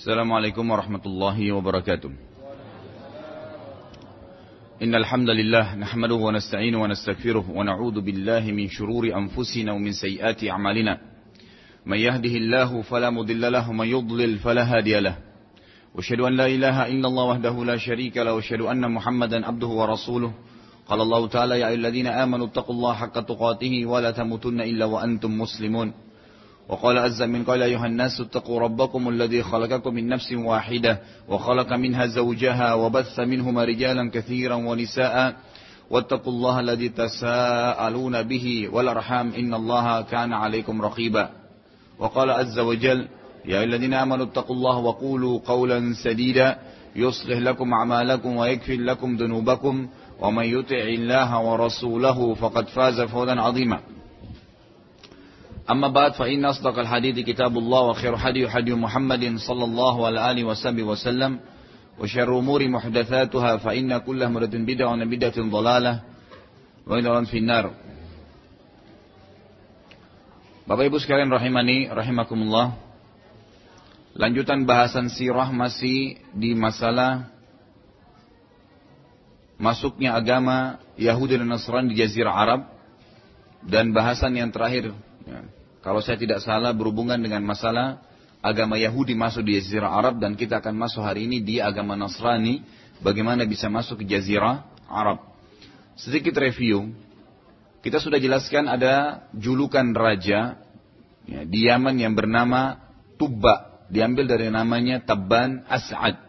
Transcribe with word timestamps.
السلام 0.00 0.32
عليكم 0.32 0.70
ورحمة 0.70 1.04
الله 1.06 1.52
وبركاته. 1.52 2.10
إن 4.82 4.94
الحمد 4.94 5.28
لله 5.28 5.74
نحمده 5.76 6.14
ونستعينه 6.14 6.82
ونستغفره 6.82 7.44
ونعوذ 7.50 8.00
بالله 8.00 8.40
من 8.40 8.68
شرور 8.68 9.04
أنفسنا 9.12 9.72
ومن 9.72 9.92
سيئات 9.92 10.44
أعمالنا. 10.44 10.98
من 11.86 11.98
يهده 11.98 12.34
الله 12.40 12.82
فلا 12.82 13.10
مضل 13.10 13.52
له 13.52 13.70
ومن 13.70 13.86
يضلل 13.86 14.38
فلا 14.38 14.64
هادي 14.64 15.00
له. 15.00 15.16
وأشهد 15.94 16.20
أن 16.20 16.32
لا 16.32 16.46
إله 16.46 16.76
إلا 16.88 17.06
الله 17.08 17.24
وحده 17.24 17.64
لا 17.64 17.76
شريك 17.76 18.16
له 18.16 18.32
وأشهد 18.34 18.60
أن 18.60 18.92
محمدا 18.92 19.46
عبده 19.46 19.66
ورسوله. 19.68 20.32
قال 20.88 21.00
الله 21.00 21.28
تعالى 21.28 21.60
يا 21.60 21.68
أيها 21.68 21.74
الذين 21.74 22.06
آمنوا 22.06 22.46
اتقوا 22.46 22.74
الله 22.74 22.92
حق 22.94 23.20
تقاته 23.20 23.86
ولا 23.86 24.10
تموتن 24.10 24.60
إلا 24.60 24.84
وأنتم 24.84 25.38
مسلمون. 25.38 25.92
وقال 26.70 26.98
عز 26.98 27.22
من 27.22 27.44
قال 27.44 27.62
أيها 27.62 27.86
الناس 27.86 28.20
اتقوا 28.20 28.60
ربكم 28.60 29.08
الذي 29.08 29.42
خلقكم 29.42 29.94
من 29.94 30.08
نفس 30.08 30.32
واحدة 30.32 31.00
وخلق 31.28 31.72
منها 31.72 32.06
زوجها 32.06 32.74
وبث 32.74 33.20
منهما 33.20 33.64
رجالا 33.64 34.10
كثيرا 34.10 34.54
ونساء 34.54 35.36
واتقوا 35.90 36.32
الله 36.32 36.60
الذي 36.60 36.88
تساءلون 36.88 38.22
به 38.22 38.68
والأرحام 38.72 39.32
إن 39.32 39.54
الله 39.54 40.02
كان 40.02 40.32
عليكم 40.32 40.82
رقيبا. 40.82 41.30
وقال 41.98 42.30
عز 42.30 42.58
وجل 42.58 43.08
يا 43.44 43.64
الذين 43.64 43.94
آمنوا 43.94 44.26
اتقوا 44.26 44.56
الله 44.56 44.78
وقولوا 44.78 45.40
قولا 45.46 45.92
سديدا 46.04 46.58
يصلح 46.96 47.38
لكم 47.38 47.72
أعمالكم 47.72 48.36
ويكفر 48.36 48.76
لكم 48.76 49.16
ذنوبكم 49.16 49.88
ومن 50.20 50.44
يطع 50.44 50.82
الله 50.98 51.40
ورسوله 51.40 52.34
فقد 52.34 52.68
فاز 52.68 53.00
فوزا 53.00 53.40
عظيما. 53.40 53.80
أما 55.69 55.87
بعد 55.87 56.13
فإن 56.13 56.45
أصدق 56.45 56.79
الحديث 56.79 57.25
كتاب 57.25 57.57
الله 57.57 57.81
وخير 57.81 58.17
حديث 58.17 58.49
حديث 58.49 58.75
محمد 58.75 59.37
صلى 59.37 59.63
الله 59.65 59.95
عليه 60.05 60.31
آله 60.31 60.43
وسلم 60.43 60.87
وسلم 60.87 61.39
وشر 61.99 62.39
أمور 62.39 62.61
محدثاتها 62.67 63.57
فإن 63.57 63.97
كل 63.97 64.21
مرة 64.29 64.53
بدعة 64.53 64.91
وبدعة 64.93 65.37
ضلالة 65.37 65.93
وإلى 66.87 67.25
في 67.25 67.37
النار 67.37 67.65
Bapak 70.65 70.89
Ibu 70.89 70.97
sekalian 70.97 71.29
rahimani 71.29 71.93
rahimakumullah. 71.93 72.73
Lanjutan 74.17 74.65
bahasan 74.65 75.13
sirah 75.13 75.53
masih 75.53 76.17
di 76.33 76.57
masalah 76.57 77.29
masuknya 79.61 80.17
agama 80.17 80.81
Yahudi 80.97 81.37
dan 81.37 81.53
Nasrani 81.53 81.93
di 81.93 82.01
Jazirah 82.01 82.33
Arab 82.33 82.61
dan 83.61 83.93
bahasan 83.93 84.33
yang 84.33 84.49
terakhir 84.49 84.89
ya, 85.29 85.39
kalau 85.80 86.04
saya 86.04 86.20
tidak 86.20 86.44
salah 86.44 86.76
berhubungan 86.76 87.16
dengan 87.16 87.40
masalah 87.40 88.04
agama 88.44 88.76
Yahudi 88.76 89.16
masuk 89.16 89.48
di 89.48 89.56
Jazirah 89.56 89.92
Arab 89.96 90.20
dan 90.20 90.36
kita 90.36 90.60
akan 90.60 90.76
masuk 90.76 91.00
hari 91.00 91.24
ini 91.24 91.40
di 91.40 91.56
agama 91.60 91.96
Nasrani. 91.96 92.60
Bagaimana 93.00 93.48
bisa 93.48 93.72
masuk 93.72 94.04
ke 94.04 94.12
Jazirah 94.12 94.68
Arab. 94.84 95.24
Sedikit 95.96 96.36
review. 96.36 96.92
Kita 97.80 97.96
sudah 97.96 98.20
jelaskan 98.20 98.68
ada 98.68 99.24
julukan 99.32 99.96
raja 99.96 100.60
ya, 101.24 101.40
di 101.48 101.64
Yaman 101.64 101.96
yang 101.96 102.12
bernama 102.12 102.76
Tubba. 103.16 103.88
Diambil 103.88 104.28
dari 104.28 104.52
namanya 104.52 105.00
Tabban 105.00 105.64
As'ad. 105.64 106.20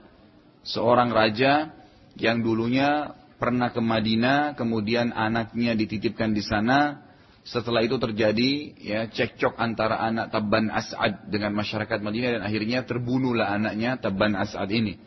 Seorang 0.63 1.11
raja 1.11 1.75
yang 2.15 2.39
dulunya 2.39 3.19
pernah 3.35 3.75
ke 3.75 3.83
Madinah, 3.83 4.55
kemudian 4.55 5.11
anaknya 5.11 5.75
dititipkan 5.75 6.31
di 6.31 6.39
sana, 6.39 7.10
setelah 7.41 7.81
itu 7.81 7.97
terjadi 7.97 8.49
ya 8.77 8.99
cekcok 9.09 9.57
antara 9.57 9.97
anak 9.97 10.29
Tabban 10.29 10.69
As'ad 10.69 11.25
dengan 11.25 11.57
masyarakat 11.57 11.97
Madinah 11.97 12.37
dan 12.37 12.43
akhirnya 12.45 12.85
terbunuhlah 12.85 13.49
anaknya 13.49 13.97
Tabban 13.97 14.37
As'ad 14.37 14.69
ini. 14.69 15.01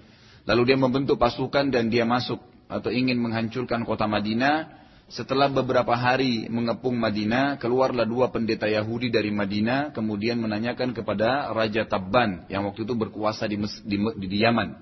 Lalu 0.44 0.74
dia 0.74 0.78
membentuk 0.78 1.16
pasukan 1.16 1.70
dan 1.70 1.88
dia 1.88 2.02
masuk 2.02 2.42
atau 2.66 2.90
ingin 2.90 3.22
menghancurkan 3.22 3.86
kota 3.86 4.10
Madinah. 4.10 4.82
Setelah 5.04 5.52
beberapa 5.52 5.94
hari 5.94 6.48
mengepung 6.48 6.96
Madinah, 6.96 7.60
keluarlah 7.60 8.08
dua 8.08 8.32
pendeta 8.32 8.64
Yahudi 8.66 9.12
dari 9.12 9.28
Madinah, 9.30 9.92
kemudian 9.92 10.40
menanyakan 10.40 10.96
kepada 10.96 11.52
Raja 11.52 11.84
Tabban 11.86 12.48
yang 12.48 12.64
waktu 12.66 12.88
itu 12.88 12.96
berkuasa 12.96 13.44
di, 13.46 13.60
di, 13.60 13.96
di, 14.00 14.26
di 14.26 14.38
Yaman. 14.42 14.74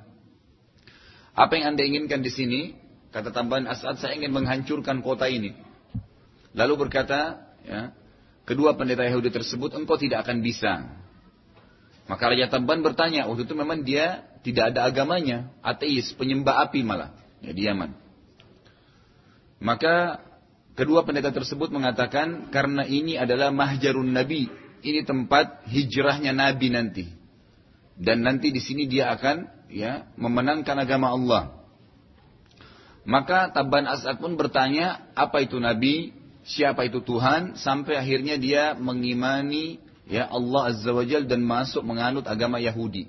Apa 1.37 1.53
yang 1.59 1.75
anda 1.75 1.83
inginkan 1.85 2.23
di 2.23 2.31
sini? 2.33 2.61
Kata 3.13 3.35
Tabban 3.35 3.67
As'ad, 3.69 3.99
saya 4.01 4.17
ingin 4.17 4.33
menghancurkan 4.33 5.05
kota 5.05 5.27
ini. 5.29 5.53
Lalu 6.53 6.87
berkata, 6.87 7.49
ya, 7.65 7.97
kedua 8.45 8.77
pendeta 8.77 9.05
Yahudi 9.05 9.33
tersebut, 9.33 9.73
engkau 9.73 9.97
tidak 9.97 10.29
akan 10.29 10.45
bisa. 10.45 10.93
Maka 12.11 12.23
Raja 12.29 12.53
Tabban 12.53 12.85
bertanya, 12.85 13.25
waktu 13.31 13.49
itu 13.49 13.55
memang 13.57 13.87
dia 13.87 14.27
tidak 14.45 14.75
ada 14.75 14.85
agamanya, 14.91 15.49
ateis, 15.65 16.13
penyembah 16.13 16.69
api 16.69 16.85
malah, 16.85 17.15
ya, 17.41 17.55
di 17.55 17.63
Yaman. 17.65 17.95
Maka 19.63 20.21
kedua 20.75 21.07
pendeta 21.07 21.31
tersebut 21.31 21.71
mengatakan, 21.71 22.51
karena 22.51 22.85
ini 22.85 23.17
adalah 23.17 23.55
mahjarun 23.55 24.11
Nabi, 24.11 24.51
ini 24.83 25.01
tempat 25.07 25.65
hijrahnya 25.71 26.35
Nabi 26.35 26.69
nanti. 26.69 27.07
Dan 27.95 28.27
nanti 28.27 28.51
di 28.51 28.59
sini 28.59 28.91
dia 28.91 29.15
akan 29.15 29.69
ya 29.71 30.11
memenangkan 30.19 30.75
agama 30.75 31.15
Allah. 31.15 31.63
Maka 33.03 33.51
Tabban 33.51 33.87
As'ad 33.87 34.19
pun 34.19 34.35
bertanya, 34.35 35.11
apa 35.15 35.43
itu 35.43 35.59
Nabi? 35.59 36.15
Siapa 36.43 36.87
itu 36.87 37.03
Tuhan 37.03 37.59
sampai 37.59 37.99
akhirnya 37.99 38.39
dia 38.39 38.75
mengimani 38.75 39.79
ya 40.07 40.27
Allah 40.29 40.75
Azza 40.75 40.91
wa 40.91 41.05
Jal 41.07 41.27
dan 41.27 41.43
masuk 41.43 41.83
menganut 41.87 42.27
agama 42.27 42.59
Yahudi. 42.59 43.09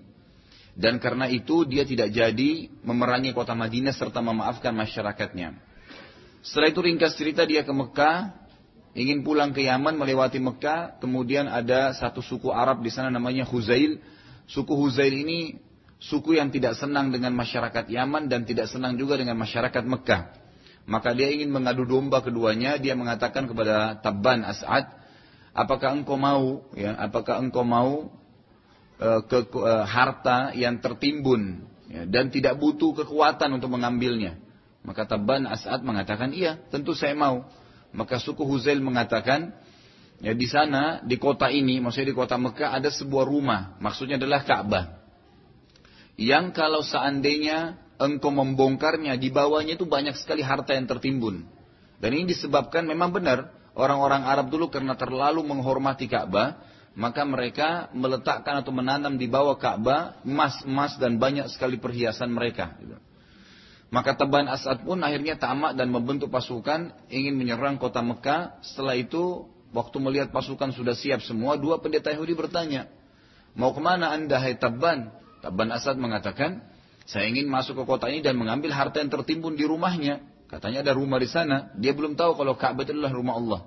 Dan 0.73 0.97
karena 0.97 1.29
itu 1.29 1.69
dia 1.69 1.85
tidak 1.85 2.09
jadi 2.09 2.65
memerangi 2.81 3.29
kota 3.29 3.53
Madinah 3.53 3.93
serta 3.93 4.25
memaafkan 4.25 4.73
masyarakatnya. 4.73 5.53
Setelah 6.41 6.73
itu 6.73 6.81
ringkas 6.81 7.13
cerita 7.13 7.45
dia 7.45 7.61
ke 7.61 7.69
Mekah, 7.69 8.33
ingin 8.97 9.21
pulang 9.21 9.53
ke 9.53 9.61
Yaman 9.61 9.93
melewati 9.93 10.41
Mekah, 10.41 10.97
kemudian 10.97 11.45
ada 11.45 11.93
satu 11.93 12.25
suku 12.25 12.49
Arab 12.49 12.81
di 12.81 12.89
sana 12.89 13.13
namanya 13.13 13.45
Huzail. 13.45 14.01
Suku 14.49 14.73
Huzail 14.73 15.13
ini 15.13 15.61
suku 16.01 16.41
yang 16.41 16.49
tidak 16.49 16.73
senang 16.75 17.13
dengan 17.13 17.37
masyarakat 17.37 17.85
Yaman 17.87 18.25
dan 18.27 18.43
tidak 18.43 18.65
senang 18.65 18.97
juga 18.97 19.15
dengan 19.15 19.37
masyarakat 19.37 19.83
Mekah. 19.85 20.42
Maka 20.83 21.15
dia 21.15 21.31
ingin 21.31 21.47
mengadu 21.47 21.87
domba 21.87 22.19
keduanya. 22.19 22.75
Dia 22.75 22.93
mengatakan 22.97 23.47
kepada 23.47 24.03
Tabban 24.03 24.43
As'ad, 24.43 24.91
apakah 25.55 25.95
engkau 25.95 26.19
mau, 26.19 26.67
ya, 26.75 26.95
apakah 26.99 27.39
engkau 27.39 27.63
mau 27.63 28.11
uh, 28.99 29.21
ke 29.23 29.47
uh, 29.55 29.87
harta 29.87 30.51
yang 30.51 30.83
tertimbun 30.83 31.63
ya, 31.87 32.03
dan 32.03 32.27
tidak 32.27 32.59
butuh 32.59 32.91
kekuatan 32.99 33.55
untuk 33.55 33.71
mengambilnya? 33.71 34.43
Maka 34.83 35.07
Tabban 35.07 35.47
As'ad 35.47 35.79
mengatakan, 35.87 36.35
iya, 36.35 36.59
tentu 36.67 36.91
saya 36.91 37.15
mau. 37.15 37.47
Maka 37.95 38.19
suku 38.19 38.43
Huzail 38.43 38.83
mengatakan, 38.83 39.55
ya 40.19 40.35
di 40.35 40.43
sana, 40.43 40.99
di 41.07 41.15
kota 41.15 41.47
ini, 41.47 41.79
maksudnya 41.79 42.11
di 42.11 42.17
kota 42.17 42.35
Mekah 42.35 42.75
ada 42.75 42.91
sebuah 42.91 43.23
rumah, 43.23 43.79
maksudnya 43.79 44.19
adalah 44.19 44.43
Ka'bah. 44.43 44.99
Yang 46.19 46.51
kalau 46.51 46.83
seandainya 46.83 47.79
engkau 48.01 48.33
membongkarnya, 48.33 49.17
di 49.17 49.29
bawahnya 49.29 49.77
itu 49.77 49.85
banyak 49.85 50.17
sekali 50.17 50.41
harta 50.41 50.73
yang 50.73 50.89
tertimbun. 50.89 51.45
Dan 52.01 52.09
ini 52.13 52.29
disebabkan 52.29 52.83
memang 52.83 53.15
benar, 53.15 53.53
orang-orang 53.73 54.27
Arab 54.27 54.51
dulu 54.51 54.67
karena 54.69 54.93
terlalu 54.97 55.41
menghormati 55.45 56.09
Ka'bah, 56.09 56.59
maka 56.93 57.25
mereka 57.25 57.89
meletakkan 57.93 58.61
atau 58.61 58.69
menanam 58.69 59.17
di 59.17 59.25
bawah 59.25 59.57
Ka'bah 59.57 60.21
emas-emas 60.21 60.97
dan 61.01 61.17
banyak 61.17 61.49
sekali 61.49 61.81
perhiasan 61.81 62.29
mereka. 62.29 62.77
Gitu. 62.77 62.97
Maka 63.93 64.17
Taban 64.17 64.49
As'ad 64.49 64.81
pun 64.81 64.97
akhirnya 65.05 65.37
tamak 65.37 65.77
dan 65.77 65.93
membentuk 65.93 66.33
pasukan 66.33 66.97
ingin 67.13 67.37
menyerang 67.37 67.77
kota 67.77 68.01
Mekah. 68.01 68.57
Setelah 68.65 68.97
itu, 68.97 69.45
waktu 69.69 69.97
melihat 70.01 70.33
pasukan 70.33 70.73
sudah 70.73 70.97
siap 70.97 71.21
semua, 71.21 71.61
dua 71.61 71.77
pendeta 71.77 72.09
Yahudi 72.09 72.33
bertanya, 72.33 72.89
mau 73.53 73.69
ke 73.69 73.77
mana 73.77 74.09
anda 74.09 74.41
hai 74.41 74.57
Taban? 74.57 75.13
Taban 75.45 75.69
As'ad 75.69 76.01
mengatakan, 76.01 76.65
saya 77.03 77.27
ingin 77.27 77.51
masuk 77.51 77.75
ke 77.79 77.83
kota 77.83 78.07
ini 78.07 78.23
dan 78.23 78.39
mengambil 78.39 78.71
harta 78.71 79.03
yang 79.03 79.11
tertimbun 79.11 79.59
di 79.59 79.67
rumahnya. 79.67 80.23
Katanya 80.47 80.85
ada 80.85 80.93
rumah 80.95 81.19
di 81.19 81.27
sana. 81.27 81.73
Dia 81.75 81.91
belum 81.91 82.15
tahu 82.15 82.39
kalau 82.39 82.55
Ka'bah 82.55 82.85
itu 82.87 82.95
adalah 82.95 83.11
rumah 83.11 83.35
Allah. 83.35 83.61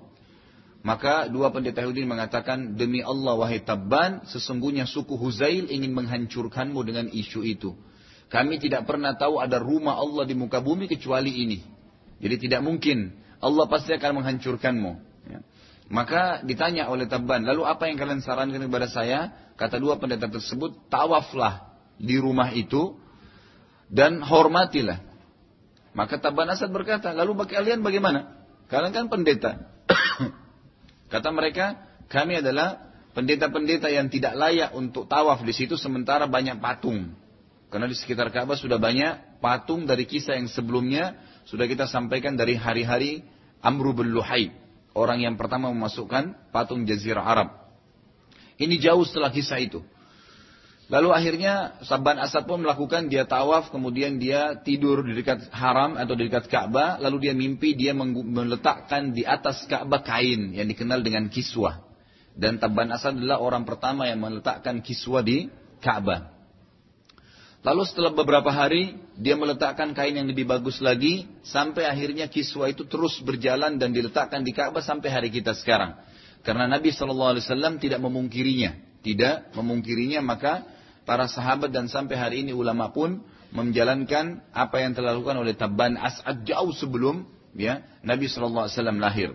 Maka 0.85 1.27
dua 1.27 1.51
pendeta 1.51 1.83
Yahudi 1.83 2.07
mengatakan, 2.07 2.79
Demi 2.79 3.03
Allah 3.03 3.35
wahai 3.35 3.59
Tabban, 3.59 4.23
sesungguhnya 4.23 4.87
suku 4.87 5.19
Huzail 5.19 5.67
ingin 5.67 5.91
menghancurkanmu 5.91 6.79
dengan 6.87 7.11
isu 7.11 7.43
itu. 7.43 7.75
Kami 8.31 8.59
tidak 8.59 8.87
pernah 8.87 9.15
tahu 9.19 9.39
ada 9.39 9.59
rumah 9.59 9.99
Allah 9.99 10.23
di 10.23 10.35
muka 10.35 10.63
bumi 10.63 10.87
kecuali 10.87 11.43
ini. 11.43 11.59
Jadi 12.23 12.47
tidak 12.47 12.63
mungkin. 12.63 13.13
Allah 13.43 13.67
pasti 13.69 13.93
akan 13.93 14.23
menghancurkanmu. 14.23 14.91
Ya. 15.27 15.39
Maka 15.87 16.43
ditanya 16.43 16.87
oleh 16.87 17.07
Tabban, 17.07 17.43
lalu 17.43 17.63
apa 17.67 17.87
yang 17.87 17.99
kalian 17.99 18.19
sarankan 18.23 18.63
kepada 18.63 18.87
saya? 18.87 19.31
Kata 19.59 19.79
dua 19.79 19.99
pendeta 19.99 20.27
tersebut, 20.27 20.87
tawaflah 20.91 21.67
di 21.99 22.15
rumah 22.15 22.51
itu 22.53 22.95
dan 23.87 24.19
hormatilah. 24.23 25.03
Maka 25.97 26.21
Taban 26.21 26.51
Asad 26.51 26.69
berkata, 26.69 27.09
lalu 27.15 27.47
kalian 27.49 27.81
bagaimana? 27.81 28.37
Kalian 28.69 28.93
kan 28.93 29.05
pendeta. 29.09 29.65
Kata 31.13 31.29
mereka, 31.33 31.79
kami 32.11 32.43
adalah 32.43 32.93
pendeta-pendeta 33.17 33.89
yang 33.89 34.11
tidak 34.11 34.37
layak 34.37 34.75
untuk 34.77 35.09
tawaf 35.09 35.41
di 35.41 35.55
situ 35.55 35.73
sementara 35.73 36.29
banyak 36.29 36.61
patung. 36.61 37.17
Karena 37.67 37.89
di 37.89 37.97
sekitar 37.97 38.31
Ka'bah 38.31 38.55
sudah 38.55 38.79
banyak 38.79 39.41
patung 39.43 39.89
dari 39.89 40.07
kisah 40.07 40.39
yang 40.39 40.47
sebelumnya 40.47 41.19
sudah 41.49 41.67
kita 41.67 41.89
sampaikan 41.89 42.39
dari 42.39 42.55
hari-hari 42.55 43.27
Amru 43.59 43.91
bin 43.91 44.13
Luhai, 44.13 44.53
orang 44.93 45.25
yang 45.25 45.35
pertama 45.35 45.73
memasukkan 45.73 46.53
patung 46.53 46.85
Jazirah 46.87 47.25
Arab. 47.25 47.49
Ini 48.57 48.77
jauh 48.79 49.03
setelah 49.03 49.33
kisah 49.33 49.59
itu. 49.59 49.81
Lalu 50.87 51.11
akhirnya 51.11 51.75
Sabban 51.83 52.15
Asad 52.15 52.47
pun 52.47 52.63
melakukan 52.63 53.11
dia 53.11 53.27
tawaf, 53.27 53.75
kemudian 53.75 54.15
dia 54.23 54.55
tidur 54.63 55.03
di 55.03 55.19
dekat 55.19 55.51
haram 55.51 55.99
atau 55.99 56.15
di 56.15 56.31
dekat 56.31 56.47
Ka'bah, 56.47 56.95
lalu 57.03 57.27
dia 57.27 57.33
mimpi 57.35 57.75
dia 57.75 57.91
meletakkan 57.91 59.11
di 59.11 59.27
atas 59.27 59.67
Ka'bah 59.67 59.99
kain 59.99 60.55
yang 60.55 60.63
dikenal 60.63 61.03
dengan 61.03 61.27
kiswah. 61.27 61.83
Dan 62.31 62.55
Tabban 62.55 62.87
Asad 62.95 63.19
adalah 63.19 63.43
orang 63.43 63.67
pertama 63.67 64.07
yang 64.07 64.23
meletakkan 64.23 64.79
kiswah 64.79 65.19
di 65.19 65.51
Ka'bah. 65.83 66.31
Lalu 67.67 67.83
setelah 67.83 68.15
beberapa 68.15 68.47
hari 68.47 68.95
dia 69.19 69.35
meletakkan 69.35 69.91
kain 69.91 70.15
yang 70.15 70.29
lebih 70.31 70.47
bagus 70.47 70.79
lagi 70.79 71.27
sampai 71.43 71.83
akhirnya 71.83 72.31
kiswah 72.31 72.71
itu 72.71 72.87
terus 72.87 73.19
berjalan 73.27 73.75
dan 73.75 73.91
diletakkan 73.91 74.39
di 74.39 74.55
Ka'bah 74.55 74.79
sampai 74.79 75.11
hari 75.11 75.29
kita 75.35 75.51
sekarang. 75.51 75.99
Karena 76.47 76.63
Nabi 76.63 76.95
SAW 76.95 77.43
tidak 77.75 77.99
memungkirinya, 77.99 79.03
tidak 79.03 79.51
memungkirinya 79.51 80.23
maka 80.23 80.76
para 81.07 81.31
sahabat 81.31 81.71
dan 81.71 81.87
sampai 81.87 82.19
hari 82.19 82.35
ini 82.43 82.51
ulama 82.51 82.91
pun 82.91 83.23
menjalankan 83.55 84.43
apa 84.51 84.83
yang 84.83 84.91
telah 84.91 85.15
dilakukan 85.15 85.39
oleh 85.39 85.55
Tabban 85.55 85.95
As'ad 85.95 86.43
jauh 86.43 86.75
sebelum 86.75 87.23
ya 87.55 87.87
Nabi 88.03 88.27
SAW 88.27 88.67
lahir. 88.99 89.31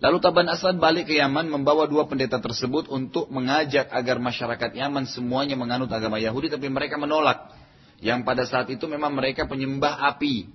Lalu 0.00 0.16
Taban 0.24 0.48
Asad 0.48 0.80
balik 0.80 1.12
ke 1.12 1.20
Yaman 1.20 1.52
membawa 1.52 1.84
dua 1.84 2.08
pendeta 2.08 2.40
tersebut 2.40 2.88
untuk 2.88 3.28
mengajak 3.28 3.92
agar 3.92 4.16
masyarakat 4.16 4.72
Yaman 4.72 5.04
semuanya 5.04 5.60
menganut 5.60 5.92
agama 5.92 6.16
Yahudi 6.16 6.48
tapi 6.48 6.72
mereka 6.72 6.96
menolak. 6.96 7.52
Yang 8.00 8.24
pada 8.24 8.48
saat 8.48 8.72
itu 8.72 8.88
memang 8.88 9.12
mereka 9.12 9.44
penyembah 9.44 10.00
api. 10.08 10.48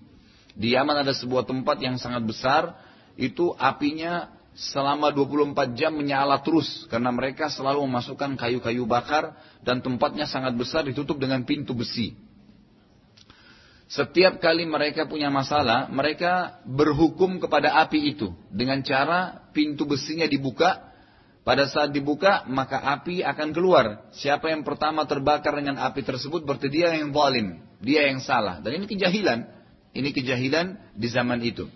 Di 0.57 0.73
Yaman 0.73 1.05
ada 1.05 1.13
sebuah 1.13 1.45
tempat 1.45 1.77
yang 1.77 2.01
sangat 2.01 2.25
besar, 2.25 2.73
itu 3.21 3.53
apinya 3.61 4.33
selama 4.55 5.11
24 5.11 5.75
jam 5.75 5.91
menyala 5.91 6.39
terus 6.39 6.87
karena 6.87 7.11
mereka 7.11 7.51
selalu 7.51 7.83
memasukkan 7.83 8.39
kayu-kayu 8.39 8.87
bakar 8.87 9.35
dan 9.61 9.83
tempatnya 9.83 10.23
sangat 10.23 10.55
besar 10.55 10.87
ditutup 10.87 11.19
dengan 11.19 11.43
pintu 11.43 11.75
besi. 11.75 12.15
Setiap 13.85 14.41
kali 14.41 14.65
mereka 14.65 15.05
punya 15.05 15.29
masalah, 15.29 15.85
mereka 15.93 16.57
berhukum 16.65 17.37
kepada 17.37 17.77
api 17.85 18.17
itu 18.17 18.33
dengan 18.49 18.81
cara 18.81 19.45
pintu 19.53 19.85
besinya 19.85 20.25
dibuka. 20.25 20.91
Pada 21.45 21.69
saat 21.69 21.93
dibuka, 21.93 22.41
maka 22.49 22.81
api 22.81 23.21
akan 23.21 23.53
keluar. 23.53 24.09
Siapa 24.17 24.49
yang 24.49 24.65
pertama 24.65 25.05
terbakar 25.05 25.53
dengan 25.53 25.77
api 25.77 26.01
tersebut 26.01 26.41
berarti 26.41 26.73
dia 26.73 26.97
yang 26.97 27.13
zalim, 27.13 27.61
dia 27.77 28.09
yang 28.09 28.17
salah. 28.17 28.57
Dan 28.65 28.81
ini 28.81 28.89
kejahilan. 28.89 29.45
Ini 29.93 30.09
kejahilan 30.09 30.97
di 30.97 31.05
zaman 31.05 31.45
itu. 31.45 31.69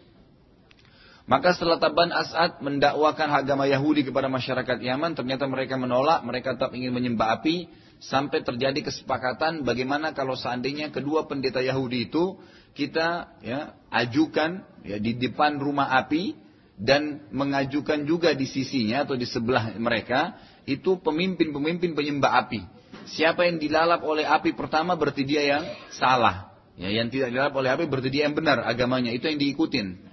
Maka 1.29 1.53
setelah 1.53 1.77
Taban 1.77 2.09
As'ad 2.09 2.57
mendakwakan 2.57 3.29
agama 3.29 3.69
Yahudi 3.69 4.01
kepada 4.01 4.25
masyarakat 4.25 4.81
Yaman, 4.81 5.13
ternyata 5.13 5.45
mereka 5.45 5.77
menolak, 5.77 6.25
mereka 6.25 6.57
tetap 6.57 6.73
ingin 6.73 6.89
menyembah 6.89 7.37
api, 7.37 7.69
sampai 7.99 8.41
terjadi 8.41 8.79
kesepakatan 8.79 9.67
bagaimana 9.67 10.15
kalau 10.15 10.33
seandainya 10.33 10.89
kedua 10.89 11.27
pendeta 11.27 11.59
Yahudi 11.59 12.07
itu 12.07 12.39
kita 12.71 13.35
ya 13.43 13.75
ajukan 13.91 14.63
ya 14.87 14.97
di 14.97 15.19
depan 15.19 15.59
rumah 15.59 15.91
api 15.99 16.33
dan 16.79 17.27
mengajukan 17.35 18.07
juga 18.07 18.31
di 18.31 18.47
sisinya 18.47 19.03
atau 19.03 19.19
di 19.19 19.27
sebelah 19.27 19.75
mereka 19.75 20.39
itu 20.63 20.95
pemimpin-pemimpin 21.03 21.91
penyembah 21.91 22.47
api. 22.47 22.63
Siapa 23.11 23.43
yang 23.43 23.59
dilalap 23.59 23.99
oleh 24.07 24.23
api 24.23 24.55
pertama 24.55 24.95
berarti 24.95 25.27
dia 25.27 25.43
yang 25.43 25.63
salah. 25.91 26.55
Ya, 26.79 26.87
yang 26.87 27.11
tidak 27.11 27.35
dilalap 27.35 27.53
oleh 27.59 27.69
api 27.75 27.83
berarti 27.91 28.07
dia 28.07 28.31
yang 28.31 28.37
benar 28.37 28.63
agamanya. 28.63 29.11
Itu 29.11 29.27
yang 29.27 29.43
diikutin. 29.43 30.08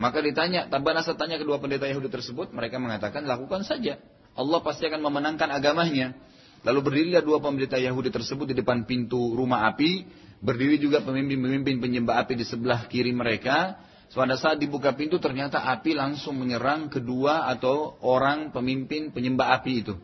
Maka 0.00 0.24
ditanya, 0.24 0.68
Tabanasa 0.68 1.12
tanya 1.14 1.36
kedua 1.36 1.60
pendeta 1.60 1.84
Yahudi 1.84 2.08
tersebut, 2.08 2.50
mereka 2.52 2.80
mengatakan 2.80 3.28
lakukan 3.28 3.62
saja. 3.66 4.00
Allah 4.32 4.58
pasti 4.64 4.88
akan 4.88 5.00
memenangkan 5.04 5.52
agamanya. 5.52 6.16
Lalu 6.62 6.80
berdirilah 6.80 7.22
dua 7.26 7.42
pendeta 7.42 7.76
Yahudi 7.76 8.08
tersebut 8.08 8.50
di 8.50 8.56
depan 8.56 8.88
pintu 8.88 9.34
rumah 9.34 9.68
api. 9.68 10.06
Berdiri 10.42 10.78
juga 10.78 11.02
pemimpin-pemimpin 11.04 11.78
penyembah 11.78 12.22
api 12.24 12.38
di 12.38 12.46
sebelah 12.46 12.86
kiri 12.90 13.14
mereka. 13.14 13.78
Pada 14.12 14.36
saat 14.36 14.60
dibuka 14.60 14.92
pintu 14.92 15.16
ternyata 15.16 15.64
api 15.72 15.96
langsung 15.96 16.36
menyerang 16.36 16.92
kedua 16.92 17.48
atau 17.48 17.96
orang 18.04 18.52
pemimpin 18.52 19.08
penyembah 19.08 19.56
api 19.56 19.72
itu. 19.80 19.96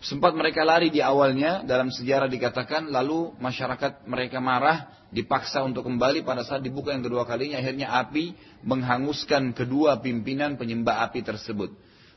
Sempat 0.00 0.36
mereka 0.36 0.64
lari 0.64 0.92
di 0.92 1.00
awalnya, 1.00 1.64
dalam 1.64 1.88
sejarah 1.88 2.28
dikatakan, 2.28 2.92
lalu 2.92 3.32
masyarakat 3.40 4.04
mereka 4.04 4.36
marah, 4.36 5.03
dipaksa 5.14 5.62
untuk 5.62 5.86
kembali 5.86 6.26
pada 6.26 6.42
saat 6.42 6.66
dibuka 6.66 6.90
yang 6.90 7.06
kedua 7.06 7.22
kalinya, 7.22 7.62
akhirnya 7.62 7.94
api 8.02 8.34
menghanguskan 8.66 9.54
kedua 9.54 10.02
pimpinan 10.02 10.58
penyembah 10.58 11.06
api 11.06 11.22
tersebut. 11.22 11.70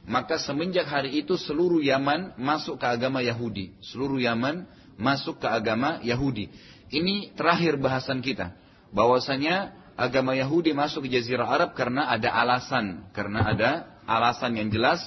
Maka 0.08 0.42
semenjak 0.42 0.90
hari 0.90 1.22
itu 1.22 1.38
seluruh 1.38 1.84
Yaman 1.84 2.34
masuk 2.42 2.82
ke 2.82 2.88
agama 2.90 3.22
Yahudi. 3.22 3.76
Seluruh 3.86 4.18
Yaman 4.18 4.66
masuk 4.98 5.38
ke 5.38 5.48
agama 5.48 6.02
Yahudi. 6.02 6.50
Ini 6.90 7.38
terakhir 7.38 7.78
bahasan 7.78 8.24
kita. 8.24 8.56
Bahwasanya 8.96 9.76
agama 10.00 10.32
Yahudi 10.34 10.72
masuk 10.72 11.06
ke 11.06 11.20
Jazirah 11.20 11.52
Arab 11.52 11.76
karena 11.76 12.08
ada 12.08 12.32
alasan. 12.34 13.12
Karena 13.12 13.52
ada 13.52 13.72
alasan 14.08 14.56
yang 14.56 14.72
jelas. 14.72 15.04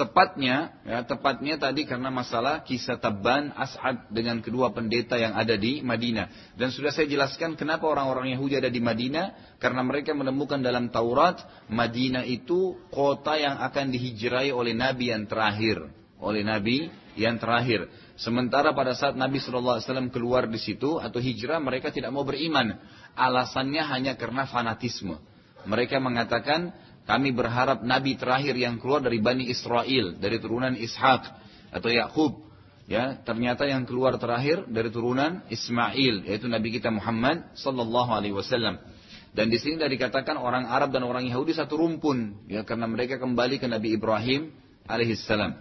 Tepatnya, 0.00 0.80
ya, 0.80 1.04
tepatnya 1.04 1.60
tadi 1.60 1.84
karena 1.84 2.08
masalah 2.08 2.64
kisah 2.64 2.96
Tabban 2.96 3.52
As'ad 3.52 4.08
dengan 4.08 4.40
kedua 4.40 4.72
pendeta 4.72 5.20
yang 5.20 5.36
ada 5.36 5.60
di 5.60 5.84
Madinah. 5.84 6.56
Dan 6.56 6.72
sudah 6.72 6.88
saya 6.88 7.04
jelaskan 7.04 7.52
kenapa 7.52 7.84
orang-orang 7.84 8.32
Yahudi 8.32 8.56
ada 8.56 8.72
di 8.72 8.80
Madinah. 8.80 9.60
Karena 9.60 9.84
mereka 9.84 10.16
menemukan 10.16 10.56
dalam 10.64 10.88
Taurat, 10.88 11.44
Madinah 11.68 12.24
itu 12.24 12.80
kota 12.88 13.36
yang 13.36 13.60
akan 13.60 13.92
dihijrai 13.92 14.48
oleh 14.56 14.72
Nabi 14.72 15.12
yang 15.12 15.28
terakhir. 15.28 15.92
Oleh 16.16 16.48
Nabi 16.48 16.88
yang 17.20 17.36
terakhir. 17.36 17.92
Sementara 18.16 18.72
pada 18.72 18.96
saat 18.96 19.20
Nabi 19.20 19.36
SAW 19.36 19.84
keluar 20.08 20.48
di 20.48 20.56
situ 20.56 20.96
atau 20.96 21.20
hijrah, 21.20 21.60
mereka 21.60 21.92
tidak 21.92 22.08
mau 22.08 22.24
beriman. 22.24 22.72
Alasannya 23.12 23.84
hanya 23.84 24.12
karena 24.16 24.48
fanatisme. 24.48 25.20
Mereka 25.68 26.00
mengatakan, 26.00 26.72
kami 27.10 27.34
berharap 27.34 27.82
nabi 27.82 28.14
terakhir 28.14 28.54
yang 28.54 28.78
keluar 28.78 29.02
dari 29.02 29.18
Bani 29.18 29.50
Israel, 29.50 30.14
dari 30.22 30.38
turunan 30.38 30.78
Ishak 30.78 31.26
atau 31.74 31.90
Yakub. 31.90 32.46
Ya, 32.86 33.18
ternyata 33.22 33.66
yang 33.66 33.86
keluar 33.86 34.14
terakhir 34.18 34.66
dari 34.70 34.90
turunan 34.94 35.46
Ismail, 35.46 36.26
yaitu 36.26 36.50
Nabi 36.50 36.74
kita 36.74 36.90
Muhammad 36.90 37.54
sallallahu 37.54 38.10
alaihi 38.14 38.34
wasallam. 38.34 38.82
Dan 39.30 39.46
di 39.46 39.62
sini 39.62 39.78
dari 39.78 39.94
dikatakan 39.94 40.34
orang 40.34 40.66
Arab 40.66 40.90
dan 40.90 41.06
orang 41.06 41.22
Yahudi 41.22 41.54
satu 41.54 41.78
rumpun, 41.78 42.46
ya 42.50 42.66
karena 42.66 42.90
mereka 42.90 43.18
kembali 43.18 43.62
ke 43.62 43.66
Nabi 43.70 43.94
Ibrahim 43.94 44.50
alaihissalam. 44.90 45.54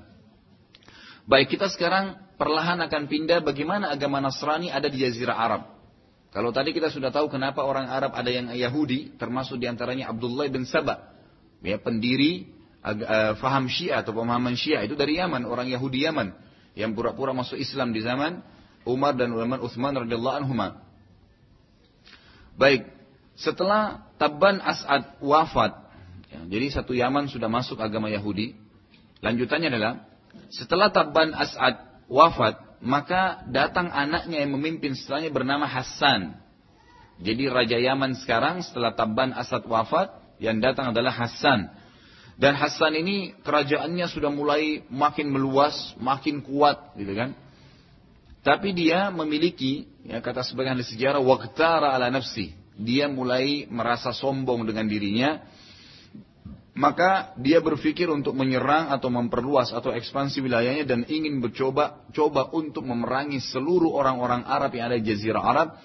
Baik, 1.29 1.53
kita 1.53 1.69
sekarang 1.69 2.17
perlahan 2.41 2.81
akan 2.81 3.05
pindah 3.05 3.45
bagaimana 3.45 3.93
agama 3.93 4.17
Nasrani 4.17 4.73
ada 4.73 4.89
di 4.89 5.05
Jazirah 5.05 5.37
Arab. 5.37 5.61
Kalau 6.33 6.49
tadi 6.49 6.73
kita 6.73 6.89
sudah 6.89 7.13
tahu 7.13 7.29
kenapa 7.29 7.61
orang 7.61 7.89
Arab 7.93 8.17
ada 8.17 8.29
yang 8.33 8.49
Yahudi, 8.49 9.17
termasuk 9.21 9.61
di 9.61 9.69
antaranya 9.69 10.09
Abdullah 10.09 10.49
bin 10.49 10.65
Sabah 10.65 11.18
ya 11.63 11.77
pendiri 11.79 12.47
uh, 12.83 13.35
faham 13.39 13.67
Syiah 13.67 14.01
atau 14.01 14.15
pemahaman 14.15 14.55
Syiah 14.55 14.83
itu 14.87 14.95
dari 14.95 15.19
Yaman, 15.19 15.43
orang 15.43 15.67
Yahudi 15.67 16.07
Yaman 16.07 16.31
yang 16.77 16.95
pura-pura 16.95 17.35
masuk 17.35 17.59
Islam 17.59 17.91
di 17.91 17.99
zaman 17.99 18.39
Umar 18.87 19.15
dan 19.19 19.35
Utsman 19.59 19.93
radhiyallahu 19.95 20.45
anhuma. 20.45 20.79
Baik, 22.55 22.87
setelah 23.39 24.07
Tabban 24.19 24.59
As'ad 24.59 25.19
wafat, 25.23 25.71
ya, 26.27 26.39
jadi 26.47 26.65
satu 26.71 26.91
Yaman 26.91 27.31
sudah 27.31 27.47
masuk 27.47 27.79
agama 27.79 28.11
Yahudi. 28.11 28.55
Lanjutannya 29.23 29.71
adalah 29.71 29.93
setelah 30.51 30.91
Tabban 30.91 31.31
As'ad 31.35 32.03
wafat, 32.11 32.79
maka 32.83 33.43
datang 33.47 33.91
anaknya 33.91 34.43
yang 34.43 34.55
memimpin 34.55 34.95
setelahnya 34.95 35.31
bernama 35.31 35.67
Hassan. 35.67 36.35
Jadi 37.19 37.51
Raja 37.51 37.75
Yaman 37.75 38.15
sekarang 38.19 38.63
setelah 38.63 38.95
Tabban 38.95 39.35
As'ad 39.35 39.67
wafat, 39.67 40.18
yang 40.39 40.57
datang 40.63 40.95
adalah 40.95 41.11
Hasan. 41.11 41.69
Dan 42.39 42.55
Hasan 42.55 42.95
ini 42.95 43.35
kerajaannya 43.43 44.07
sudah 44.07 44.31
mulai 44.31 44.87
makin 44.87 45.27
meluas, 45.27 45.75
makin 45.99 46.39
kuat, 46.39 46.95
gitu 46.95 47.11
kan. 47.11 47.35
Tapi 48.39 48.71
dia 48.71 49.11
memiliki, 49.11 49.83
ya 50.07 50.23
kata 50.23 50.47
sebagian 50.47 50.79
sejarah, 50.79 51.19
waktara 51.19 51.91
ala 51.91 52.07
nafsi. 52.07 52.55
Dia 52.79 53.11
mulai 53.11 53.67
merasa 53.67 54.15
sombong 54.15 54.63
dengan 54.63 54.87
dirinya. 54.87 55.43
Maka 56.79 57.35
dia 57.35 57.59
berpikir 57.59 58.07
untuk 58.07 58.31
menyerang 58.39 58.87
atau 58.95 59.11
memperluas 59.11 59.75
atau 59.75 59.91
ekspansi 59.91 60.39
wilayahnya 60.39 60.87
dan 60.87 61.03
ingin 61.11 61.43
mencoba 61.43 62.07
coba 62.15 62.47
untuk 62.55 62.87
memerangi 62.87 63.43
seluruh 63.43 63.91
orang-orang 63.91 64.47
Arab 64.47 64.71
yang 64.71 64.87
ada 64.87 64.95
di 64.95 65.03
Jazirah 65.11 65.43
Arab 65.43 65.75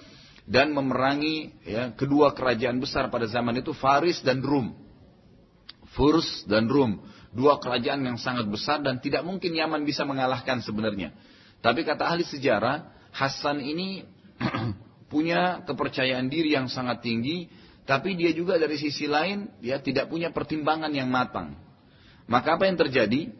dan 0.45 0.71
memerangi 0.77 1.57
ya, 1.65 1.89
kedua 1.97 2.33
kerajaan 2.37 2.77
besar 2.77 3.09
pada 3.09 3.25
zaman 3.25 3.57
itu 3.57 3.73
Faris 3.73 4.21
dan 4.21 4.45
Rum. 4.45 4.77
Furs 5.97 6.45
dan 6.45 6.69
Rum. 6.69 7.01
Dua 7.35 7.59
kerajaan 7.59 8.05
yang 8.05 8.15
sangat 8.15 8.47
besar 8.47 8.79
dan 8.79 9.01
tidak 9.03 9.25
mungkin 9.27 9.51
Yaman 9.51 9.83
bisa 9.83 10.07
mengalahkan 10.07 10.63
sebenarnya. 10.63 11.11
Tapi 11.59 11.83
kata 11.83 12.07
ahli 12.07 12.23
sejarah, 12.23 12.93
Hasan 13.11 13.59
ini 13.59 14.05
punya 15.11 15.65
kepercayaan 15.65 16.27
diri 16.29 16.53
yang 16.53 16.69
sangat 16.69 17.01
tinggi, 17.03 17.49
tapi 17.87 18.13
dia 18.15 18.31
juga 18.31 18.59
dari 18.61 18.77
sisi 18.77 19.09
lain 19.09 19.49
dia 19.59 19.81
tidak 19.81 20.11
punya 20.11 20.29
pertimbangan 20.29 20.91
yang 20.93 21.09
matang. 21.09 21.57
Maka 22.29 22.55
apa 22.59 22.69
yang 22.69 22.77
terjadi? 22.77 23.33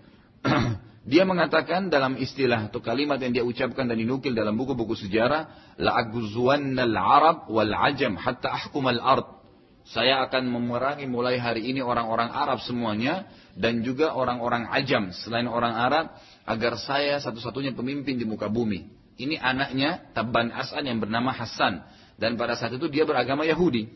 dia 1.06 1.22
mengatakan 1.22 1.94
dalam 1.94 2.18
istilah 2.18 2.74
atau 2.74 2.82
kalimat 2.82 3.22
yang 3.22 3.30
dia 3.30 3.46
ucapkan 3.46 3.86
dan 3.86 3.94
dinukil 3.94 4.34
dalam 4.34 4.58
buku-buku 4.58 4.98
sejarah, 4.98 5.54
la 5.78 6.02
al-arab 6.02 7.46
wal 7.46 7.70
ajam 7.70 8.18
hatta 8.18 8.50
ahkum 8.50 8.90
al-ard. 8.90 9.38
Saya 9.86 10.26
akan 10.26 10.50
memerangi 10.50 11.06
mulai 11.06 11.38
hari 11.38 11.70
ini 11.70 11.78
orang-orang 11.78 12.34
Arab 12.34 12.58
semuanya 12.66 13.30
dan 13.54 13.86
juga 13.86 14.18
orang-orang 14.18 14.66
ajam 14.74 15.14
selain 15.14 15.46
orang 15.46 15.78
Arab 15.78 16.18
agar 16.42 16.74
saya 16.82 17.22
satu-satunya 17.22 17.78
pemimpin 17.78 18.18
di 18.18 18.26
muka 18.26 18.50
bumi. 18.50 18.90
Ini 19.22 19.38
anaknya 19.38 20.10
Tabban 20.18 20.50
As'ad 20.50 20.90
yang 20.90 20.98
bernama 20.98 21.30
Hasan 21.30 21.86
dan 22.18 22.34
pada 22.34 22.58
saat 22.58 22.74
itu 22.74 22.90
dia 22.90 23.06
beragama 23.06 23.46
Yahudi. 23.46 23.94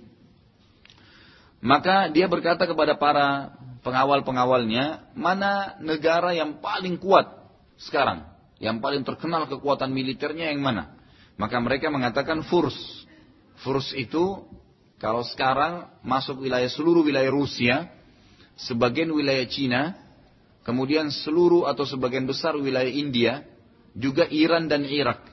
Maka 1.60 2.08
dia 2.13 2.30
berkata 2.30 2.70
kepada 2.70 2.94
para 2.96 3.58
pengawal-pengawalnya, 3.82 5.14
mana 5.16 5.80
negara 5.80 6.36
yang 6.36 6.60
paling 6.60 7.00
kuat 7.00 7.28
sekarang? 7.80 8.28
Yang 8.60 8.78
paling 8.84 9.04
terkenal 9.08 9.48
kekuatan 9.48 9.92
militernya 9.96 10.52
yang 10.52 10.60
mana? 10.60 11.00
Maka 11.40 11.58
mereka 11.64 11.88
mengatakan 11.88 12.44
Furs. 12.44 12.76
Furs 13.64 13.96
itu 13.96 14.44
kalau 15.00 15.24
sekarang 15.24 15.88
masuk 16.04 16.44
wilayah 16.44 16.68
seluruh 16.68 17.08
wilayah 17.08 17.32
Rusia, 17.32 17.88
sebagian 18.60 19.08
wilayah 19.16 19.48
Cina, 19.48 19.96
kemudian 20.68 21.08
seluruh 21.08 21.72
atau 21.72 21.88
sebagian 21.88 22.28
besar 22.28 22.60
wilayah 22.60 22.92
India, 22.92 23.48
juga 23.96 24.28
Iran 24.28 24.68
dan 24.68 24.84
Irak. 24.84 25.24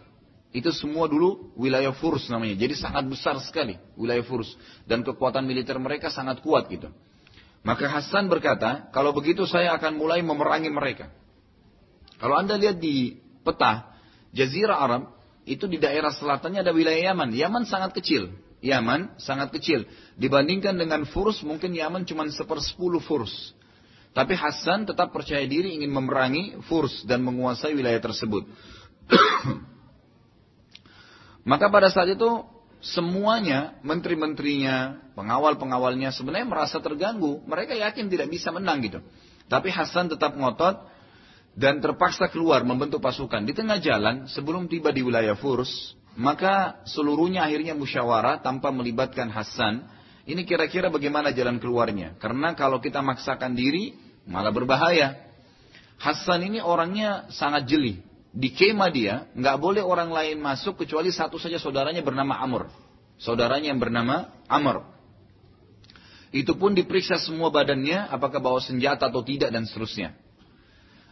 Itu 0.55 0.71
semua 0.71 1.11
dulu 1.11 1.51
wilayah 1.59 1.91
Furs 1.99 2.31
namanya. 2.31 2.55
Jadi 2.55 2.79
sangat 2.79 3.05
besar 3.11 3.37
sekali 3.43 3.75
wilayah 3.99 4.23
Furs. 4.23 4.55
Dan 4.87 5.03
kekuatan 5.03 5.43
militer 5.43 5.75
mereka 5.83 6.15
sangat 6.15 6.39
kuat 6.41 6.71
gitu. 6.71 6.89
Maka 7.67 7.91
Hasan 7.91 8.31
berkata, 8.31 8.87
kalau 8.95 9.11
begitu 9.11 9.43
saya 9.43 9.75
akan 9.75 9.99
mulai 9.99 10.23
memerangi 10.23 10.71
mereka. 10.71 11.11
Kalau 12.23 12.39
anda 12.39 12.55
lihat 12.55 12.79
di 12.79 13.19
peta, 13.43 13.91
Jazirah 14.31 14.79
Arab, 14.79 15.11
itu 15.43 15.67
di 15.67 15.83
daerah 15.83 16.15
selatannya 16.15 16.63
ada 16.63 16.71
wilayah 16.71 17.11
Yaman. 17.11 17.35
Yaman 17.35 17.67
sangat 17.67 17.91
kecil. 17.99 18.31
Yaman 18.63 19.19
sangat 19.19 19.51
kecil. 19.51 19.83
Dibandingkan 20.15 20.79
dengan 20.79 21.11
Furs, 21.11 21.43
mungkin 21.43 21.75
Yaman 21.75 22.07
cuma 22.07 22.23
sepersepuluh 22.31 23.03
Furs. 23.03 23.35
Tapi 24.15 24.39
Hasan 24.39 24.87
tetap 24.87 25.11
percaya 25.11 25.43
diri 25.43 25.75
ingin 25.75 25.91
memerangi 25.91 26.63
Furs 26.71 27.03
dan 27.03 27.27
menguasai 27.27 27.75
wilayah 27.75 27.99
tersebut. 27.99 28.47
Maka 31.51 31.67
pada 31.67 31.91
saat 31.91 32.15
itu 32.15 32.31
semuanya, 32.95 33.75
menteri-menterinya, 33.83 35.11
pengawal-pengawalnya 35.19 36.15
sebenarnya 36.15 36.47
merasa 36.47 36.79
terganggu. 36.79 37.43
Mereka 37.49 37.75
yakin 37.75 38.07
tidak 38.07 38.29
bisa 38.31 38.55
menang 38.55 38.85
gitu. 38.85 39.03
Tapi 39.51 39.71
Hasan 39.71 40.11
tetap 40.11 40.35
ngotot 40.39 40.87
dan 41.57 41.81
terpaksa 41.81 42.29
keluar 42.29 42.63
membentuk 42.63 43.01
pasukan. 43.01 43.43
Di 43.43 43.57
tengah 43.57 43.81
jalan, 43.81 44.29
sebelum 44.31 44.69
tiba 44.69 44.93
di 44.93 45.01
wilayah 45.03 45.35
Furs, 45.35 45.97
maka 46.15 46.85
seluruhnya 46.85 47.43
akhirnya 47.47 47.73
musyawarah 47.73 48.45
tanpa 48.45 48.71
melibatkan 48.71 49.33
Hasan. 49.33 49.89
Ini 50.27 50.43
kira-kira 50.43 50.91
bagaimana 50.91 51.31
jalan 51.31 51.63
keluarnya. 51.63 52.19
Karena 52.19 52.53
kalau 52.59 52.83
kita 52.83 52.99
maksakan 52.99 53.55
diri, 53.55 53.95
malah 54.27 54.51
berbahaya. 54.51 55.27
Hasan 55.97 56.45
ini 56.45 56.59
orangnya 56.61 57.31
sangat 57.33 57.71
jeli. 57.71 58.03
Di 58.37 58.53
kema 58.53 58.93
dia, 58.93 59.33
nggak 59.33 59.57
boleh 59.57 59.81
orang 59.81 60.13
lain 60.13 60.37
masuk 60.45 60.85
kecuali 60.85 61.09
satu 61.09 61.41
saja 61.41 61.57
saudaranya 61.57 62.05
bernama 62.05 62.37
Amr. 62.37 62.69
Saudaranya 63.17 63.73
yang 63.73 63.81
bernama 63.81 64.29
Amr. 64.45 64.85
Itu 66.37 66.61
pun 66.61 66.77
diperiksa 66.77 67.17
semua 67.17 67.49
badannya, 67.49 68.13
apakah 68.13 68.45
bawa 68.45 68.61
senjata 68.61 69.09
atau 69.09 69.25
tidak 69.25 69.49
dan 69.49 69.65
seterusnya. 69.65 70.13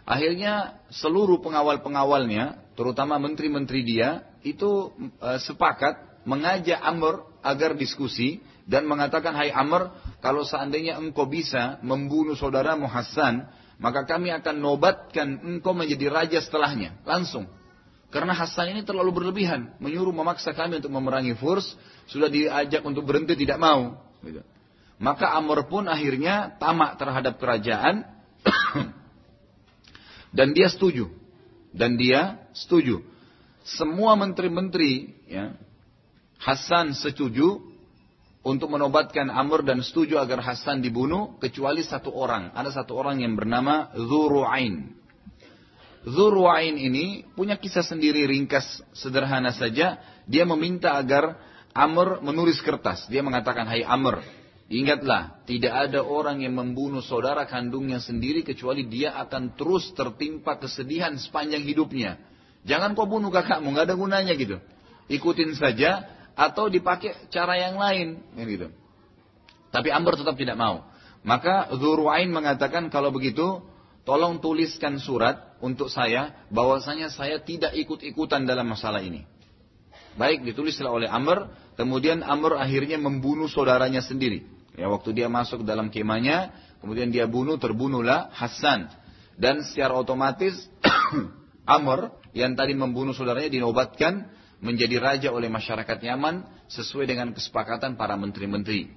Akhirnya 0.04 0.85
seluruh 0.93 1.40
pengawal-pengawalnya, 1.40 2.76
terutama 2.76 3.16
menteri-menteri 3.16 3.81
dia, 3.88 4.28
itu 4.45 4.93
e, 5.16 5.40
sepakat 5.40 6.28
mengajak 6.28 6.76
Amr 6.76 7.25
agar 7.40 7.73
diskusi 7.73 8.45
dan 8.69 8.85
mengatakan, 8.85 9.33
Hai 9.33 9.49
Amr, 9.49 9.97
kalau 10.21 10.45
seandainya 10.45 11.00
engkau 11.00 11.25
bisa 11.25 11.81
membunuh 11.81 12.37
saudaramu 12.37 12.85
Hasan, 12.85 13.49
maka 13.78 14.07
kami 14.07 14.31
akan 14.31 14.54
nobatkan 14.62 15.43
engkau 15.43 15.75
menjadi 15.75 16.07
raja 16.11 16.38
setelahnya. 16.38 16.95
Langsung. 17.02 17.50
Karena 18.14 18.31
Hasan 18.31 18.71
ini 18.71 18.87
terlalu 18.87 19.11
berlebihan. 19.23 19.75
Menyuruh 19.83 20.14
memaksa 20.14 20.54
kami 20.54 20.78
untuk 20.78 20.95
memerangi 20.95 21.35
Furs. 21.35 21.75
Sudah 22.07 22.31
diajak 22.31 22.87
untuk 22.87 23.02
berhenti 23.02 23.35
tidak 23.35 23.59
mau. 23.59 23.99
Gitu. 24.23 24.38
Maka 25.02 25.35
Amr 25.35 25.66
pun 25.66 25.90
akhirnya 25.90 26.54
tamak 26.62 26.95
terhadap 26.95 27.35
kerajaan. 27.43 28.07
Dan 30.37 30.54
dia 30.54 30.71
setuju. 30.71 31.11
Dan 31.75 31.99
dia 31.99 32.38
setuju. 32.54 33.02
Semua 33.66 34.14
menteri-menteri 34.14 35.11
ya, 35.26 35.59
Hasan 36.38 36.95
setuju 36.95 37.74
untuk 38.44 38.76
menobatkan 38.76 39.32
Amr 39.32 39.64
dan 39.64 39.80
setuju 39.80 40.20
agar 40.20 40.44
Hasan 40.44 40.84
dibunuh 40.84 41.40
kecuali 41.40 41.80
satu 41.80 42.12
orang. 42.12 42.52
Ada 42.52 42.84
satu 42.84 42.92
orang 42.94 43.24
yang 43.24 43.34
bernama 43.34 43.90
Zuru'ain. 43.96 44.92
Zuru'ain 46.04 46.76
ini 46.76 47.24
punya 47.32 47.56
kisah 47.56 47.82
sendiri 47.82 48.28
ringkas 48.28 48.84
sederhana 48.92 49.50
saja. 49.56 49.96
Dia 50.28 50.44
meminta 50.44 50.92
agar 51.00 51.40
Amr 51.72 52.20
menulis 52.20 52.60
kertas. 52.60 53.08
Dia 53.08 53.24
mengatakan, 53.24 53.64
Hai 53.64 53.80
Amr, 53.80 54.20
Ingatlah, 54.64 55.44
tidak 55.44 55.76
ada 55.76 56.00
orang 56.00 56.40
yang 56.40 56.56
membunuh 56.56 57.04
saudara 57.04 57.44
kandungnya 57.44 58.00
sendiri 58.00 58.40
kecuali 58.40 58.88
dia 58.88 59.12
akan 59.20 59.52
terus 59.60 59.92
tertimpa 59.92 60.56
kesedihan 60.56 61.12
sepanjang 61.20 61.68
hidupnya. 61.68 62.16
Jangan 62.64 62.96
kau 62.96 63.04
bunuh 63.04 63.28
kakakmu, 63.28 63.76
nggak 63.76 63.92
ada 63.92 63.96
gunanya 63.96 64.32
gitu. 64.32 64.56
Ikutin 65.12 65.52
saja 65.52 66.13
atau 66.35 66.67
dipakai 66.67 67.31
cara 67.31 67.55
yang 67.59 67.79
lain, 67.79 68.23
gitu. 68.35 68.71
Tapi 69.75 69.88
Amr 69.91 70.14
tetap 70.19 70.38
tidak 70.38 70.55
mau. 70.55 70.87
Maka 71.25 71.73
Zurwain 71.75 72.31
mengatakan 72.31 72.93
kalau 72.93 73.11
begitu, 73.11 73.64
tolong 74.05 74.38
tuliskan 74.38 75.00
surat 75.00 75.57
untuk 75.59 75.88
saya 75.88 76.47
bahwasanya 76.53 77.09
saya 77.11 77.41
tidak 77.41 77.73
ikut-ikutan 77.75 78.45
dalam 78.45 78.71
masalah 78.71 79.00
ini. 79.00 79.25
Baik 80.14 80.47
ditulislah 80.47 80.95
oleh 80.95 81.11
Amr, 81.11 81.50
kemudian 81.75 82.23
Amr 82.23 82.61
akhirnya 82.61 83.00
membunuh 83.00 83.50
saudaranya 83.50 83.99
sendiri. 83.99 84.47
Ya 84.79 84.87
waktu 84.87 85.11
dia 85.11 85.26
masuk 85.26 85.67
dalam 85.67 85.91
kemahnya, 85.91 86.55
kemudian 86.79 87.11
dia 87.11 87.26
bunuh, 87.26 87.59
terbunuhlah 87.59 88.31
Hasan. 88.31 88.93
Dan 89.35 89.67
secara 89.67 89.99
otomatis 89.99 90.55
Amr 91.67 92.14
yang 92.31 92.55
tadi 92.55 92.79
membunuh 92.79 93.11
saudaranya 93.11 93.50
dinobatkan 93.50 94.31
menjadi 94.64 94.97
raja 94.97 95.28
oleh 95.28 95.52
masyarakat 95.52 96.00
Yaman 96.00 96.40
sesuai 96.73 97.04
dengan 97.04 97.37
kesepakatan 97.37 98.00
para 98.00 98.16
menteri-menteri. 98.16 98.88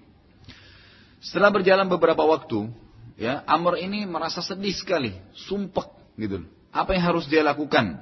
Setelah 1.19 1.51
berjalan 1.51 1.91
beberapa 1.91 2.23
waktu, 2.23 2.71
ya 3.19 3.43
Amr 3.43 3.83
ini 3.83 4.07
merasa 4.07 4.39
sedih 4.39 4.71
sekali, 4.71 5.11
sumpek 5.35 5.91
gitu. 6.15 6.47
Apa 6.71 6.95
yang 6.95 7.03
harus 7.03 7.27
dia 7.27 7.43
lakukan? 7.43 7.99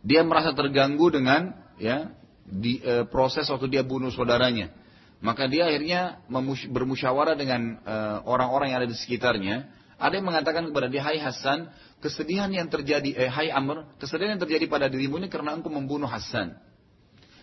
Dia 0.00 0.24
merasa 0.24 0.56
terganggu 0.56 1.12
dengan 1.12 1.52
ya 1.76 2.08
di 2.48 2.80
e, 2.80 3.04
proses 3.04 3.44
waktu 3.52 3.68
dia 3.68 3.84
bunuh 3.84 4.08
saudaranya. 4.08 4.72
Maka 5.20 5.44
dia 5.44 5.68
akhirnya 5.68 6.24
bermusyawarah 6.72 7.36
dengan 7.36 7.76
eh, 7.84 8.18
orang-orang 8.24 8.72
yang 8.72 8.78
ada 8.80 8.88
di 8.88 8.96
sekitarnya. 8.96 9.68
Ada 10.00 10.16
yang 10.16 10.26
mengatakan 10.32 10.64
kepada 10.72 10.88
dia, 10.88 11.04
Hai 11.04 11.20
Hasan, 11.20 11.68
kesedihan 12.00 12.48
yang 12.48 12.72
terjadi, 12.72 13.12
eh, 13.12 13.28
Hai 13.28 13.52
Amr, 13.52 13.84
kesedihan 14.00 14.34
yang 14.34 14.42
terjadi 14.42 14.64
pada 14.64 14.88
dirimu 14.88 15.20
ini 15.20 15.28
karena 15.28 15.52
engkau 15.52 15.68
membunuh 15.68 16.08
Hasan. 16.08 16.56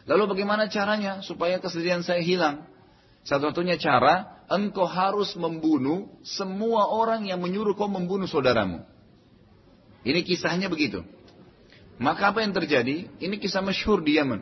Lalu 0.10 0.34
bagaimana 0.34 0.66
caranya 0.66 1.22
supaya 1.22 1.62
kesedihan 1.62 2.02
saya 2.02 2.26
hilang? 2.26 2.66
Satu-satunya 3.28 3.78
cara, 3.78 4.42
engkau 4.50 4.88
harus 4.90 5.36
membunuh 5.38 6.10
semua 6.26 6.90
orang 6.90 7.30
yang 7.30 7.38
menyuruh 7.44 7.78
kau 7.78 7.92
membunuh 7.92 8.26
saudaramu. 8.26 8.82
Ini 10.08 10.24
kisahnya 10.24 10.72
begitu. 10.72 11.04
Maka 12.00 12.32
apa 12.32 12.42
yang 12.42 12.56
terjadi? 12.56 13.12
Ini 13.20 13.36
kisah 13.38 13.62
masyhur 13.62 14.02
di 14.02 14.18
Yaman. 14.18 14.42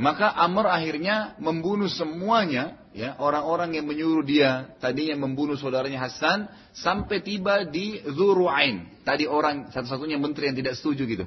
Maka 0.00 0.32
Amr 0.32 0.68
akhirnya 0.72 1.36
membunuh 1.40 1.88
semuanya, 1.92 2.80
ya 2.96 3.12
orang-orang 3.20 3.76
yang 3.76 3.84
menyuruh 3.84 4.24
dia 4.24 4.72
tadinya 4.80 5.20
membunuh 5.28 5.60
saudaranya 5.60 6.00
Hasan 6.00 6.48
sampai 6.72 7.20
tiba 7.20 7.68
di 7.68 8.00
Zuru'ain. 8.08 9.04
Tadi 9.04 9.28
orang 9.28 9.68
satu-satunya 9.68 10.16
menteri 10.16 10.48
yang 10.48 10.56
tidak 10.56 10.80
setuju 10.80 11.04
gitu. 11.04 11.24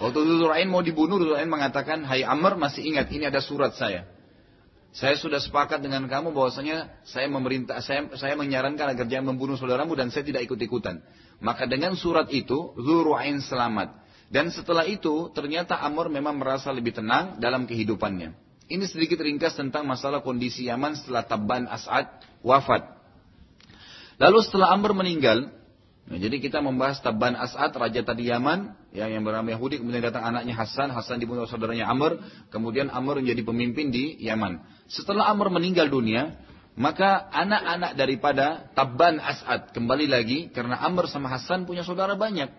Waktu 0.00 0.18
Zuru'ain 0.24 0.72
mau 0.72 0.80
dibunuh, 0.80 1.20
Zuru'ain 1.20 1.52
mengatakan, 1.52 2.08
Hai 2.08 2.24
Amr 2.24 2.56
masih 2.56 2.80
ingat 2.88 3.12
ini 3.12 3.28
ada 3.28 3.44
surat 3.44 3.76
saya. 3.76 4.08
Saya 4.92 5.16
sudah 5.16 5.40
sepakat 5.40 5.80
dengan 5.80 6.04
kamu 6.04 6.36
bahwasanya 6.36 7.04
saya 7.04 7.24
memerintah 7.28 7.80
saya 7.80 8.12
saya 8.16 8.36
menyarankan 8.36 8.92
agar 8.92 9.08
jangan 9.08 9.32
membunuh 9.32 9.56
saudaramu 9.56 9.96
dan 9.96 10.12
saya 10.12 10.24
tidak 10.24 10.48
ikut-ikutan. 10.48 11.00
Maka 11.40 11.68
dengan 11.68 11.92
surat 11.96 12.28
itu 12.32 12.72
Zuru'ain 12.80 13.40
selamat. 13.40 14.00
Dan 14.32 14.48
setelah 14.48 14.88
itu 14.88 15.28
ternyata 15.36 15.76
Amr 15.76 16.08
memang 16.08 16.40
merasa 16.40 16.72
lebih 16.72 16.96
tenang 16.96 17.36
dalam 17.36 17.68
kehidupannya. 17.68 18.51
Ini 18.72 18.88
sedikit 18.88 19.20
ringkas 19.20 19.52
tentang 19.52 19.84
masalah 19.84 20.24
kondisi 20.24 20.64
Yaman 20.64 20.96
setelah 20.96 21.28
Tabban 21.28 21.68
As'ad 21.68 22.24
wafat. 22.40 22.88
Lalu 24.16 24.38
setelah 24.40 24.72
Amr 24.72 24.96
meninggal, 24.96 25.52
Nah, 26.02 26.18
jadi 26.18 26.42
kita 26.42 26.58
membahas 26.58 26.98
Tabban 26.98 27.38
As'ad, 27.38 27.70
raja 27.78 28.02
tadi 28.02 28.26
Yaman, 28.26 28.74
ya, 28.90 29.06
yang 29.06 29.22
bernama 29.22 29.54
Yahudi, 29.54 29.78
kemudian 29.78 30.02
datang 30.02 30.26
anaknya 30.26 30.58
Hasan, 30.58 30.90
Hasan 30.90 31.22
dibunuh 31.22 31.46
saudaranya 31.46 31.86
Amr, 31.86 32.18
kemudian 32.50 32.90
Amr 32.90 33.22
menjadi 33.22 33.46
pemimpin 33.46 33.94
di 33.94 34.18
Yaman. 34.18 34.58
Setelah 34.90 35.30
Amr 35.30 35.54
meninggal 35.54 35.86
dunia, 35.86 36.34
maka 36.74 37.30
anak-anak 37.30 37.94
daripada 37.94 38.66
Tabban 38.74 39.22
As'ad 39.22 39.70
kembali 39.70 40.10
lagi, 40.10 40.50
karena 40.50 40.82
Amr 40.82 41.06
sama 41.06 41.30
Hasan 41.30 41.70
punya 41.70 41.86
saudara 41.86 42.18
banyak. 42.18 42.50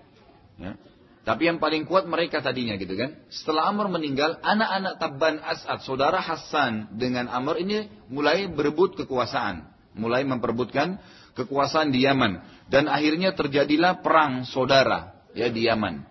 Ya. 0.57 0.79
Tapi 1.23 1.47
yang 1.47 1.55
paling 1.55 1.87
kuat 1.87 2.03
mereka 2.03 2.43
tadinya 2.43 2.75
gitu 2.75 2.99
kan. 2.99 3.15
Setelah 3.31 3.71
Amr 3.71 3.87
meninggal, 3.87 4.43
anak-anak 4.43 4.99
Tabban 4.99 5.39
As'ad, 5.39 5.79
saudara 5.87 6.19
Hasan 6.19 6.99
dengan 6.99 7.31
Amr 7.31 7.63
ini 7.63 7.87
mulai 8.11 8.51
berebut 8.51 8.99
kekuasaan. 8.99 9.71
Mulai 9.95 10.27
memperebutkan 10.27 10.99
kekuasaan 11.31 11.95
di 11.95 12.03
Yaman 12.03 12.43
dan 12.67 12.91
akhirnya 12.91 13.31
terjadilah 13.31 14.03
perang 14.03 14.43
saudara 14.43 15.15
ya 15.31 15.47
di 15.47 15.63
Yaman. 15.63 16.03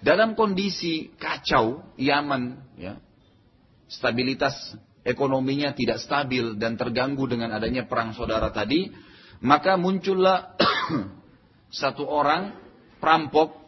Dalam 0.00 0.32
kondisi 0.32 1.12
kacau 1.20 1.84
Yaman 2.00 2.56
ya 2.80 2.96
stabilitas 3.90 4.54
ekonominya 5.06 5.74
tidak 5.76 6.00
stabil 6.02 6.58
dan 6.58 6.74
terganggu 6.74 7.28
dengan 7.30 7.54
adanya 7.54 7.84
perang 7.84 8.14
saudara 8.14 8.50
tadi, 8.50 8.90
maka 9.42 9.78
muncullah 9.78 10.54
satu 11.82 12.06
orang 12.06 12.56
perampok 12.98 13.65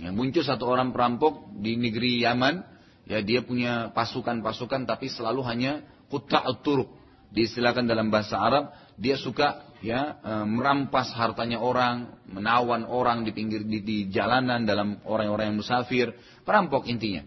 ya, 0.00 0.10
muncul 0.10 0.40
satu 0.40 0.64
orang 0.64 0.90
perampok 0.96 1.52
di 1.60 1.76
negeri 1.76 2.24
Yaman. 2.24 2.80
Ya 3.10 3.18
dia 3.26 3.42
punya 3.42 3.90
pasukan-pasukan 3.90 4.86
tapi 4.86 5.10
selalu 5.10 5.42
hanya 5.42 5.82
kutta 6.06 6.46
turuk 6.62 6.94
diistilahkan 7.30 7.86
dalam 7.86 8.10
bahasa 8.10 8.38
Arab 8.38 8.70
dia 8.98 9.18
suka 9.18 9.66
ya 9.80 10.20
e, 10.20 10.32
merampas 10.44 11.10
hartanya 11.16 11.58
orang, 11.62 12.20
menawan 12.28 12.84
orang 12.84 13.24
di 13.24 13.32
pinggir 13.32 13.64
di, 13.64 13.80
di 13.80 13.98
jalanan 14.12 14.66
dalam 14.66 15.00
orang-orang 15.06 15.54
yang 15.54 15.58
musafir, 15.58 16.12
perampok 16.44 16.86
intinya. 16.90 17.24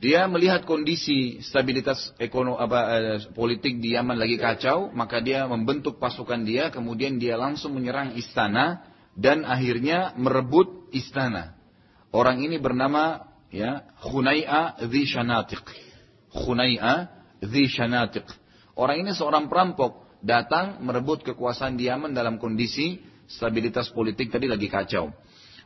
Dia 0.00 0.24
melihat 0.32 0.64
kondisi 0.64 1.44
stabilitas 1.44 2.16
ekonomi 2.16 2.56
apa 2.56 2.80
eh, 2.96 3.20
politik 3.36 3.84
di 3.84 3.92
Yaman 3.92 4.16
lagi 4.16 4.40
kacau, 4.40 4.88
maka 4.96 5.20
dia 5.20 5.44
membentuk 5.44 6.00
pasukan 6.00 6.40
dia, 6.40 6.72
kemudian 6.72 7.20
dia 7.20 7.36
langsung 7.36 7.76
menyerang 7.76 8.16
istana 8.16 8.80
dan 9.12 9.44
akhirnya 9.44 10.16
merebut 10.16 10.79
istana. 10.92 11.54
Orang 12.10 12.42
ini 12.42 12.58
bernama 12.58 13.22
ya 13.50 13.86
Khunai'a 14.02 14.82
Dhi 14.86 15.02
Shanatiq. 15.06 15.62
Khunai'a 16.34 17.10
Dhi 17.42 17.64
Shanatiq. 17.70 18.26
Orang 18.74 19.02
ini 19.02 19.12
seorang 19.14 19.50
perampok 19.50 20.06
datang 20.22 20.80
merebut 20.84 21.24
kekuasaan 21.24 21.76
di 21.76 21.88
Yaman 21.88 22.12
dalam 22.12 22.36
kondisi 22.36 23.00
stabilitas 23.30 23.88
politik 23.94 24.28
tadi 24.32 24.50
lagi 24.50 24.66
kacau. 24.66 25.12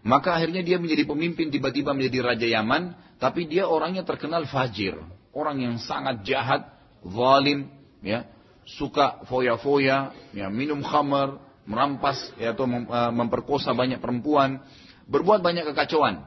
Maka 0.05 0.37
akhirnya 0.37 0.61
dia 0.61 0.77
menjadi 0.77 1.09
pemimpin 1.09 1.49
tiba-tiba 1.49 1.97
menjadi 1.97 2.19
raja 2.21 2.45
Yaman, 2.45 2.93
tapi 3.17 3.49
dia 3.49 3.65
orangnya 3.65 4.05
terkenal 4.05 4.45
fajir, 4.45 5.01
orang 5.33 5.65
yang 5.65 5.77
sangat 5.81 6.21
jahat, 6.29 6.69
zalim, 7.01 7.73
ya, 8.05 8.29
suka 8.69 9.25
foya-foya, 9.25 10.13
ya, 10.37 10.53
minum 10.53 10.85
khamar, 10.85 11.41
merampas 11.65 12.21
ya, 12.37 12.53
atau 12.53 12.69
eh, 12.69 13.13
memperkosa 13.17 13.73
banyak 13.73 13.97
perempuan, 13.97 14.61
berbuat 15.09 15.45
banyak 15.45 15.73
kekacauan. 15.73 16.25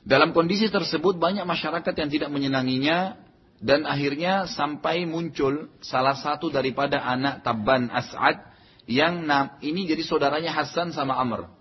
Dalam 0.00 0.32
kondisi 0.32 0.72
tersebut 0.72 1.20
banyak 1.20 1.44
masyarakat 1.44 1.92
yang 1.92 2.08
tidak 2.08 2.30
menyenanginya 2.32 3.20
dan 3.60 3.84
akhirnya 3.84 4.48
sampai 4.48 5.04
muncul 5.04 5.68
salah 5.84 6.16
satu 6.16 6.48
daripada 6.48 7.04
anak 7.04 7.44
Tabban 7.44 7.92
As'ad 7.92 8.48
yang 8.88 9.28
ini 9.60 9.84
jadi 9.84 10.00
saudaranya 10.00 10.56
Hasan 10.56 10.96
sama 10.96 11.20
Amr. 11.20 11.52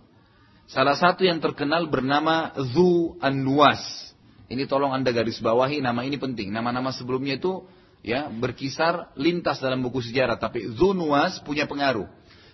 Salah 0.70 0.96
satu 0.96 1.28
yang 1.28 1.44
terkenal 1.44 1.90
bernama 1.92 2.56
Zu 2.72 3.20
An-Nuwas. 3.20 3.82
Ini 4.50 4.66
tolong 4.66 4.96
Anda 4.96 5.12
garis 5.12 5.42
bawahi 5.44 5.84
nama 5.84 6.02
ini 6.08 6.18
penting. 6.18 6.50
Nama-nama 6.50 6.96
sebelumnya 6.96 7.38
itu 7.38 7.68
ya 8.02 8.32
berkisar 8.32 9.12
lintas 9.20 9.60
dalam 9.60 9.84
buku 9.84 10.00
sejarah 10.00 10.40
tapi 10.40 10.72
Zu 10.74 10.96
Nuwas 10.96 11.44
punya 11.44 11.68
pengaruh. 11.68 12.08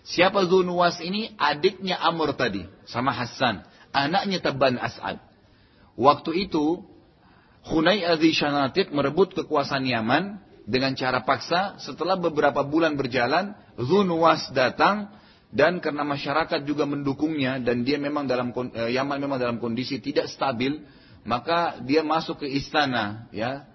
Siapa 0.05 0.45
Zu 0.45 0.61
Nuwas 0.61 1.01
ini? 1.01 1.33
Adiknya 1.33 1.97
Amr 1.97 2.37
tadi 2.37 2.61
sama 2.85 3.09
Hasan, 3.09 3.65
anaknya 3.89 4.37
Tabban 4.37 4.77
As'ad. 4.77 5.17
Waktu 5.97 6.45
itu 6.45 6.85
Hunay 7.65 8.05
Adhi 8.05 8.29
Shanatik 8.29 8.93
merebut 8.93 9.33
kekuasaan 9.33 9.89
Yaman 9.89 10.37
dengan 10.69 10.93
cara 10.93 11.25
paksa. 11.25 11.81
Setelah 11.81 12.21
beberapa 12.21 12.61
bulan 12.61 12.93
berjalan, 12.93 13.57
Zunwas 13.81 14.53
datang 14.53 15.09
dan 15.49 15.81
karena 15.81 16.05
masyarakat 16.05 16.61
juga 16.69 16.85
mendukungnya 16.85 17.57
dan 17.57 17.81
dia 17.81 17.97
memang 17.97 18.29
dalam 18.29 18.53
eh, 18.77 18.93
Yaman 18.93 19.17
memang 19.17 19.41
dalam 19.41 19.57
kondisi 19.57 19.97
tidak 19.97 20.29
stabil, 20.29 20.85
maka 21.25 21.81
dia 21.81 22.05
masuk 22.05 22.45
ke 22.45 22.47
istana, 22.53 23.25
ya, 23.33 23.65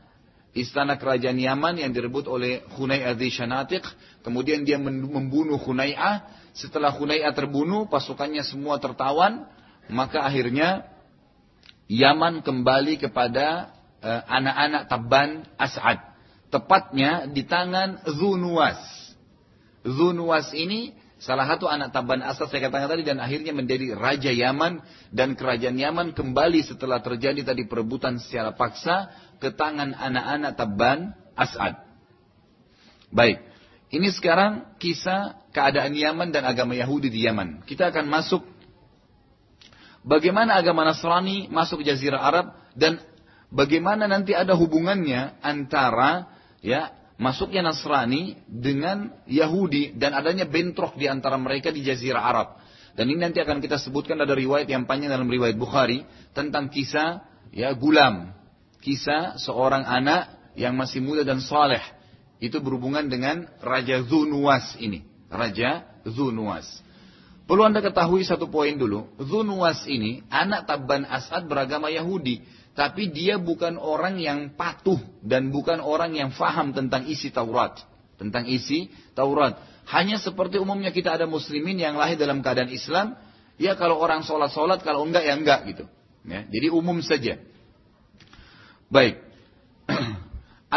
istana 0.55 0.95
kerajaan 0.95 1.39
Yaman 1.39 1.83
yang 1.83 1.91
direbut 1.91 2.31
oleh 2.31 2.63
Hunay 2.79 3.03
Adhi 3.03 3.35
Shanatik. 3.35 3.83
Kemudian 4.21 4.69
dia 4.69 4.77
membunuh 4.81 5.57
Hunay'ah. 5.57 6.29
Setelah 6.53 6.93
Hunay'ah 6.93 7.33
terbunuh, 7.33 7.89
pasukannya 7.89 8.45
semua 8.45 8.77
tertawan. 8.83 9.49
Maka 9.91 10.23
akhirnya 10.23 10.87
Yaman 11.91 12.47
kembali 12.47 13.03
kepada 13.03 13.75
Eh, 14.01 14.23
anak-anak 14.25 14.89
Tabban 14.89 15.45
As'ad. 15.61 16.01
Tepatnya 16.49 17.29
di 17.29 17.45
tangan 17.45 18.01
Zunuwas. 18.09 18.81
Zunuwas 19.85 20.57
ini 20.57 20.97
salah 21.21 21.45
satu 21.45 21.69
anak 21.69 21.93
Tabban 21.93 22.25
As'ad 22.25 22.49
saya 22.49 22.65
katakan 22.65 22.97
tadi 22.97 23.05
dan 23.05 23.21
akhirnya 23.21 23.53
menjadi 23.53 23.93
Raja 23.93 24.33
Yaman 24.33 24.81
dan 25.13 25.37
kerajaan 25.37 25.77
Yaman 25.77 26.17
kembali 26.17 26.65
setelah 26.65 27.05
terjadi 27.05 27.45
tadi 27.45 27.69
perebutan 27.69 28.17
secara 28.17 28.57
paksa 28.57 29.13
ke 29.37 29.53
tangan 29.53 29.93
anak-anak 29.93 30.57
Tabban 30.57 31.13
As'ad. 31.37 31.77
Baik, 33.13 33.50
ini 33.91 34.09
sekarang 34.15 34.79
kisah 34.79 35.35
keadaan 35.51 35.91
Yaman 35.91 36.31
dan 36.31 36.47
agama 36.47 36.79
Yahudi 36.79 37.11
di 37.11 37.27
Yaman. 37.27 37.67
Kita 37.67 37.91
akan 37.91 38.07
masuk 38.07 38.47
bagaimana 40.07 40.63
agama 40.63 40.87
Nasrani 40.87 41.51
masuk 41.51 41.83
Jazirah 41.83 42.23
Arab 42.23 42.47
dan 42.79 43.03
bagaimana 43.51 44.07
nanti 44.07 44.31
ada 44.31 44.55
hubungannya 44.55 45.43
antara 45.43 46.31
ya 46.63 46.95
masuknya 47.19 47.67
Nasrani 47.67 48.39
dengan 48.47 49.11
Yahudi 49.27 49.99
dan 49.99 50.15
adanya 50.15 50.47
bentrok 50.47 50.95
di 50.95 51.11
antara 51.11 51.35
mereka 51.35 51.75
di 51.75 51.83
Jazirah 51.83 52.23
Arab. 52.23 52.49
Dan 52.95 53.11
ini 53.11 53.27
nanti 53.27 53.43
akan 53.43 53.59
kita 53.59 53.79
sebutkan 53.79 54.19
ada 54.19 54.35
riwayat 54.35 54.71
yang 54.71 54.87
panjang 54.87 55.11
dalam 55.11 55.27
riwayat 55.27 55.59
Bukhari 55.59 56.07
tentang 56.31 56.71
kisah 56.71 57.27
ya 57.51 57.75
gulam, 57.75 58.35
kisah 58.83 59.35
seorang 59.39 59.83
anak 59.83 60.55
yang 60.55 60.75
masih 60.79 61.03
muda 61.03 61.27
dan 61.27 61.43
saleh. 61.43 61.83
Itu 62.41 62.65
berhubungan 62.65 63.07
dengan 63.13 63.45
Raja 63.61 64.01
Zunuwas 64.01 64.81
ini, 64.81 65.05
Raja 65.29 65.85
Zunuwas. 66.09 66.67
Perlu 67.45 67.69
Anda 67.69 67.85
ketahui 67.85 68.25
satu 68.25 68.49
poin 68.49 68.75
dulu, 68.81 69.13
Zunuwas 69.21 69.85
ini 69.85 70.25
anak 70.33 70.65
Tabban 70.65 71.05
As'ad 71.05 71.45
beragama 71.47 71.93
Yahudi 71.93 72.41
tapi 72.81 73.11
dia 73.11 73.37
bukan 73.37 73.77
orang 73.77 74.17
yang 74.17 74.55
patuh 74.55 74.97
dan 75.21 75.51
bukan 75.51 75.83
orang 75.83 76.15
yang 76.15 76.31
faham 76.31 76.71
tentang 76.71 77.05
isi 77.11 77.29
Taurat. 77.35 77.83
Tentang 78.17 78.49
isi 78.49 78.89
Taurat. 79.13 79.59
Hanya 79.91 80.17
seperti 80.17 80.57
umumnya 80.57 80.95
kita 80.95 81.19
ada 81.19 81.29
muslimin 81.29 81.77
yang 81.77 82.01
lahir 82.01 82.17
dalam 82.17 82.41
keadaan 82.41 82.71
Islam, 82.73 83.21
ya 83.59 83.75
kalau 83.75 83.99
orang 83.99 84.25
sholat-sholat, 84.25 84.81
kalau 84.87 85.05
enggak 85.05 85.29
ya 85.29 85.35
enggak 85.35 85.61
gitu. 85.69 85.85
Ya, 86.25 86.47
jadi 86.47 86.73
umum 86.73 87.05
saja. 87.05 87.37
Baik. 88.87 89.19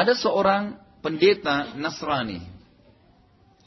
ada 0.04 0.14
seorang 0.18 0.83
pendeta 1.04 1.76
Nasrani. 1.76 2.40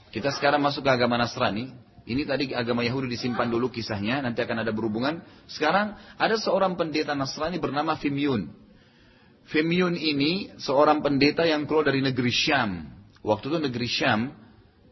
Kita 0.09 0.33
sekarang 0.33 0.65
masuk 0.65 0.81
ke 0.81 0.91
agama 0.91 1.21
Nasrani. 1.21 1.71
Ini 2.07 2.23
tadi 2.25 2.55
agama 2.57 2.87
Yahudi 2.87 3.13
disimpan 3.13 3.51
dulu 3.51 3.69
kisahnya, 3.69 4.25
nanti 4.25 4.41
akan 4.41 4.65
ada 4.65 4.73
berhubungan. 4.73 5.21
Sekarang 5.51 5.99
ada 6.17 6.41
seorang 6.41 6.79
pendeta 6.79 7.13
Nasrani 7.13 7.61
bernama 7.61 7.99
Fimyun. 8.01 8.49
Fimyun 9.53 9.95
ini 9.95 10.57
seorang 10.57 11.05
pendeta 11.05 11.45
yang 11.45 11.69
keluar 11.69 11.87
dari 11.93 12.01
negeri 12.01 12.33
Syam. 12.33 12.89
Waktu 13.27 13.45
itu 13.53 13.59
negeri 13.59 13.89
Syam, 13.91 14.21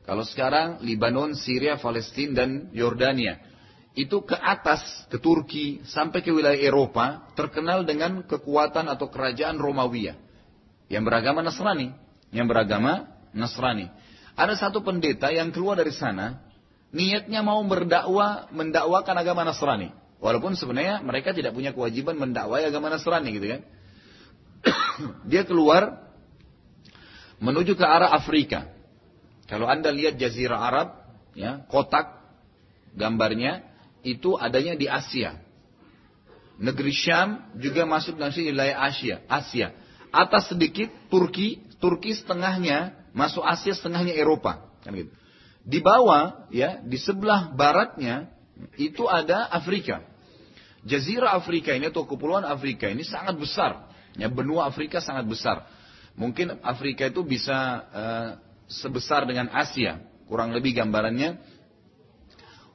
kalau 0.04 0.26
sekarang 0.26 0.85
Libanon, 0.85 1.33
Syria, 1.38 1.80
Palestina, 1.80 2.44
dan 2.44 2.68
Yordania. 2.76 3.40
Itu 3.94 4.26
ke 4.26 4.35
atas, 4.35 5.07
ke 5.07 5.22
Turki, 5.22 5.87
sampai 5.87 6.18
ke 6.18 6.35
wilayah 6.35 6.59
Eropa, 6.59 7.30
terkenal 7.38 7.87
dengan 7.87 8.26
kekuatan 8.26 8.90
atau 8.90 9.07
kerajaan 9.07 9.57
Romawiya. 9.57 10.18
yang 10.85 11.00
beragama 11.00 11.40
Nasrani, 11.40 12.04
yang 12.35 12.51
beragama 12.51 13.07
Nasrani. 13.31 13.88
Ada 14.35 14.59
satu 14.59 14.83
pendeta 14.83 15.31
yang 15.31 15.55
keluar 15.55 15.79
dari 15.79 15.94
sana, 15.94 16.42
niatnya 16.90 17.47
mau 17.47 17.62
berdakwah, 17.62 18.51
mendakwakan 18.51 19.14
agama 19.14 19.47
Nasrani. 19.47 19.94
Walaupun 20.18 20.59
sebenarnya 20.59 20.99
mereka 21.07 21.31
tidak 21.31 21.55
punya 21.55 21.70
kewajiban 21.70 22.18
mendakwai 22.18 22.66
agama 22.66 22.90
Nasrani 22.90 23.31
gitu 23.31 23.47
kan. 23.55 23.61
Dia 25.31 25.47
keluar 25.47 26.11
menuju 27.38 27.79
ke 27.79 27.87
arah 27.87 28.11
Afrika. 28.11 28.75
Kalau 29.47 29.70
Anda 29.70 29.94
lihat 29.94 30.18
jazirah 30.18 30.59
Arab, 30.59 30.88
ya, 31.37 31.62
kotak 31.70 32.25
gambarnya 32.97 33.62
itu 34.03 34.35
adanya 34.35 34.75
di 34.75 34.88
Asia. 34.88 35.38
Negeri 36.55 36.94
Syam 36.94 37.51
juga 37.59 37.85
masuk 37.85 38.16
dalam 38.16 38.33
wilayah 38.33 38.87
Asia. 38.87 39.20
Asia. 39.27 39.75
Atas 40.14 40.47
sedikit 40.49 40.88
Turki, 41.11 41.59
Turki 41.85 42.16
setengahnya 42.16 42.97
masuk 43.12 43.44
Asia 43.44 43.77
setengahnya 43.77 44.16
Eropa, 44.16 44.73
kan 44.81 44.97
gitu. 44.97 45.12
Di 45.68 45.85
bawah 45.85 46.49
ya, 46.49 46.81
di 46.81 46.97
sebelah 46.97 47.53
baratnya 47.53 48.33
itu 48.81 49.05
ada 49.05 49.53
Afrika. 49.53 50.01
Jazirah 50.88 51.37
Afrika 51.37 51.77
ini 51.77 51.92
atau 51.92 52.09
kepulauan 52.09 52.49
Afrika 52.49 52.88
ini 52.88 53.05
sangat 53.05 53.37
besar. 53.37 53.92
Ya, 54.16 54.33
benua 54.33 54.64
Afrika 54.64 55.05
sangat 55.05 55.29
besar. 55.29 55.68
Mungkin 56.16 56.64
Afrika 56.64 57.05
itu 57.12 57.20
bisa 57.20 57.85
uh, 57.92 58.29
sebesar 58.64 59.29
dengan 59.29 59.53
Asia, 59.53 60.01
kurang 60.25 60.57
lebih 60.57 60.73
gambarannya. 60.81 61.37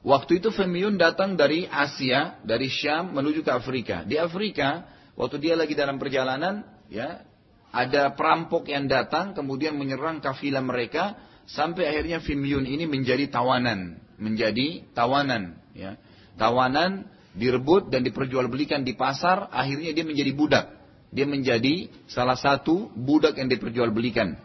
Waktu 0.06 0.38
itu 0.38 0.54
Femyun 0.54 1.02
datang 1.02 1.34
dari 1.34 1.66
Asia, 1.66 2.38
dari 2.46 2.70
Syam 2.70 3.10
menuju 3.10 3.42
ke 3.42 3.50
Afrika. 3.50 4.06
Di 4.06 4.22
Afrika, 4.22 4.86
waktu 5.18 5.42
dia 5.42 5.58
lagi 5.58 5.74
dalam 5.74 5.98
perjalanan, 5.98 6.62
ya 6.86 7.26
ada 7.70 8.14
perampok 8.18 8.66
yang 8.66 8.90
datang 8.90 9.32
kemudian 9.32 9.78
menyerang 9.78 10.18
kafilah 10.18 10.62
mereka 10.62 11.14
sampai 11.46 11.86
akhirnya 11.86 12.18
Fimyun 12.22 12.66
ini 12.66 12.86
menjadi 12.86 13.30
tawanan, 13.30 13.98
menjadi 14.18 14.86
tawanan, 14.94 15.58
ya. 15.74 15.98
Tawanan 16.38 17.10
direbut 17.34 17.90
dan 17.90 18.02
diperjualbelikan 18.02 18.82
di 18.82 18.94
pasar, 18.94 19.50
akhirnya 19.50 19.94
dia 19.94 20.06
menjadi 20.06 20.32
budak. 20.34 20.66
Dia 21.10 21.26
menjadi 21.26 21.90
salah 22.06 22.38
satu 22.38 22.90
budak 22.94 23.34
yang 23.38 23.50
diperjualbelikan. 23.50 24.38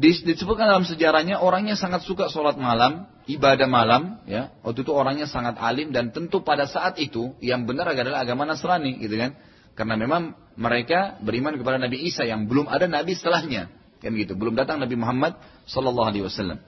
Disebutkan 0.00 0.70
dalam 0.70 0.86
sejarahnya 0.86 1.42
orangnya 1.42 1.74
sangat 1.76 2.06
suka 2.06 2.30
sholat 2.30 2.56
malam, 2.56 3.10
ibadah 3.26 3.68
malam, 3.68 4.22
ya. 4.24 4.54
Waktu 4.62 4.86
itu 4.86 4.92
orangnya 4.94 5.26
sangat 5.26 5.58
alim 5.60 5.90
dan 5.90 6.14
tentu 6.14 6.40
pada 6.40 6.64
saat 6.64 6.96
itu 6.96 7.36
yang 7.42 7.66
benar 7.66 7.90
adalah 7.90 8.22
agama 8.22 8.46
Nasrani, 8.46 8.96
gitu 9.02 9.18
kan. 9.18 9.34
Karena 9.80 9.96
memang 9.96 10.36
mereka 10.60 11.16
beriman 11.24 11.56
kepada 11.56 11.80
Nabi 11.80 12.04
Isa 12.04 12.28
yang 12.28 12.44
belum 12.44 12.68
ada 12.68 12.84
Nabi 12.84 13.16
setelahnya. 13.16 13.72
Kan 14.04 14.12
gitu. 14.12 14.36
Belum 14.36 14.52
datang 14.52 14.76
Nabi 14.76 14.92
Muhammad 14.92 15.40
Sallallahu 15.64 16.04
Alaihi 16.04 16.28
Wasallam. 16.28 16.60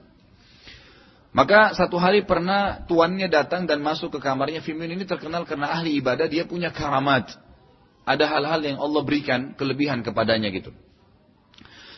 Maka 1.29 1.77
satu 1.77 2.01
hari 2.01 2.25
pernah 2.25 2.81
tuannya 2.89 3.29
datang 3.29 3.69
dan 3.69 3.85
masuk 3.85 4.17
ke 4.17 4.19
kamarnya. 4.21 4.65
Fimun 4.65 4.89
ini 4.89 5.05
terkenal 5.05 5.45
karena 5.45 5.69
ahli 5.69 6.01
ibadah. 6.01 6.25
Dia 6.25 6.49
punya 6.49 6.73
karamat. 6.73 7.37
Ada 8.01 8.25
hal-hal 8.33 8.65
yang 8.65 8.77
Allah 8.81 9.05
berikan 9.05 9.53
kelebihan 9.53 10.01
kepadanya 10.01 10.49
gitu. 10.49 10.73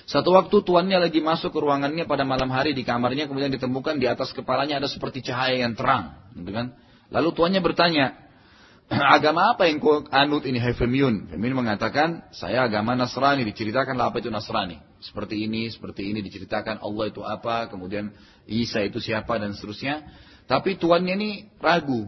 Satu 0.04 0.36
waktu 0.36 0.68
tuannya 0.68 1.00
lagi 1.00 1.24
masuk 1.24 1.56
ke 1.56 1.60
ruangannya 1.64 2.04
pada 2.12 2.28
malam 2.28 2.52
hari 2.52 2.76
di 2.76 2.84
kamarnya 2.84 3.32
kemudian 3.32 3.56
ditemukan 3.56 4.04
di 4.04 4.06
atas 4.06 4.36
kepalanya 4.36 4.84
ada 4.84 4.86
seperti 4.92 5.26
cahaya 5.26 5.66
yang 5.66 5.74
terang, 5.74 6.14
gitu 6.38 6.52
kan? 6.54 6.78
Lalu 7.10 7.34
tuannya 7.34 7.62
bertanya, 7.66 8.25
agama 9.18 9.58
apa 9.58 9.66
yang 9.66 9.82
kau 9.82 10.06
anut 10.14 10.46
ini 10.46 10.62
hai 10.62 10.78
Femiun? 10.78 11.34
Femiun 11.34 11.58
mengatakan, 11.58 12.30
saya 12.30 12.70
agama 12.70 12.94
Nasrani, 12.94 13.42
diceritakanlah 13.50 14.14
apa 14.14 14.22
itu 14.22 14.30
Nasrani. 14.30 14.78
Seperti 15.02 15.42
ini, 15.46 15.70
seperti 15.74 16.06
ini 16.06 16.22
diceritakan 16.22 16.82
Allah 16.82 17.06
itu 17.10 17.22
apa, 17.26 17.70
kemudian 17.70 18.14
Isa 18.46 18.86
itu 18.86 19.02
siapa 19.02 19.42
dan 19.42 19.58
seterusnya. 19.58 20.06
Tapi 20.46 20.78
tuannya 20.78 21.14
ini 21.18 21.32
ragu. 21.58 22.06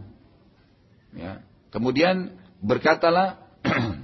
Ya. 1.18 1.42
Kemudian 1.74 2.38
berkatalah 2.62 3.42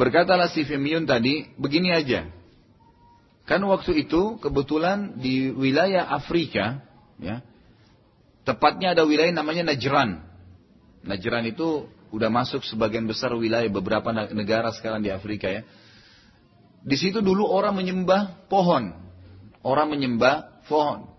berkatalah 0.00 0.52
si 0.52 0.68
Femiun 0.68 1.08
tadi, 1.08 1.48
begini 1.56 1.88
aja. 1.88 2.28
Kan 3.48 3.64
waktu 3.64 4.04
itu 4.04 4.36
kebetulan 4.42 5.22
di 5.22 5.48
wilayah 5.54 6.04
Afrika, 6.10 6.82
ya, 7.22 7.40
tepatnya 8.42 8.92
ada 8.92 9.06
wilayah 9.06 9.30
namanya 9.32 9.72
Najran. 9.72 10.25
Najran 11.06 11.46
itu 11.46 11.86
udah 12.10 12.30
masuk 12.30 12.66
sebagian 12.66 13.06
besar 13.06 13.30
wilayah 13.34 13.70
beberapa 13.70 14.10
negara 14.34 14.74
sekarang 14.74 15.06
di 15.06 15.10
Afrika 15.14 15.46
ya. 15.46 15.62
Di 16.86 16.94
situ 16.98 17.22
dulu 17.22 17.46
orang 17.46 17.74
menyembah 17.78 18.46
pohon. 18.46 18.94
Orang 19.62 19.90
menyembah 19.94 20.66
pohon. 20.70 21.10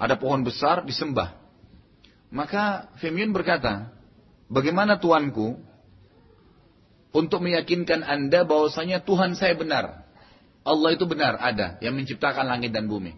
Ada 0.00 0.16
pohon 0.16 0.44
besar 0.44 0.84
disembah. 0.84 1.36
Maka 2.28 2.92
Femiun 3.00 3.32
berkata, 3.32 3.92
bagaimana 4.52 5.00
tuanku 5.00 5.56
untuk 7.12 7.40
meyakinkan 7.40 8.04
anda 8.04 8.44
bahwasanya 8.44 9.00
Tuhan 9.04 9.32
saya 9.36 9.56
benar. 9.56 10.04
Allah 10.68 10.92
itu 10.92 11.08
benar, 11.08 11.40
ada 11.40 11.80
yang 11.80 11.96
menciptakan 11.96 12.44
langit 12.44 12.76
dan 12.76 12.84
bumi. 12.84 13.16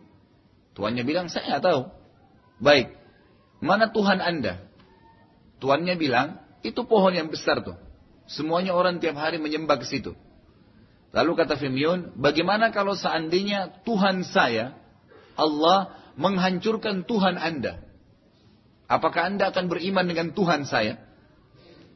Tuannya 0.78 1.02
bilang, 1.02 1.26
saya 1.26 1.58
nggak 1.58 1.64
tahu. 1.66 1.82
Baik, 2.62 2.94
mana 3.58 3.90
Tuhan 3.90 4.22
anda? 4.22 4.69
Tuannya 5.60 5.94
bilang, 6.00 6.40
itu 6.64 6.82
pohon 6.88 7.12
yang 7.12 7.28
besar 7.28 7.60
tuh. 7.60 7.76
Semuanya 8.24 8.72
orang 8.72 8.98
tiap 8.98 9.20
hari 9.20 9.36
menyembah 9.36 9.76
ke 9.80 9.86
situ. 9.86 10.16
Lalu 11.10 11.32
kata 11.34 11.58
Fimion, 11.58 12.14
bagaimana 12.14 12.70
kalau 12.70 12.94
seandainya 12.94 13.82
Tuhan 13.82 14.22
saya, 14.22 14.78
Allah 15.34 15.92
menghancurkan 16.14 17.02
Tuhan 17.04 17.36
Anda? 17.36 17.82
Apakah 18.86 19.30
Anda 19.30 19.50
akan 19.50 19.70
beriman 19.70 20.06
dengan 20.06 20.30
Tuhan 20.34 20.66
saya? 20.66 20.98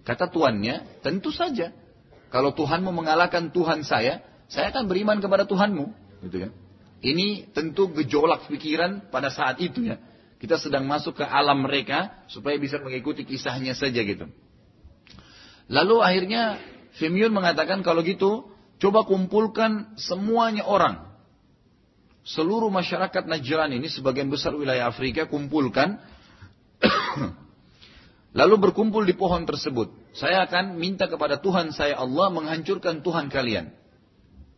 Kata 0.05 0.29
tuannya, 0.29 1.01
tentu 1.01 1.33
saja. 1.33 1.73
Kalau 2.29 2.53
Tuhanmu 2.53 2.91
mengalahkan 2.91 3.55
Tuhan 3.55 3.87
saya, 3.87 4.21
saya 4.51 4.75
akan 4.75 4.91
beriman 4.91 5.23
kepada 5.23 5.47
Tuhanmu. 5.49 5.85
Gitu 6.29 6.37
kan? 6.45 6.53
Ini 7.05 7.53
tentu 7.53 7.93
gejolak 7.95 8.51
pikiran 8.51 9.13
pada 9.13 9.31
saat 9.31 9.61
itu 9.63 9.87
ya. 9.87 10.01
Kita 10.45 10.61
sedang 10.61 10.85
masuk 10.85 11.17
ke 11.17 11.25
alam 11.25 11.65
mereka 11.65 12.21
supaya 12.29 12.61
bisa 12.61 12.77
mengikuti 12.77 13.25
kisahnya 13.25 13.73
saja 13.73 14.05
gitu. 14.05 14.29
Lalu 15.73 16.05
akhirnya 16.05 16.61
Femion 17.01 17.33
mengatakan 17.33 17.81
kalau 17.81 18.05
gitu 18.05 18.53
coba 18.77 19.09
kumpulkan 19.09 19.97
semuanya 19.97 20.69
orang. 20.69 21.01
Seluruh 22.29 22.69
masyarakat 22.69 23.25
Najran 23.25 23.73
ini 23.73 23.89
sebagian 23.89 24.29
besar 24.29 24.53
wilayah 24.53 24.93
Afrika 24.93 25.25
kumpulkan. 25.33 25.97
Lalu 28.39 28.69
berkumpul 28.69 29.09
di 29.09 29.17
pohon 29.17 29.49
tersebut. 29.49 29.97
Saya 30.13 30.45
akan 30.45 30.77
minta 30.77 31.09
kepada 31.09 31.41
Tuhan 31.41 31.73
saya 31.73 31.97
Allah 31.97 32.29
menghancurkan 32.29 33.01
Tuhan 33.01 33.33
kalian. 33.33 33.73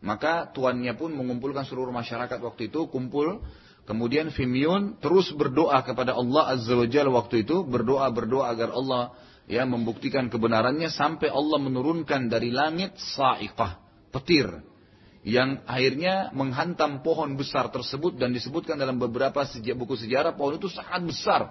Maka 0.03 0.51
tuannya 0.51 0.99
pun 0.99 1.15
mengumpulkan 1.15 1.63
seluruh 1.63 1.95
masyarakat 1.95 2.43
waktu 2.43 2.67
itu 2.67 2.91
kumpul 2.91 3.39
Kemudian 3.87 4.35
Fimyun 4.35 4.99
terus 4.99 5.31
berdoa 5.31 5.79
kepada 5.79 6.11
Allah 6.11 6.59
Azza 6.59 6.75
wa 6.75 6.83
Jalla 6.83 7.11
waktu 7.15 7.47
itu, 7.47 7.63
berdoa-berdoa 7.63 8.51
agar 8.51 8.75
Allah 8.75 9.15
ya 9.47 9.63
membuktikan 9.63 10.27
kebenarannya 10.27 10.91
sampai 10.91 11.31
Allah 11.31 11.55
menurunkan 11.63 12.27
dari 12.27 12.51
langit 12.51 12.99
sa'iqah, 12.99 13.79
petir 14.11 14.51
yang 15.23 15.63
akhirnya 15.63 16.35
menghantam 16.35 16.99
pohon 17.03 17.39
besar 17.39 17.71
tersebut 17.71 18.19
dan 18.19 18.35
disebutkan 18.35 18.75
dalam 18.79 18.99
beberapa 18.99 19.43
buku 19.47 19.95
sejarah 19.99 20.35
pohon 20.35 20.59
itu 20.59 20.67
sangat 20.71 21.01
besar, 21.07 21.41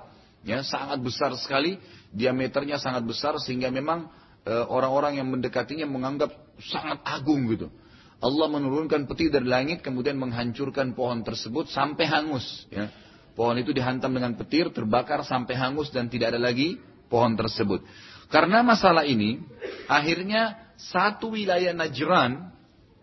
ya 0.45 0.61
sangat 0.61 1.01
besar 1.01 1.33
sekali, 1.41 1.81
diameternya 2.13 2.77
sangat 2.77 3.05
besar 3.05 3.37
sehingga 3.37 3.69
memang 3.69 4.13
e, 4.45 4.53
orang-orang 4.53 5.21
yang 5.21 5.29
mendekatinya 5.29 5.85
menganggap 5.85 6.33
sangat 6.57 7.05
agung 7.05 7.49
gitu. 7.53 7.69
Allah 8.17 8.49
menurunkan 8.49 9.05
peti 9.05 9.29
dari 9.29 9.45
langit 9.45 9.85
kemudian 9.85 10.17
menghancurkan 10.17 10.97
pohon 10.97 11.21
tersebut 11.21 11.69
sampai 11.69 12.09
hangus. 12.09 12.65
Ya. 12.73 12.89
Pohon 13.37 13.61
itu 13.61 13.77
dihantam 13.77 14.17
dengan 14.17 14.33
petir, 14.33 14.73
terbakar 14.73 15.21
sampai 15.21 15.53
hangus 15.53 15.93
dan 15.93 16.09
tidak 16.09 16.33
ada 16.33 16.41
lagi 16.41 16.81
pohon 17.13 17.37
tersebut. 17.37 17.85
Karena 18.33 18.65
masalah 18.65 19.05
ini, 19.05 19.45
akhirnya 19.87 20.57
satu 20.81 21.37
wilayah 21.37 21.77
Najran, 21.77 22.49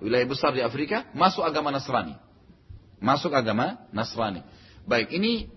wilayah 0.02 0.26
besar 0.26 0.52
di 0.58 0.66
Afrika, 0.66 1.06
masuk 1.14 1.46
agama 1.46 1.70
Nasrani. 1.70 2.18
Masuk 2.98 3.30
agama 3.30 3.86
Nasrani. 3.94 4.42
Baik, 4.90 5.14
ini 5.14 5.48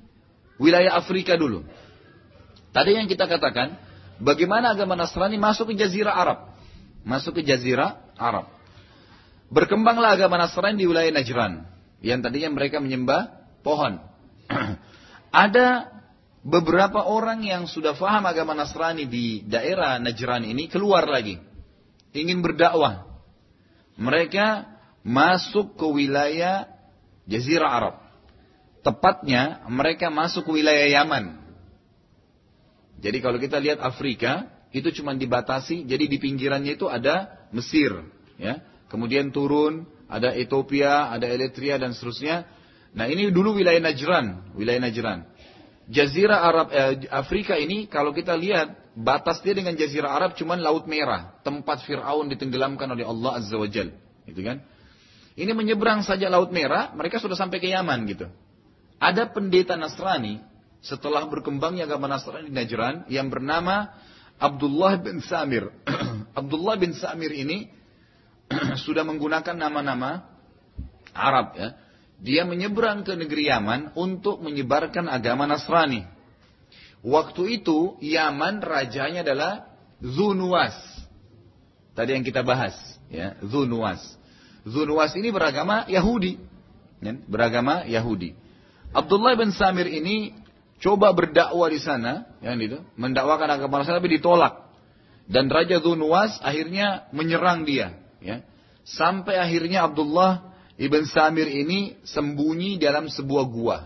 wilayah 0.60 1.00
Afrika 1.00 1.40
dulu. 1.40 1.64
Tadi 2.76 3.00
yang 3.00 3.08
kita 3.08 3.24
katakan, 3.24 3.80
bagaimana 4.20 4.76
agama 4.76 4.92
Nasrani 4.92 5.40
masuk 5.40 5.72
ke 5.72 5.74
Jazirah 5.80 6.12
Arab. 6.12 6.38
Masuk 7.00 7.40
ke 7.40 7.42
Jazirah 7.48 8.12
Arab. 8.20 8.55
Berkembanglah 9.46 10.18
agama 10.18 10.40
Nasrani 10.40 10.82
di 10.82 10.86
wilayah 10.90 11.12
Najran. 11.14 11.52
Yang 12.02 12.20
tadinya 12.26 12.50
mereka 12.50 12.82
menyembah 12.82 13.30
pohon. 13.62 14.02
Ada 15.46 15.96
beberapa 16.46 17.02
orang 17.06 17.42
yang 17.42 17.66
sudah 17.66 17.94
faham 17.94 18.26
agama 18.26 18.54
Nasrani 18.54 19.06
di 19.06 19.42
daerah 19.46 19.98
Najran 20.02 20.46
ini 20.46 20.66
keluar 20.66 21.06
lagi. 21.06 21.38
Ingin 22.14 22.42
berdakwah. 22.42 23.06
Mereka 23.96 24.66
masuk 25.06 25.78
ke 25.78 25.86
wilayah 25.86 26.66
Jazirah 27.26 27.70
Arab. 27.70 27.96
Tepatnya 28.82 29.66
mereka 29.66 30.10
masuk 30.14 30.46
ke 30.46 30.62
wilayah 30.62 31.02
Yaman. 31.02 31.42
Jadi 33.02 33.18
kalau 33.18 33.36
kita 33.36 33.58
lihat 33.58 33.82
Afrika, 33.82 34.48
itu 34.72 34.88
cuma 35.00 35.12
dibatasi, 35.12 35.84
jadi 35.84 36.04
di 36.06 36.16
pinggirannya 36.16 36.78
itu 36.78 36.88
ada 36.88 37.46
Mesir, 37.52 37.92
ya. 38.40 38.62
Kemudian 38.86 39.34
turun, 39.34 39.86
ada 40.06 40.34
Ethiopia, 40.34 41.10
ada 41.10 41.26
Eritrea 41.26 41.78
dan 41.82 41.94
seterusnya. 41.94 42.46
Nah 42.94 43.10
ini 43.10 43.28
dulu 43.34 43.58
wilayah 43.58 43.82
Najran, 43.82 44.54
wilayah 44.54 44.80
Najran. 44.86 45.26
Jazirah 45.86 46.38
Arab 46.42 46.66
eh, 46.74 47.06
Afrika 47.14 47.54
ini 47.54 47.86
kalau 47.86 48.10
kita 48.10 48.34
lihat 48.34 48.94
batas 48.98 49.38
dia 49.44 49.54
dengan 49.54 49.76
Jazirah 49.78 50.10
Arab 50.10 50.34
cuma 50.34 50.58
Laut 50.58 50.90
Merah, 50.90 51.38
tempat 51.46 51.86
Firaun 51.86 52.26
ditenggelamkan 52.26 52.90
oleh 52.90 53.06
Allah 53.06 53.38
Azza 53.38 53.54
wa 53.54 53.68
Jal, 53.70 53.94
gitu 54.26 54.40
kan? 54.42 54.66
Ini 55.36 55.52
menyeberang 55.52 56.02
saja 56.02 56.26
Laut 56.32 56.50
Merah, 56.50 56.90
mereka 56.96 57.20
sudah 57.20 57.38
sampai 57.38 57.60
ke 57.60 57.68
Yaman 57.70 58.08
gitu. 58.08 58.26
Ada 58.96 59.28
pendeta 59.30 59.76
Nasrani 59.76 60.40
setelah 60.80 61.28
berkembangnya 61.28 61.84
agama 61.84 62.08
Nasrani 62.08 62.48
di 62.48 62.54
Najran 62.56 63.06
yang 63.12 63.28
bernama 63.28 63.92
Abdullah 64.40 64.96
bin 64.96 65.20
Samir. 65.20 65.68
Abdullah 66.40 66.80
bin 66.80 66.96
Samir 66.96 67.30
ini 67.36 67.68
sudah 68.86 69.02
menggunakan 69.02 69.56
nama-nama 69.58 70.26
Arab 71.12 71.56
ya 71.58 71.68
dia 72.20 72.48
menyeberang 72.48 73.04
ke 73.04 73.12
negeri 73.12 73.52
Yaman 73.52 73.92
untuk 73.92 74.40
menyebarkan 74.40 75.08
agama 75.08 75.44
Nasrani. 75.44 76.08
Waktu 77.04 77.60
itu 77.60 78.00
Yaman 78.00 78.64
rajanya 78.64 79.20
adalah 79.20 79.52
Zunuwas. 80.00 80.74
Tadi 81.96 82.12
yang 82.12 82.24
kita 82.24 82.44
bahas, 82.44 82.76
ya, 83.08 83.36
Zunuwas. 83.40 84.00
Zunuwas 84.68 85.16
ini 85.16 85.32
beragama 85.32 85.88
Yahudi, 85.88 86.36
ya, 87.00 87.12
beragama 87.24 87.88
Yahudi. 87.88 88.36
Abdullah 88.92 89.36
bin 89.36 89.52
Samir 89.52 89.88
ini 89.88 90.36
coba 90.80 91.12
berdakwah 91.16 91.72
di 91.72 91.80
sana, 91.80 92.28
ya, 92.44 92.52
gitu, 92.56 92.84
mendakwakan 93.00 93.60
agama 93.60 93.80
Nasrani 93.80 94.00
tapi 94.04 94.12
ditolak. 94.20 94.54
Dan 95.28 95.48
Raja 95.48 95.80
Zunuwas 95.80 96.36
akhirnya 96.44 97.08
menyerang 97.16 97.64
dia, 97.64 97.96
ya. 98.22 98.42
Sampai 98.86 99.36
akhirnya 99.40 99.86
Abdullah 99.86 100.56
Ibn 100.76 101.02
Samir 101.08 101.48
ini 101.48 101.96
sembunyi 102.04 102.76
dalam 102.76 103.08
sebuah 103.08 103.44
gua. 103.48 103.78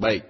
Baik. 0.00 0.24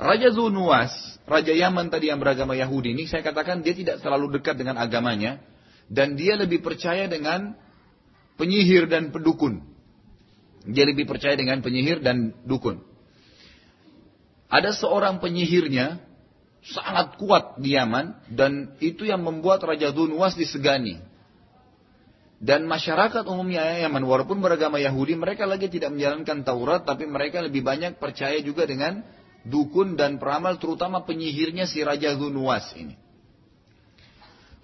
Raja 0.00 0.32
Zunuwas, 0.32 1.20
Raja 1.28 1.52
Yaman 1.52 1.92
tadi 1.92 2.08
yang 2.08 2.16
beragama 2.16 2.56
Yahudi 2.56 2.96
ini, 2.96 3.04
saya 3.04 3.20
katakan 3.20 3.60
dia 3.60 3.76
tidak 3.76 4.00
terlalu 4.00 4.40
dekat 4.40 4.56
dengan 4.56 4.80
agamanya. 4.80 5.44
Dan 5.90 6.16
dia 6.16 6.38
lebih 6.38 6.64
percaya 6.64 7.04
dengan 7.10 7.52
penyihir 8.40 8.88
dan 8.88 9.12
pendukun. 9.12 9.60
Dia 10.64 10.88
lebih 10.88 11.04
percaya 11.04 11.36
dengan 11.36 11.60
penyihir 11.60 12.00
dan 12.00 12.32
dukun. 12.48 12.80
Ada 14.48 14.72
seorang 14.72 15.20
penyihirnya, 15.20 16.00
sangat 16.64 17.20
kuat 17.20 17.60
di 17.60 17.76
Yaman, 17.76 18.16
dan 18.32 18.78
itu 18.80 19.04
yang 19.04 19.20
membuat 19.20 19.60
Raja 19.66 19.92
Zunuwas 19.92 20.38
disegani. 20.38 21.09
Dan 22.40 22.64
masyarakat 22.64 23.28
umumnya 23.28 23.84
Yaman, 23.84 24.00
walaupun 24.00 24.40
beragama 24.40 24.80
Yahudi, 24.80 25.12
mereka 25.12 25.44
lagi 25.44 25.68
tidak 25.68 25.92
menjalankan 25.92 26.40
Taurat, 26.40 26.88
tapi 26.88 27.04
mereka 27.04 27.44
lebih 27.44 27.60
banyak 27.60 28.00
percaya 28.00 28.40
juga 28.40 28.64
dengan 28.64 29.04
dukun 29.44 29.92
dan 29.92 30.16
peramal, 30.16 30.56
terutama 30.56 31.04
penyihirnya 31.04 31.68
si 31.68 31.84
Raja 31.84 32.16
Zunuwas 32.16 32.72
ini. 32.80 32.96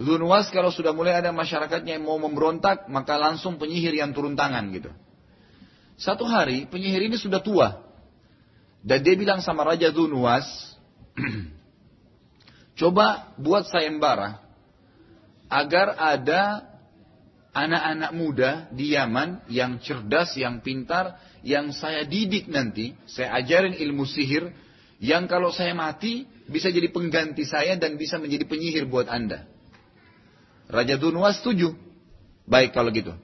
Zunuwas 0.00 0.48
kalau 0.48 0.72
sudah 0.72 0.96
mulai 0.96 1.20
ada 1.20 1.36
masyarakatnya 1.36 2.00
yang 2.00 2.08
mau 2.08 2.16
memberontak, 2.16 2.88
maka 2.88 3.20
langsung 3.20 3.60
penyihir 3.60 3.92
yang 3.92 4.16
turun 4.16 4.40
tangan 4.40 4.72
gitu. 4.72 4.88
Satu 6.00 6.24
hari, 6.24 6.64
penyihir 6.64 7.12
ini 7.12 7.20
sudah 7.20 7.44
tua. 7.44 7.84
Dan 8.80 9.04
dia 9.04 9.20
bilang 9.20 9.44
sama 9.44 9.68
Raja 9.68 9.92
Zunuwas, 9.92 10.48
coba 12.80 13.36
buat 13.36 13.68
sayembara, 13.68 14.40
agar 15.52 15.92
ada 15.96 16.64
anak-anak 17.56 18.12
muda 18.12 18.50
di 18.68 18.92
Yaman 18.92 19.48
yang 19.48 19.80
cerdas, 19.80 20.36
yang 20.36 20.60
pintar, 20.60 21.16
yang 21.40 21.72
saya 21.72 22.04
didik 22.04 22.52
nanti, 22.52 22.92
saya 23.08 23.32
ajarin 23.40 23.72
ilmu 23.72 24.04
sihir, 24.04 24.52
yang 25.00 25.24
kalau 25.24 25.48
saya 25.48 25.72
mati 25.72 26.28
bisa 26.52 26.68
jadi 26.68 26.92
pengganti 26.92 27.48
saya 27.48 27.80
dan 27.80 27.96
bisa 27.96 28.20
menjadi 28.20 28.44
penyihir 28.44 28.84
buat 28.84 29.08
Anda. 29.08 29.48
Raja 30.68 31.00
Dunwas 31.00 31.40
setuju. 31.40 31.72
Baik 32.44 32.76
kalau 32.76 32.92
gitu. 32.92 33.16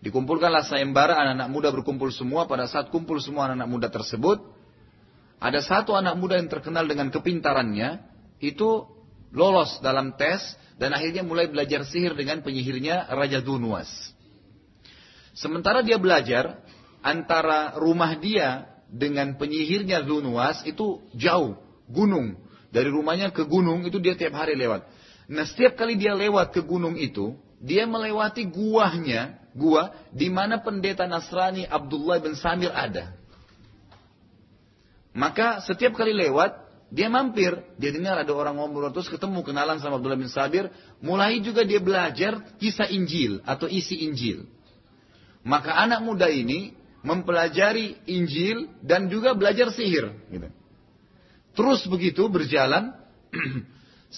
Dikumpulkanlah 0.00 0.64
sayembara 0.64 1.16
anak-anak 1.16 1.48
muda 1.52 1.68
berkumpul 1.72 2.08
semua. 2.12 2.48
Pada 2.48 2.68
saat 2.68 2.88
kumpul 2.88 3.20
semua 3.20 3.48
anak-anak 3.48 3.70
muda 3.70 3.88
tersebut, 3.92 4.40
ada 5.40 5.60
satu 5.60 5.92
anak 5.92 6.16
muda 6.16 6.40
yang 6.40 6.48
terkenal 6.48 6.84
dengan 6.84 7.08
kepintarannya, 7.08 8.04
itu 8.42 8.84
lolos 9.32 9.80
dalam 9.80 10.16
tes 10.16 10.40
dan 10.74 10.90
akhirnya 10.90 11.22
mulai 11.22 11.46
belajar 11.46 11.86
sihir 11.86 12.18
dengan 12.18 12.42
penyihirnya 12.42 13.10
Raja 13.14 13.38
Dunwas. 13.38 13.88
Sementara 15.34 15.82
dia 15.82 15.98
belajar, 15.98 16.62
antara 17.02 17.78
rumah 17.78 18.14
dia 18.18 18.70
dengan 18.90 19.34
penyihirnya 19.34 20.02
Dunwas 20.06 20.62
itu 20.66 21.02
jauh, 21.14 21.58
gunung. 21.90 22.38
Dari 22.74 22.90
rumahnya 22.90 23.30
ke 23.30 23.46
gunung 23.46 23.86
itu 23.86 24.02
dia 24.02 24.18
tiap 24.18 24.34
hari 24.34 24.58
lewat. 24.58 24.86
Nah 25.30 25.46
setiap 25.46 25.78
kali 25.78 25.94
dia 25.94 26.14
lewat 26.14 26.50
ke 26.50 26.62
gunung 26.62 26.98
itu, 26.98 27.38
dia 27.62 27.86
melewati 27.86 28.44
guahnya, 28.50 29.38
gua 29.54 29.94
di 30.10 30.26
mana 30.28 30.58
pendeta 30.58 31.06
Nasrani 31.06 31.64
Abdullah 31.64 32.18
bin 32.18 32.34
Samir 32.34 32.74
ada. 32.74 33.14
Maka 35.14 35.62
setiap 35.62 35.94
kali 35.94 36.10
lewat, 36.10 36.63
dia 36.92 37.08
mampir, 37.08 37.56
dia 37.80 37.90
dengar 37.90 38.20
ada 38.20 38.32
orang 38.34 38.60
ngomong 38.60 38.92
terus 38.92 39.08
ketemu 39.08 39.40
kenalan 39.40 39.80
sama 39.80 39.96
Abdullah 39.98 40.20
bin 40.20 40.30
Sabir, 40.30 40.68
mulai 41.00 41.40
juga 41.40 41.64
dia 41.64 41.80
belajar 41.80 42.56
kisah 42.60 42.86
Injil 42.92 43.40
atau 43.42 43.66
isi 43.66 44.04
Injil. 44.04 44.46
Maka 45.44 45.76
anak 45.76 46.00
muda 46.04 46.28
ini 46.28 46.72
mempelajari 47.04 48.00
Injil 48.08 48.72
dan 48.80 49.12
juga 49.12 49.36
belajar 49.36 49.68
sihir. 49.72 50.12
Gitu. 50.32 50.48
Terus 51.54 51.84
begitu 51.86 52.26
berjalan 52.32 52.96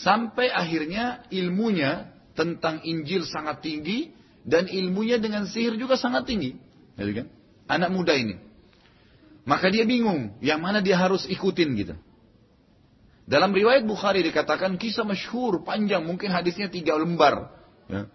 sampai 0.07 0.49
akhirnya 0.55 1.27
ilmunya 1.35 2.15
tentang 2.39 2.85
Injil 2.87 3.27
sangat 3.27 3.65
tinggi 3.65 4.15
dan 4.47 4.71
ilmunya 4.71 5.19
dengan 5.19 5.51
sihir 5.51 5.75
juga 5.75 5.99
sangat 5.99 6.31
tinggi. 6.31 6.55
Gitu 6.95 7.13
kan? 7.13 7.27
Anak 7.67 7.91
muda 7.91 8.15
ini. 8.15 8.39
Maka 9.47 9.71
dia 9.71 9.87
bingung, 9.87 10.39
yang 10.43 10.63
mana 10.63 10.83
dia 10.83 10.99
harus 10.99 11.27
ikutin 11.27 11.75
gitu. 11.79 11.95
Dalam 13.27 13.51
riwayat 13.51 13.83
Bukhari 13.83 14.23
dikatakan 14.23 14.79
kisah 14.79 15.03
masyhur 15.03 15.67
panjang, 15.67 16.07
mungkin 16.07 16.31
hadisnya 16.31 16.71
tiga 16.71 16.95
lembar. 16.95 17.51
Ya. 17.91 18.07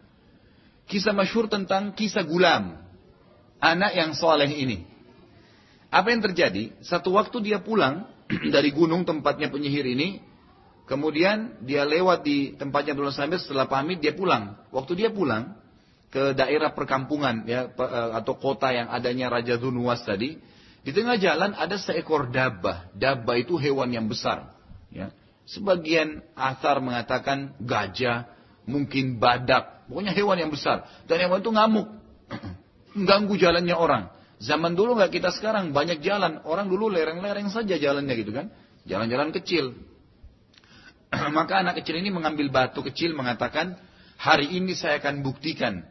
Kisah 0.88 1.12
masyhur 1.12 1.52
tentang 1.52 1.92
kisah 1.92 2.24
gulam, 2.24 2.80
anak 3.60 3.92
yang 3.92 4.16
soleh 4.16 4.48
ini. 4.48 4.88
Apa 5.92 6.16
yang 6.16 6.24
terjadi? 6.24 6.72
Satu 6.80 7.20
waktu 7.20 7.44
dia 7.44 7.60
pulang 7.60 8.08
dari 8.56 8.72
gunung 8.72 9.04
tempatnya 9.04 9.52
penyihir 9.52 9.84
ini, 9.84 10.24
kemudian 10.88 11.60
dia 11.68 11.84
lewat 11.84 12.24
di 12.24 12.56
tempatnya 12.56 12.96
Abdullah 12.96 13.12
Samir 13.12 13.44
setelah 13.44 13.68
pamit 13.68 14.00
dia 14.00 14.16
pulang. 14.16 14.56
Waktu 14.72 14.96
dia 14.96 15.10
pulang 15.12 15.60
ke 16.08 16.32
daerah 16.32 16.72
perkampungan 16.72 17.44
ya 17.44 17.68
eh, 17.68 18.10
atau 18.16 18.40
kota 18.40 18.72
yang 18.72 18.88
adanya 18.88 19.28
Raja 19.28 19.60
Dunuwas 19.60 20.08
tadi, 20.08 20.40
di 20.88 20.92
tengah 20.96 21.20
jalan 21.20 21.52
ada 21.52 21.76
seekor 21.76 22.32
dabah. 22.32 22.96
Dabah 22.96 23.36
itu 23.36 23.60
hewan 23.60 23.92
yang 23.92 24.08
besar. 24.08 24.61
Ya. 24.92 25.16
Sebagian 25.48 26.22
asar 26.38 26.84
mengatakan 26.84 27.58
gajah, 27.64 28.30
mungkin 28.70 29.18
badak, 29.18 29.88
pokoknya 29.90 30.14
hewan 30.14 30.38
yang 30.38 30.52
besar. 30.54 30.86
Dan 31.08 31.18
hewan 31.24 31.42
itu 31.42 31.52
ngamuk, 31.52 31.88
mengganggu 32.98 33.36
jalannya 33.40 33.76
orang. 33.76 34.04
Zaman 34.42 34.74
dulu 34.74 34.98
nggak 34.98 35.12
kita 35.12 35.30
sekarang 35.34 35.72
banyak 35.72 36.02
jalan, 36.02 36.42
orang 36.46 36.70
dulu 36.70 36.90
lereng-lereng 36.90 37.50
saja 37.50 37.78
jalannya 37.78 38.14
gitu 38.16 38.32
kan, 38.32 38.54
jalan-jalan 38.86 39.34
kecil. 39.34 39.76
Maka 41.38 41.64
anak 41.64 41.82
kecil 41.82 42.00
ini 42.00 42.14
mengambil 42.14 42.52
batu 42.52 42.86
kecil 42.86 43.16
mengatakan, 43.18 43.76
hari 44.20 44.52
ini 44.56 44.78
saya 44.78 45.02
akan 45.02 45.26
buktikan 45.26 45.84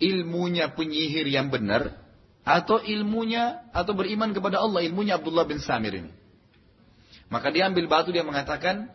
ilmunya 0.00 0.72
penyihir 0.72 1.28
yang 1.28 1.52
benar 1.52 2.00
atau 2.40 2.80
ilmunya 2.80 3.68
atau 3.70 3.92
beriman 3.92 4.32
kepada 4.32 4.58
Allah 4.64 4.80
ilmunya 4.80 5.20
Abdullah 5.20 5.44
bin 5.44 5.60
Samir 5.60 5.92
ini. 5.92 6.19
Maka 7.30 7.48
dia 7.54 7.70
ambil 7.70 7.86
batu 7.86 8.10
dia 8.10 8.26
mengatakan, 8.26 8.90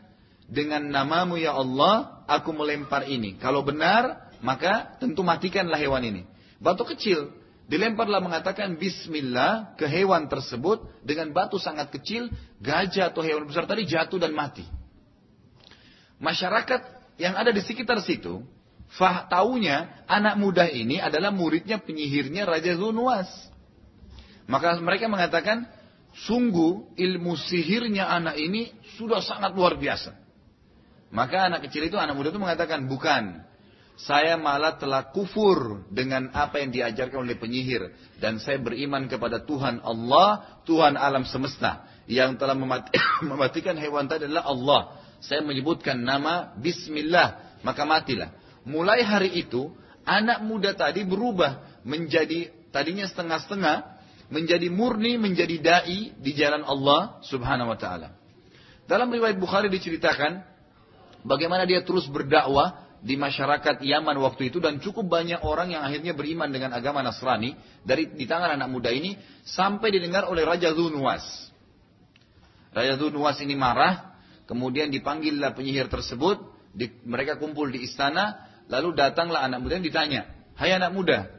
dengan 0.46 0.86
namamu 0.86 1.40
ya 1.40 1.56
Allah, 1.56 2.22
aku 2.30 2.54
melempar 2.54 3.08
ini. 3.10 3.40
Kalau 3.40 3.66
benar, 3.66 4.30
maka 4.44 4.94
tentu 5.02 5.26
matikanlah 5.26 5.80
hewan 5.80 6.04
ini. 6.06 6.22
Batu 6.62 6.86
kecil, 6.86 7.34
dilemparlah 7.66 8.22
mengatakan 8.22 8.78
Bismillah 8.78 9.74
ke 9.80 9.90
hewan 9.90 10.30
tersebut 10.30 10.86
dengan 11.02 11.34
batu 11.34 11.58
sangat 11.58 11.90
kecil, 11.96 12.30
gajah 12.62 13.10
atau 13.10 13.26
hewan 13.26 13.48
besar 13.50 13.66
tadi 13.66 13.88
jatuh 13.88 14.22
dan 14.22 14.36
mati. 14.36 14.68
Masyarakat 16.22 16.82
yang 17.18 17.34
ada 17.40 17.50
di 17.50 17.64
sekitar 17.64 18.04
situ, 18.04 18.44
Fah 18.96 19.26
taunya 19.26 20.06
anak 20.06 20.38
muda 20.38 20.70
ini 20.70 21.02
adalah 21.02 21.34
muridnya 21.34 21.82
penyihirnya 21.82 22.46
Raja 22.46 22.78
Zunwas. 22.78 23.28
Maka 24.46 24.78
mereka 24.78 25.10
mengatakan, 25.10 25.66
sungguh 26.24 26.96
ilmu 26.96 27.36
sihirnya 27.36 28.08
anak 28.08 28.40
ini 28.40 28.72
sudah 28.96 29.20
sangat 29.20 29.52
luar 29.52 29.76
biasa. 29.76 30.16
Maka 31.12 31.52
anak 31.52 31.68
kecil 31.68 31.88
itu, 31.88 32.00
anak 32.00 32.16
muda 32.16 32.32
itu 32.32 32.40
mengatakan, 32.40 32.88
bukan. 32.88 33.44
Saya 33.96 34.36
malah 34.36 34.76
telah 34.76 35.08
kufur 35.16 35.88
dengan 35.88 36.28
apa 36.36 36.60
yang 36.60 36.76
diajarkan 36.76 37.24
oleh 37.24 37.40
penyihir. 37.40 37.96
Dan 38.20 38.44
saya 38.44 38.60
beriman 38.60 39.08
kepada 39.08 39.48
Tuhan 39.48 39.80
Allah, 39.80 40.60
Tuhan 40.68 41.00
alam 41.00 41.24
semesta. 41.24 41.88
Yang 42.04 42.44
telah 42.44 42.56
memati, 42.60 42.92
mematikan 43.32 43.80
hewan 43.80 44.12
tadi 44.12 44.28
adalah 44.28 44.52
Allah. 44.52 44.82
Saya 45.24 45.40
menyebutkan 45.48 46.04
nama 46.04 46.52
Bismillah, 46.60 47.60
maka 47.64 47.88
matilah. 47.88 48.36
Mulai 48.68 49.00
hari 49.08 49.32
itu, 49.40 49.72
anak 50.04 50.44
muda 50.44 50.76
tadi 50.76 51.08
berubah 51.08 51.80
menjadi 51.88 52.52
tadinya 52.76 53.08
setengah-setengah, 53.08 53.95
menjadi 54.36 54.68
murni, 54.68 55.16
menjadi 55.16 55.56
dai 55.64 56.12
di 56.20 56.32
jalan 56.36 56.68
Allah 56.68 57.24
Subhanahu 57.24 57.72
wa 57.72 57.80
taala. 57.80 58.12
Dalam 58.84 59.08
riwayat 59.08 59.40
Bukhari 59.40 59.72
diceritakan 59.72 60.44
bagaimana 61.24 61.64
dia 61.64 61.80
terus 61.88 62.04
berdakwah 62.12 62.84
di 63.00 63.16
masyarakat 63.16 63.80
Yaman 63.80 64.18
waktu 64.20 64.52
itu 64.52 64.60
dan 64.60 64.84
cukup 64.84 65.08
banyak 65.08 65.40
orang 65.40 65.72
yang 65.72 65.88
akhirnya 65.88 66.12
beriman 66.12 66.52
dengan 66.52 66.76
agama 66.76 67.00
Nasrani 67.00 67.56
dari 67.88 68.12
di 68.12 68.28
tangan 68.28 68.60
anak 68.60 68.68
muda 68.68 68.92
ini 68.92 69.16
sampai 69.48 69.96
didengar 69.96 70.28
oleh 70.28 70.44
Raja 70.44 70.76
Zunwas. 70.76 71.24
Raja 72.76 73.00
Zunwas 73.00 73.40
ini 73.40 73.56
marah, 73.56 74.20
kemudian 74.52 74.92
dipanggillah 74.92 75.56
penyihir 75.56 75.88
tersebut, 75.88 76.44
di, 76.76 76.92
mereka 77.08 77.40
kumpul 77.40 77.72
di 77.72 77.88
istana, 77.88 78.52
lalu 78.68 78.92
datanglah 79.00 79.48
anak 79.48 79.64
muda 79.64 79.80
yang 79.80 79.88
ditanya, 79.88 80.22
"Hai 80.60 80.76
anak 80.76 80.92
muda, 80.92 81.32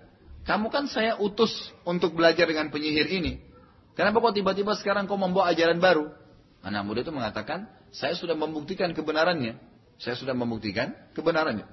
kamu 0.47 0.71
kan 0.71 0.87
saya 0.87 1.19
utus 1.19 1.51
untuk 1.83 2.15
belajar 2.15 2.47
dengan 2.47 2.71
penyihir 2.71 3.11
ini. 3.11 3.43
Kenapa 3.99 4.23
kok 4.23 4.39
tiba-tiba 4.39 4.79
sekarang 4.79 5.11
kau 5.11 5.19
membawa 5.19 5.51
ajaran 5.51 5.83
baru?" 5.83 6.07
Anak 6.63 6.83
muda 6.87 7.03
itu 7.03 7.11
mengatakan, 7.11 7.67
"Saya 7.91 8.15
sudah 8.15 8.39
membuktikan 8.39 8.95
kebenarannya." 8.95 9.59
Saya 9.97 10.13
sudah 10.17 10.37
membuktikan 10.37 10.93
kebenarannya. 11.17 11.65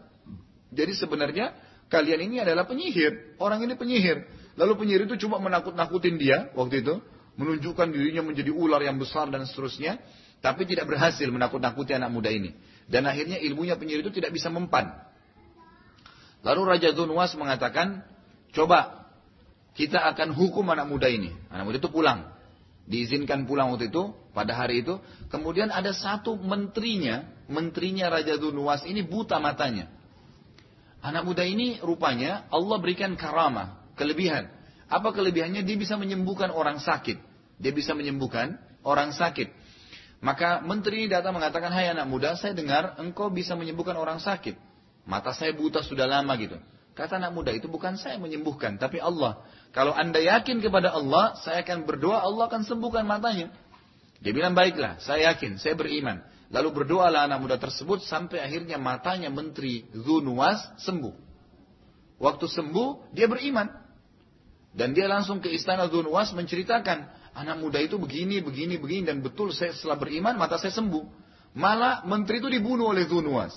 Jadi 0.71 0.93
sebenarnya 0.95 1.53
kalian 1.91 2.31
ini 2.31 2.36
adalah 2.39 2.63
penyihir. 2.63 3.36
Orang 3.38 3.62
ini 3.62 3.75
penyihir. 3.75 4.25
Lalu 4.55 4.73
penyihir 4.79 5.03
itu 5.12 5.27
cuma 5.27 5.38
menakut-nakutin 5.43 6.15
dia 6.15 6.49
waktu 6.55 6.81
itu. 6.81 7.03
Menunjukkan 7.36 7.89
dirinya 7.91 8.23
menjadi 8.23 8.53
ular 8.53 8.79
yang 8.79 8.95
besar 8.95 9.27
dan 9.27 9.43
seterusnya. 9.43 9.99
Tapi 10.39 10.63
tidak 10.63 10.88
berhasil 10.88 11.27
menakut-nakuti 11.27 11.95
anak 11.95 12.12
muda 12.15 12.31
ini. 12.31 12.55
Dan 12.88 13.07
akhirnya 13.07 13.39
ilmunya 13.43 13.75
penyihir 13.75 14.07
itu 14.07 14.12
tidak 14.15 14.31
bisa 14.36 14.47
mempan. 14.47 14.91
Lalu 16.43 16.75
Raja 16.75 16.91
Dunwas 16.91 17.31
mengatakan, 17.39 18.03
coba 18.53 19.03
kita 19.73 19.97
akan 20.13 20.37
hukum 20.37 20.65
anak 20.69 20.85
muda 20.85 21.09
ini. 21.09 21.33
Anak 21.49 21.65
muda 21.65 21.77
itu 21.81 21.89
pulang. 21.89 22.29
Diizinkan 22.85 23.49
pulang 23.49 23.73
waktu 23.73 23.89
itu, 23.89 24.13
pada 24.35 24.53
hari 24.53 24.85
itu. 24.85 25.01
Kemudian 25.33 25.73
ada 25.73 25.89
satu 25.91 26.37
menterinya, 26.37 27.25
menterinya 27.49 28.13
Raja 28.13 28.37
Dunwas 28.37 28.85
ini 28.85 29.01
buta 29.01 29.41
matanya. 29.41 29.89
Anak 31.03 31.27
muda 31.27 31.43
ini 31.43 31.81
rupanya 31.83 32.47
Allah 32.53 32.77
berikan 32.79 33.17
karamah, 33.17 33.81
kelebihan. 33.97 34.47
Apa 34.87 35.09
kelebihannya? 35.11 35.65
Dia 35.65 35.75
bisa 35.75 35.97
menyembuhkan 35.97 36.53
orang 36.53 36.77
sakit. 36.77 37.17
Dia 37.57 37.73
bisa 37.73 37.97
menyembuhkan 37.97 38.61
orang 38.85 39.11
sakit. 39.11 39.49
Maka 40.23 40.63
menteri 40.63 41.03
ini 41.03 41.07
datang 41.11 41.35
mengatakan, 41.35 41.73
Hai 41.73 41.91
anak 41.91 42.07
muda, 42.07 42.37
saya 42.39 42.55
dengar 42.55 42.95
engkau 43.01 43.27
bisa 43.27 43.57
menyembuhkan 43.57 43.97
orang 43.99 44.21
sakit. 44.21 44.55
Mata 45.03 45.35
saya 45.35 45.51
buta 45.51 45.83
sudah 45.83 46.07
lama 46.07 46.31
gitu. 46.39 46.55
Kata 46.93 47.17
anak 47.17 47.34
muda 47.34 47.49
itu 47.49 47.65
bukan 47.65 47.97
saya 47.97 48.21
menyembuhkan, 48.21 48.77
tapi 48.77 49.01
Allah. 49.01 49.41
Kalau 49.73 49.97
anda 49.97 50.21
yakin 50.21 50.62
kepada 50.62 50.93
Allah, 50.93 51.34
saya 51.41 51.65
akan 51.65 51.89
berdoa, 51.89 52.21
Allah 52.21 52.45
akan 52.45 52.62
sembuhkan 52.69 53.01
matanya. 53.01 53.49
Dia 54.21 54.29
bilang, 54.29 54.53
baiklah, 54.53 55.01
saya 55.01 55.34
yakin, 55.34 55.58
saya 55.58 55.73
beriman. 55.73 56.21
Lalu 56.53 56.69
berdoalah 56.69 57.25
anak 57.25 57.41
muda 57.41 57.58
tersebut 57.58 58.06
sampai 58.06 58.38
akhirnya 58.45 58.77
matanya 58.77 59.34
menteri 59.34 59.89
Zunwas 59.89 60.62
sembuh. 60.86 61.17
Waktu 62.21 62.45
sembuh, 62.45 63.10
dia 63.10 63.25
beriman. 63.25 63.73
Dan 64.69 64.93
dia 64.93 65.10
langsung 65.10 65.41
ke 65.41 65.49
istana 65.49 65.89
Zunwas 65.89 66.29
menceritakan, 66.38 67.10
anak 67.34 67.58
muda 67.58 67.82
itu 67.82 67.97
begini, 67.97 68.45
begini, 68.45 68.77
begini, 68.77 69.10
dan 69.10 69.25
betul 69.25 69.49
saya 69.49 69.73
setelah 69.73 69.97
beriman, 69.97 70.38
mata 70.38 70.62
saya 70.62 70.77
sembuh. 70.77 71.25
Malah 71.58 72.06
menteri 72.06 72.38
itu 72.38 72.53
dibunuh 72.53 72.93
oleh 72.93 73.10
Zunwas. 73.10 73.53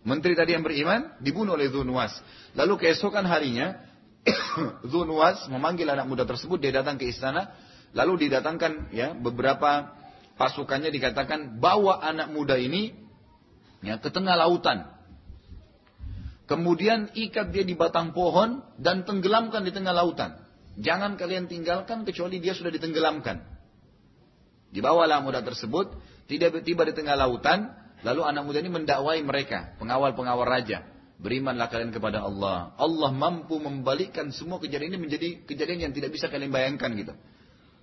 Menteri 0.00 0.32
tadi 0.32 0.56
yang 0.56 0.64
beriman, 0.64 1.20
dibunuh 1.20 1.54
oleh 1.56 1.68
Zunwas. 1.68 2.16
Lalu 2.56 2.80
keesokan 2.80 3.28
harinya, 3.28 3.76
Zunwas 4.90 5.44
memanggil 5.52 5.88
anak 5.88 6.08
muda 6.08 6.24
tersebut, 6.24 6.56
dia 6.56 6.72
datang 6.72 6.96
ke 6.96 7.08
istana, 7.08 7.52
Lalu 7.90 8.26
didatangkan 8.26 8.94
ya 8.94 9.18
beberapa 9.18 9.98
pasukannya 10.38 10.94
dikatakan 10.94 11.58
bawa 11.58 11.98
anak 12.06 12.30
muda 12.30 12.54
ini 12.54 12.94
ya 13.82 13.98
ke 13.98 14.14
tengah 14.14 14.38
lautan. 14.38 14.86
Kemudian 16.46 17.14
ikat 17.14 17.54
dia 17.54 17.62
di 17.62 17.78
batang 17.78 18.10
pohon 18.10 18.62
dan 18.78 19.06
tenggelamkan 19.06 19.62
di 19.62 19.70
tengah 19.74 19.94
lautan. 19.94 20.38
Jangan 20.78 21.18
kalian 21.18 21.46
tinggalkan 21.46 22.02
kecuali 22.06 22.42
dia 22.42 22.54
sudah 22.54 22.70
ditenggelamkan. 22.74 23.42
Dibawalah 24.70 25.18
muda 25.22 25.42
tersebut, 25.42 25.94
tidak 26.30 26.62
tiba 26.62 26.86
di 26.86 26.94
tengah 26.94 27.18
lautan, 27.18 27.74
lalu 28.06 28.20
anak 28.24 28.42
muda 28.44 28.58
ini 28.60 28.70
mendakwai 28.72 29.20
mereka, 29.20 29.76
pengawal-pengawal 29.76 30.46
raja. 30.46 30.86
Berimanlah 31.20 31.68
kalian 31.68 31.92
kepada 31.92 32.24
Allah. 32.24 32.72
Allah 32.80 33.10
mampu 33.12 33.60
membalikkan 33.60 34.32
semua 34.32 34.56
kejadian 34.56 34.96
ini 34.96 35.00
menjadi 35.04 35.28
kejadian 35.44 35.88
yang 35.88 35.92
tidak 35.92 36.16
bisa 36.16 36.32
kalian 36.32 36.48
bayangkan 36.48 36.88
gitu. 36.96 37.12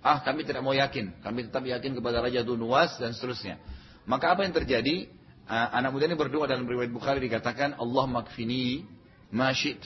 Ah 0.01 0.25
kami 0.25 0.41
tidak 0.41 0.65
mau 0.65 0.73
yakin. 0.73 1.21
Kami 1.21 1.45
tetap 1.45 1.62
yakin 1.62 1.93
kepada 1.93 2.25
Raja 2.25 2.41
Dunwas 2.41 2.97
dan 2.97 3.13
seterusnya. 3.13 3.62
Maka 4.10 4.34
apa 4.34 4.41
yang 4.41 4.58
terjadi? 4.58 5.06
Ah, 5.45 5.69
anak 5.77 5.93
muda 5.93 6.10
ini 6.10 6.17
berdoa 6.17 6.49
dalam 6.49 6.65
riwayat 6.65 6.89
Bukhari 6.89 7.21
dikatakan 7.23 7.77
Allah 7.77 8.06
makfini 8.10 8.89
masyid. 9.30 9.80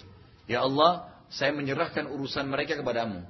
Ya 0.47 0.63
Allah, 0.63 1.11
saya 1.27 1.51
menyerahkan 1.51 2.07
urusan 2.07 2.47
mereka 2.47 2.79
kepadamu. 2.79 3.23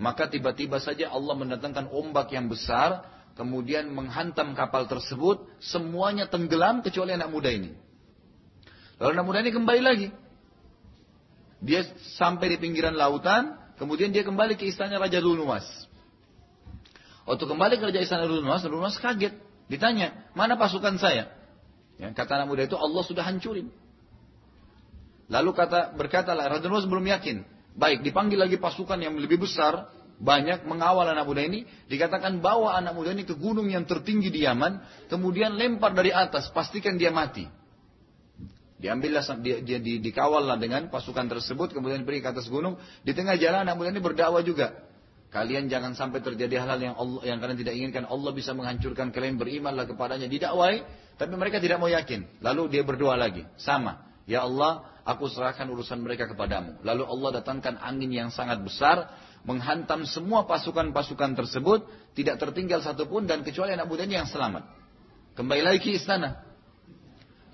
Maka 0.00 0.26
tiba-tiba 0.26 0.80
saja 0.80 1.12
Allah 1.12 1.36
mendatangkan 1.36 1.92
ombak 1.92 2.32
yang 2.32 2.48
besar, 2.48 3.04
kemudian 3.34 3.90
menghantam 3.92 4.52
kapal 4.52 4.88
tersebut, 4.88 5.44
semuanya 5.58 6.28
tenggelam 6.28 6.84
kecuali 6.84 7.14
anak 7.16 7.28
muda 7.32 7.50
ini. 7.52 7.72
Lalu 9.00 9.10
anak 9.18 9.26
muda 9.26 9.38
ini 9.42 9.52
kembali 9.52 9.82
lagi. 9.82 10.08
Dia 11.62 11.86
sampai 12.18 12.54
di 12.54 12.56
pinggiran 12.58 12.98
lautan, 12.98 13.54
kemudian 13.78 14.10
dia 14.10 14.26
kembali 14.26 14.58
ke 14.58 14.66
istana 14.66 14.98
Raja 14.98 15.22
Dunwas. 15.22 15.66
Waktu 17.22 17.44
kembali 17.46 17.74
ke 17.78 17.84
Raja 17.86 18.00
Istana 18.02 18.26
Runas, 18.26 18.66
Runas 18.66 18.98
kaget. 18.98 19.34
Ditanya, 19.70 20.26
mana 20.34 20.58
pasukan 20.58 20.98
saya? 20.98 21.30
Ya, 21.94 22.10
kata 22.10 22.42
anak 22.42 22.50
muda 22.50 22.66
itu, 22.66 22.74
Allah 22.74 23.02
sudah 23.06 23.22
hancurin. 23.22 23.70
Lalu 25.30 25.50
kata 25.54 25.94
berkatalah, 25.94 26.50
Raja 26.50 26.66
Runas 26.66 26.86
belum 26.90 27.06
yakin. 27.06 27.46
Baik, 27.78 28.02
dipanggil 28.02 28.36
lagi 28.36 28.58
pasukan 28.58 28.98
yang 28.98 29.14
lebih 29.16 29.40
besar, 29.46 29.88
banyak 30.22 30.62
mengawal 30.70 31.02
anak 31.10 31.26
muda 31.26 31.42
ini. 31.42 31.66
Dikatakan 31.90 32.38
bawa 32.38 32.78
anak 32.78 32.94
muda 32.94 33.10
ini 33.10 33.26
ke 33.26 33.34
gunung 33.34 33.66
yang 33.66 33.82
tertinggi 33.82 34.30
di 34.30 34.46
Yaman, 34.46 34.78
kemudian 35.10 35.58
lempar 35.58 35.90
dari 35.98 36.14
atas, 36.14 36.46
pastikan 36.54 36.94
dia 36.94 37.10
mati. 37.10 37.50
Diambillah, 38.78 39.22
dia, 39.42 39.62
dia 39.62 39.78
di, 39.82 39.98
dikawallah 39.98 40.58
dengan 40.58 40.90
pasukan 40.90 41.26
tersebut, 41.26 41.74
kemudian 41.74 42.06
pergi 42.06 42.22
ke 42.22 42.30
atas 42.30 42.46
gunung. 42.46 42.78
Di 43.02 43.14
tengah 43.14 43.34
jalan 43.34 43.66
anak 43.66 43.74
muda 43.74 43.90
ini 43.90 44.02
berdakwah 44.02 44.42
juga. 44.46 44.74
Kalian 45.32 45.66
jangan 45.66 45.96
sampai 45.96 46.20
terjadi 46.20 46.60
hal-hal 46.60 46.80
yang 46.82 46.94
Allah 46.94 47.22
yang 47.24 47.38
kalian 47.40 47.58
tidak 47.58 47.74
inginkan. 47.74 48.04
Allah 48.04 48.30
bisa 48.36 48.52
menghancurkan 48.52 49.10
kalian 49.10 49.40
berimanlah 49.40 49.88
kepadanya. 49.88 50.28
Didakwai, 50.28 50.84
tapi 51.16 51.34
mereka 51.34 51.58
tidak 51.58 51.82
mau 51.82 51.90
yakin. 51.90 52.42
Lalu 52.44 52.78
dia 52.78 52.82
berdoa 52.84 53.16
lagi, 53.16 53.42
sama. 53.56 54.12
Ya 54.26 54.44
Allah, 54.46 54.86
aku 55.02 55.26
serahkan 55.30 55.66
urusan 55.70 55.98
mereka 56.02 56.30
kepadamu. 56.30 56.78
Lalu 56.86 57.02
Allah 57.06 57.30
datangkan 57.42 57.78
angin 57.78 58.10
yang 58.10 58.30
sangat 58.30 58.62
besar, 58.62 59.10
menghantam 59.42 60.06
semua 60.06 60.46
pasukan-pasukan 60.46 61.34
tersebut, 61.34 61.86
tidak 62.14 62.38
tertinggal 62.38 62.82
satupun 62.82 63.26
dan 63.26 63.42
kecuali 63.42 63.74
anak 63.74 63.90
mudanya 63.90 64.22
yang 64.22 64.28
selamat. 64.30 64.66
Kembali 65.34 65.62
lagi 65.64 65.80
ke 65.82 65.90
istana. 65.96 66.44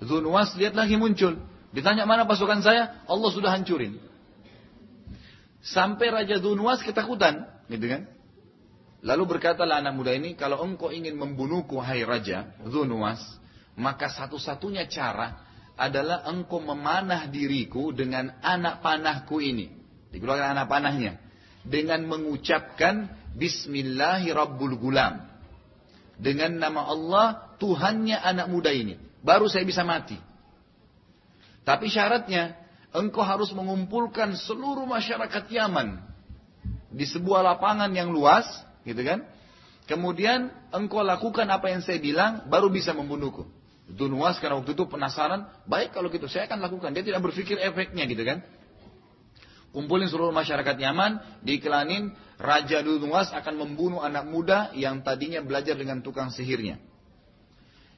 Zunwas 0.03 0.55
lihat 0.55 0.75
lagi 0.77 0.95
muncul. 0.95 1.39
Ditanya 1.69 2.05
mana 2.07 2.25
pasukan 2.25 2.61
saya? 2.61 3.03
Allah 3.05 3.29
sudah 3.31 3.51
hancurin. 3.51 3.99
Sampai 5.59 6.07
Raja 6.11 6.39
Zunwas 6.39 6.81
ketakutan. 6.85 7.45
Gitu 7.67 7.85
kan? 7.85 8.07
Lalu 8.99 9.37
berkatalah 9.37 9.79
anak 9.79 9.95
muda 9.95 10.11
ini, 10.11 10.35
kalau 10.35 10.59
engkau 10.59 10.91
ingin 10.91 11.15
membunuhku 11.15 11.79
hai 11.79 12.03
raja, 12.03 12.51
Zunwas, 12.67 13.23
maka 13.79 14.11
satu-satunya 14.11 14.91
cara 14.91 15.39
adalah 15.79 16.27
engkau 16.27 16.59
memanah 16.59 17.31
diriku 17.31 17.95
dengan 17.95 18.35
anak 18.43 18.83
panahku 18.83 19.39
ini. 19.39 19.71
Dikeluarkan 20.11 20.51
anak 20.51 20.67
panahnya. 20.67 21.28
Dengan 21.63 22.07
mengucapkan 22.07 23.09
Bismillahirrabbilgulam. 23.35 25.27
Dengan 26.19 26.51
nama 26.59 26.87
Allah, 26.87 27.27
Tuhannya 27.59 28.19
anak 28.19 28.47
muda 28.51 28.71
ini. 28.71 28.99
Baru 29.23 29.47
saya 29.47 29.63
bisa 29.63 29.83
mati. 29.87 30.19
Tapi 31.63 31.91
syaratnya, 31.91 32.55
engkau 32.95 33.21
harus 33.23 33.51
mengumpulkan 33.55 34.35
seluruh 34.35 34.87
masyarakat 34.87 35.47
Yaman 35.47 36.01
di 36.89 37.05
sebuah 37.05 37.45
lapangan 37.45 37.91
yang 37.93 38.09
luas, 38.09 38.47
gitu 38.83 38.99
kan? 39.05 39.23
Kemudian 39.85 40.49
engkau 40.73 41.01
lakukan 41.05 41.45
apa 41.49 41.69
yang 41.69 41.81
saya 41.85 42.01
bilang, 42.01 42.49
baru 42.49 42.69
bisa 42.73 42.93
membunuhku. 42.93 43.45
Dunuas 43.89 44.37
karena 44.37 44.61
waktu 44.61 44.77
itu 44.77 44.85
penasaran, 44.85 45.49
baik 45.65 45.97
kalau 45.97 46.13
gitu 46.13 46.29
saya 46.29 46.45
akan 46.45 46.61
lakukan. 46.61 46.93
Dia 46.93 47.01
tidak 47.01 47.25
berpikir 47.25 47.57
efeknya 47.57 48.05
gitu 48.05 48.21
kan. 48.21 48.45
Kumpulin 49.69 50.09
seluruh 50.09 50.33
masyarakat 50.33 50.75
Yaman, 50.81 51.41
diiklanin 51.45 52.09
Raja 52.41 52.81
Dunuas 52.81 53.29
akan 53.29 53.53
membunuh 53.53 54.01
anak 54.01 54.25
muda 54.25 54.73
yang 54.73 55.05
tadinya 55.05 55.45
belajar 55.45 55.77
dengan 55.77 56.01
tukang 56.01 56.33
sihirnya. 56.33 56.81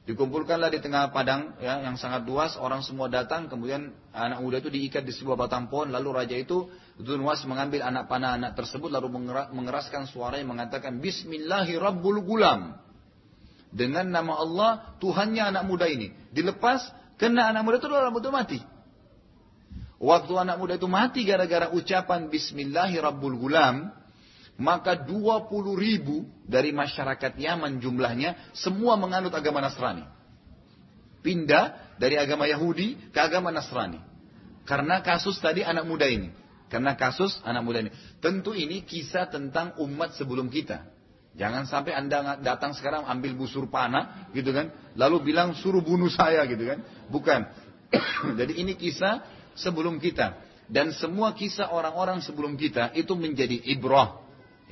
Dikumpulkanlah 0.02 0.66
di 0.74 0.82
tengah 0.82 1.14
padang 1.14 1.54
ya, 1.62 1.78
yang 1.78 1.94
sangat 1.94 2.26
luas, 2.26 2.58
orang 2.58 2.82
semua 2.82 3.06
datang, 3.06 3.46
kemudian 3.46 3.94
anak 4.10 4.42
muda 4.42 4.58
itu 4.58 4.66
diikat 4.66 5.06
di 5.06 5.14
sebuah 5.14 5.38
batang 5.38 5.70
pohon, 5.70 5.94
lalu 5.94 6.10
raja 6.10 6.34
itu 6.34 6.66
Dunwas 6.98 7.46
mengambil 7.46 7.86
anak 7.86 8.10
panah 8.10 8.34
anak 8.34 8.58
tersebut 8.58 8.90
lalu 8.90 9.14
mengeraskan 9.54 10.10
suara 10.10 10.42
yang 10.42 10.50
mengatakan 10.50 10.98
Bismillahirrahmanirrahim. 10.98 12.74
Dengan 13.72 14.10
nama 14.10 14.36
Allah 14.42 14.70
Tuhannya 15.00 15.54
anak 15.54 15.64
muda 15.70 15.88
ini. 15.88 16.12
Dilepas, 16.34 16.82
kena 17.16 17.48
anak 17.48 17.62
muda 17.64 17.80
itu 17.80 17.88
muda 17.88 18.28
mati. 18.28 18.60
Waktu 20.02 20.34
anak 20.34 20.58
muda 20.58 20.74
itu 20.74 20.90
mati 20.90 21.22
gara-gara 21.22 21.70
ucapan 21.70 22.26
Bismillahirrahmanirrahim, 22.26 23.94
maka 24.58 24.98
20 24.98 25.46
ribu 25.78 26.26
dari 26.42 26.74
masyarakat 26.74 27.38
Yaman 27.38 27.78
jumlahnya 27.78 28.50
semua 28.50 28.98
menganut 28.98 29.30
agama 29.30 29.62
Nasrani. 29.62 30.02
Pindah 31.22 31.94
dari 32.02 32.18
agama 32.18 32.50
Yahudi 32.50 33.14
ke 33.14 33.18
agama 33.22 33.54
Nasrani. 33.54 34.02
Karena 34.66 34.98
kasus 35.06 35.38
tadi 35.38 35.62
anak 35.62 35.86
muda 35.86 36.10
ini. 36.10 36.34
Karena 36.66 36.98
kasus 36.98 37.38
anak 37.46 37.62
muda 37.62 37.86
ini. 37.86 37.94
Tentu 38.18 38.58
ini 38.58 38.82
kisah 38.82 39.30
tentang 39.30 39.78
umat 39.78 40.18
sebelum 40.18 40.50
kita. 40.50 40.82
Jangan 41.38 41.70
sampai 41.70 41.94
anda 41.94 42.42
datang 42.42 42.74
sekarang 42.74 43.06
ambil 43.06 43.38
busur 43.38 43.70
panah 43.70 44.26
gitu 44.34 44.50
kan. 44.50 44.74
Lalu 44.98 45.30
bilang 45.30 45.54
suruh 45.54 45.78
bunuh 45.78 46.10
saya 46.10 46.42
gitu 46.50 46.66
kan. 46.66 46.82
Bukan. 47.06 47.40
Jadi 48.38 48.66
ini 48.66 48.74
kisah 48.74 49.41
sebelum 49.58 50.00
kita. 50.02 50.38
Dan 50.72 50.94
semua 50.96 51.36
kisah 51.36 51.68
orang-orang 51.68 52.24
sebelum 52.24 52.56
kita 52.56 52.96
itu 52.96 53.12
menjadi 53.12 53.60
ibrah 53.68 54.22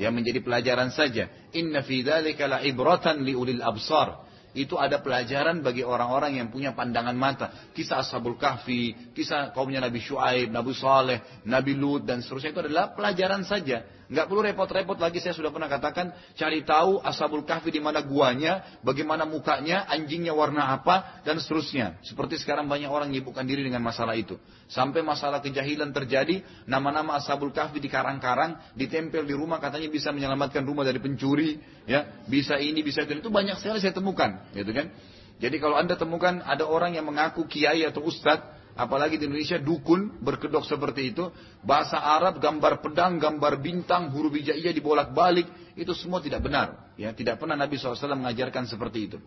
yang 0.00 0.16
menjadi 0.16 0.40
pelajaran 0.40 0.88
saja. 0.94 1.28
Inna 1.52 1.84
fi 1.84 2.00
dzalika 2.00 2.48
la 2.48 2.58
ibratan 2.64 3.20
li 3.20 3.36
ulil 3.36 3.60
absar. 3.60 4.30
Itu 4.50 4.82
ada 4.82 4.98
pelajaran 4.98 5.62
bagi 5.62 5.86
orang-orang 5.86 6.42
yang 6.42 6.48
punya 6.50 6.74
pandangan 6.74 7.14
mata. 7.14 7.70
Kisah 7.70 8.02
Ashabul 8.02 8.34
Kahfi, 8.34 9.14
kisah 9.14 9.54
kaumnya 9.54 9.78
Nabi 9.78 10.02
Shu'aib, 10.02 10.50
Nabi 10.50 10.74
Saleh, 10.74 11.46
Nabi 11.46 11.78
Lut 11.78 12.02
dan 12.02 12.18
seterusnya 12.18 12.50
itu 12.50 12.62
adalah 12.66 12.90
pelajaran 12.96 13.46
saja. 13.46 13.86
Nggak 14.10 14.26
perlu 14.26 14.42
repot-repot 14.42 14.98
lagi 14.98 15.22
saya 15.22 15.38
sudah 15.38 15.54
pernah 15.54 15.70
katakan 15.70 16.10
cari 16.34 16.66
tahu 16.66 16.98
Ashabul 16.98 17.46
Kahfi 17.46 17.70
di 17.70 17.78
mana 17.78 18.02
guanya, 18.02 18.82
bagaimana 18.82 19.22
mukanya, 19.22 19.86
anjingnya 19.86 20.34
warna 20.34 20.66
apa 20.74 21.22
dan 21.22 21.38
seterusnya. 21.38 21.94
Seperti 22.02 22.34
sekarang 22.42 22.66
banyak 22.66 22.90
orang 22.90 23.14
menyibukkan 23.14 23.46
diri 23.46 23.62
dengan 23.62 23.86
masalah 23.86 24.18
itu. 24.18 24.34
Sampai 24.66 25.06
masalah 25.06 25.38
kejahilan 25.38 25.94
terjadi, 25.94 26.42
nama-nama 26.66 27.22
Ashabul 27.22 27.54
Kahfi 27.54 27.78
di 27.78 27.86
karang-karang 27.86 28.58
ditempel 28.74 29.22
di 29.22 29.34
rumah 29.38 29.62
katanya 29.62 29.86
bisa 29.86 30.10
menyelamatkan 30.10 30.66
rumah 30.66 30.82
dari 30.82 30.98
pencuri, 30.98 31.62
ya, 31.86 32.26
bisa 32.26 32.58
ini, 32.58 32.82
bisa 32.82 33.06
itu. 33.06 33.22
Itu 33.22 33.30
banyak 33.30 33.62
sekali 33.62 33.78
saya 33.78 33.94
temukan, 33.94 34.42
gitu 34.58 34.74
kan? 34.74 34.90
Jadi 35.38 35.56
kalau 35.62 35.78
Anda 35.78 35.94
temukan 35.94 36.42
ada 36.42 36.66
orang 36.66 36.98
yang 36.98 37.06
mengaku 37.06 37.46
kiai 37.46 37.86
atau 37.86 38.04
ustadz 38.04 38.59
Apalagi 38.80 39.20
di 39.20 39.28
Indonesia 39.28 39.60
dukun 39.60 40.24
berkedok 40.24 40.64
seperti 40.64 41.12
itu. 41.12 41.28
Bahasa 41.60 42.00
Arab, 42.00 42.40
gambar 42.40 42.80
pedang, 42.80 43.20
gambar 43.20 43.60
bintang, 43.60 44.08
huruf 44.08 44.32
hijaiyah 44.32 44.72
dibolak-balik. 44.72 45.76
Itu 45.76 45.92
semua 45.92 46.24
tidak 46.24 46.48
benar. 46.48 46.88
Ya, 46.96 47.12
tidak 47.12 47.36
pernah 47.36 47.60
Nabi 47.60 47.76
SAW 47.76 48.16
mengajarkan 48.16 48.64
seperti 48.64 49.12
itu. 49.12 49.18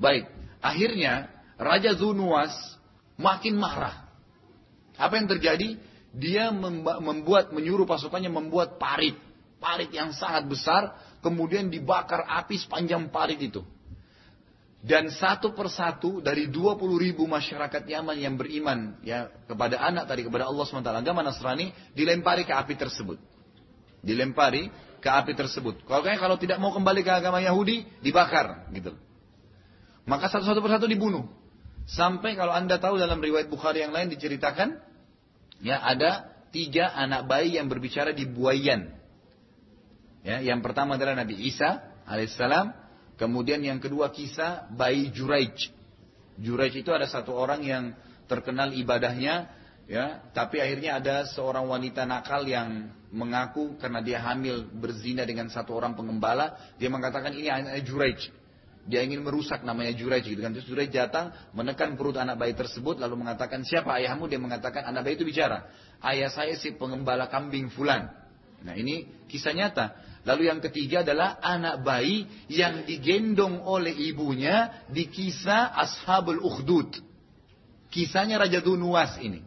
Baik, 0.00 0.32
akhirnya 0.64 1.28
Raja 1.60 1.92
Zunuas 1.92 2.56
makin 3.20 3.60
marah. 3.60 4.08
Apa 4.96 5.20
yang 5.20 5.28
terjadi? 5.28 5.76
Dia 6.16 6.48
membuat, 6.56 7.52
menyuruh 7.52 7.84
pasukannya 7.84 8.32
membuat 8.32 8.80
parit. 8.80 9.16
Parit 9.60 9.92
yang 9.92 10.16
sangat 10.16 10.48
besar, 10.48 10.96
kemudian 11.20 11.68
dibakar 11.68 12.24
api 12.24 12.56
sepanjang 12.56 13.12
parit 13.12 13.36
itu. 13.44 13.60
Dan 14.82 15.14
satu 15.14 15.54
persatu 15.54 16.18
dari 16.18 16.50
20 16.50 16.82
ribu 16.98 17.22
masyarakat 17.30 17.86
Yaman 17.86 18.18
yang 18.18 18.34
beriman 18.34 18.98
ya 19.06 19.30
kepada 19.46 19.78
anak 19.78 20.10
tadi 20.10 20.26
kepada 20.26 20.50
Allah 20.50 20.66
SWT 20.66 20.90
agama 20.90 21.22
Nasrani 21.22 21.70
dilempari 21.94 22.42
ke 22.42 22.50
api 22.50 22.74
tersebut. 22.74 23.14
Dilempari 24.02 24.66
ke 24.98 25.06
api 25.06 25.38
tersebut. 25.38 25.86
Kalau 25.86 26.02
kalau 26.02 26.34
tidak 26.34 26.58
mau 26.58 26.74
kembali 26.74 27.06
ke 27.06 27.12
agama 27.14 27.38
Yahudi 27.38 27.86
dibakar 28.02 28.66
gitu. 28.74 28.98
Maka 30.02 30.26
satu-satu 30.26 30.58
persatu 30.58 30.90
dibunuh. 30.90 31.30
Sampai 31.86 32.34
kalau 32.34 32.50
anda 32.50 32.82
tahu 32.82 32.98
dalam 32.98 33.22
riwayat 33.22 33.46
Bukhari 33.46 33.86
yang 33.86 33.94
lain 33.94 34.10
diceritakan 34.10 34.82
ya 35.62 35.78
ada 35.78 36.26
tiga 36.50 36.90
anak 36.90 37.30
bayi 37.30 37.54
yang 37.54 37.70
berbicara 37.70 38.10
di 38.10 38.26
buayan. 38.26 38.98
Ya, 40.22 40.38
yang 40.42 40.62
pertama 40.62 40.94
adalah 40.94 41.18
Nabi 41.18 41.34
Isa 41.38 41.82
alaihissalam, 42.06 42.81
Kemudian 43.22 43.62
yang 43.62 43.78
kedua 43.78 44.10
kisah 44.10 44.66
bayi 44.74 45.14
Juraij. 45.14 45.70
Juraij 46.42 46.74
itu 46.74 46.90
ada 46.90 47.06
satu 47.06 47.30
orang 47.30 47.62
yang 47.62 47.94
terkenal 48.26 48.74
ibadahnya, 48.74 49.46
ya, 49.86 50.26
tapi 50.34 50.58
akhirnya 50.58 50.98
ada 50.98 51.30
seorang 51.30 51.70
wanita 51.70 52.02
nakal 52.02 52.42
yang 52.42 52.90
mengaku 53.14 53.78
karena 53.78 54.02
dia 54.02 54.18
hamil 54.26 54.66
berzina 54.74 55.22
dengan 55.22 55.46
satu 55.46 55.70
orang 55.70 55.94
pengembala, 55.94 56.74
dia 56.82 56.90
mengatakan 56.90 57.30
ini 57.30 57.46
anaknya 57.46 57.82
Juraij. 57.86 58.20
Dia 58.90 59.06
ingin 59.06 59.22
merusak 59.22 59.62
namanya 59.62 59.94
Juraij 59.94 60.26
gitu 60.26 60.42
kan. 60.42 60.50
Terus 60.50 60.66
Juraij 60.66 60.90
datang 60.90 61.30
menekan 61.54 61.94
perut 61.94 62.18
anak 62.18 62.34
bayi 62.34 62.58
tersebut 62.58 62.98
lalu 62.98 63.22
mengatakan 63.22 63.62
siapa 63.62 64.02
ayahmu? 64.02 64.26
Dia 64.26 64.42
mengatakan 64.42 64.82
anak 64.82 65.06
bayi 65.06 65.14
itu 65.14 65.22
bicara. 65.22 65.70
Ayah 66.02 66.26
saya 66.26 66.58
si 66.58 66.74
pengembala 66.74 67.30
kambing 67.30 67.70
fulan. 67.70 68.10
Nah 68.66 68.74
ini 68.74 69.06
kisah 69.30 69.54
nyata. 69.54 69.94
Lalu 70.22 70.46
yang 70.46 70.62
ketiga 70.62 71.02
adalah 71.02 71.42
anak 71.42 71.82
bayi 71.82 72.30
yang 72.46 72.86
digendong 72.86 73.66
oleh 73.66 73.90
ibunya 73.90 74.86
di 74.86 75.10
kisah 75.10 75.74
Ashabul 75.74 76.38
Ukhdud. 76.38 76.94
Kisahnya 77.90 78.38
Raja 78.38 78.62
Dunuas 78.62 79.18
ini. 79.18 79.42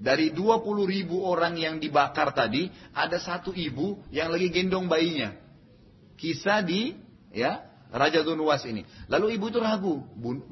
Dari 0.00 0.32
20 0.32 0.64
ribu 0.88 1.20
orang 1.26 1.60
yang 1.60 1.76
dibakar 1.76 2.32
tadi, 2.32 2.72
ada 2.96 3.20
satu 3.20 3.52
ibu 3.52 4.00
yang 4.08 4.32
lagi 4.32 4.48
gendong 4.48 4.88
bayinya. 4.88 5.36
Kisah 6.16 6.64
di 6.64 6.96
ya 7.34 7.60
Raja 7.90 8.22
Dunuas 8.22 8.62
ini. 8.64 8.86
Lalu 9.10 9.36
ibu 9.36 9.50
itu 9.50 9.58
ragu, 9.58 10.00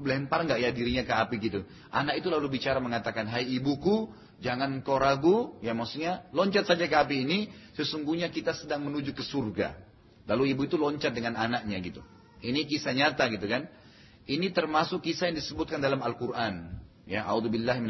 lempar 0.03 0.45
nggak 0.45 0.59
ya 0.59 0.68
dirinya 0.74 1.07
ke 1.07 1.14
api 1.14 1.34
gitu. 1.39 1.62
Anak 1.95 2.18
itu 2.18 2.28
lalu 2.28 2.59
bicara 2.59 2.82
mengatakan, 2.82 3.30
Hai 3.30 3.47
ibuku, 3.55 4.11
Jangan 4.39 4.86
kau 4.86 5.03
ragu, 5.03 5.59
ya 5.59 5.74
maksudnya 5.74 6.22
loncat 6.30 6.62
saja 6.62 6.86
ke 6.86 6.95
api 6.95 7.26
ini, 7.26 7.39
sesungguhnya 7.74 8.30
kita 8.30 8.55
sedang 8.55 8.86
menuju 8.86 9.11
ke 9.11 9.26
surga. 9.26 9.74
Lalu 10.30 10.55
ibu 10.55 10.62
itu 10.68 10.78
loncat 10.78 11.11
dengan 11.11 11.34
anaknya 11.34 11.74
gitu. 11.82 12.05
Ini 12.39 12.68
kisah 12.70 12.95
nyata 12.95 13.26
gitu 13.34 13.51
kan. 13.51 13.66
Ini 14.28 14.55
termasuk 14.55 15.03
kisah 15.03 15.32
yang 15.32 15.41
disebutkan 15.41 15.82
dalam 15.82 16.05
Al-Quran. 16.05 16.78
Ya, 17.09 17.24
A'udzubillahi 17.24 17.82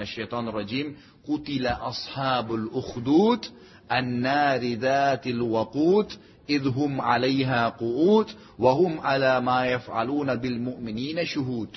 rajim. 0.54 0.94
Kutila 1.26 1.82
ashabul 1.84 2.70
ukhdud, 2.70 3.44
an-nari 3.90 4.78
dhatil 4.78 5.42
waqud, 5.42 6.14
idhum 6.46 7.02
alaiha 7.02 7.76
qu'ud, 7.76 8.30
wahum 8.56 9.02
ala 9.02 9.42
ma 9.42 9.66
yaf'aluna 9.66 10.38
bil 10.38 10.56
mu'minina 10.62 11.26
syuhud. 11.26 11.74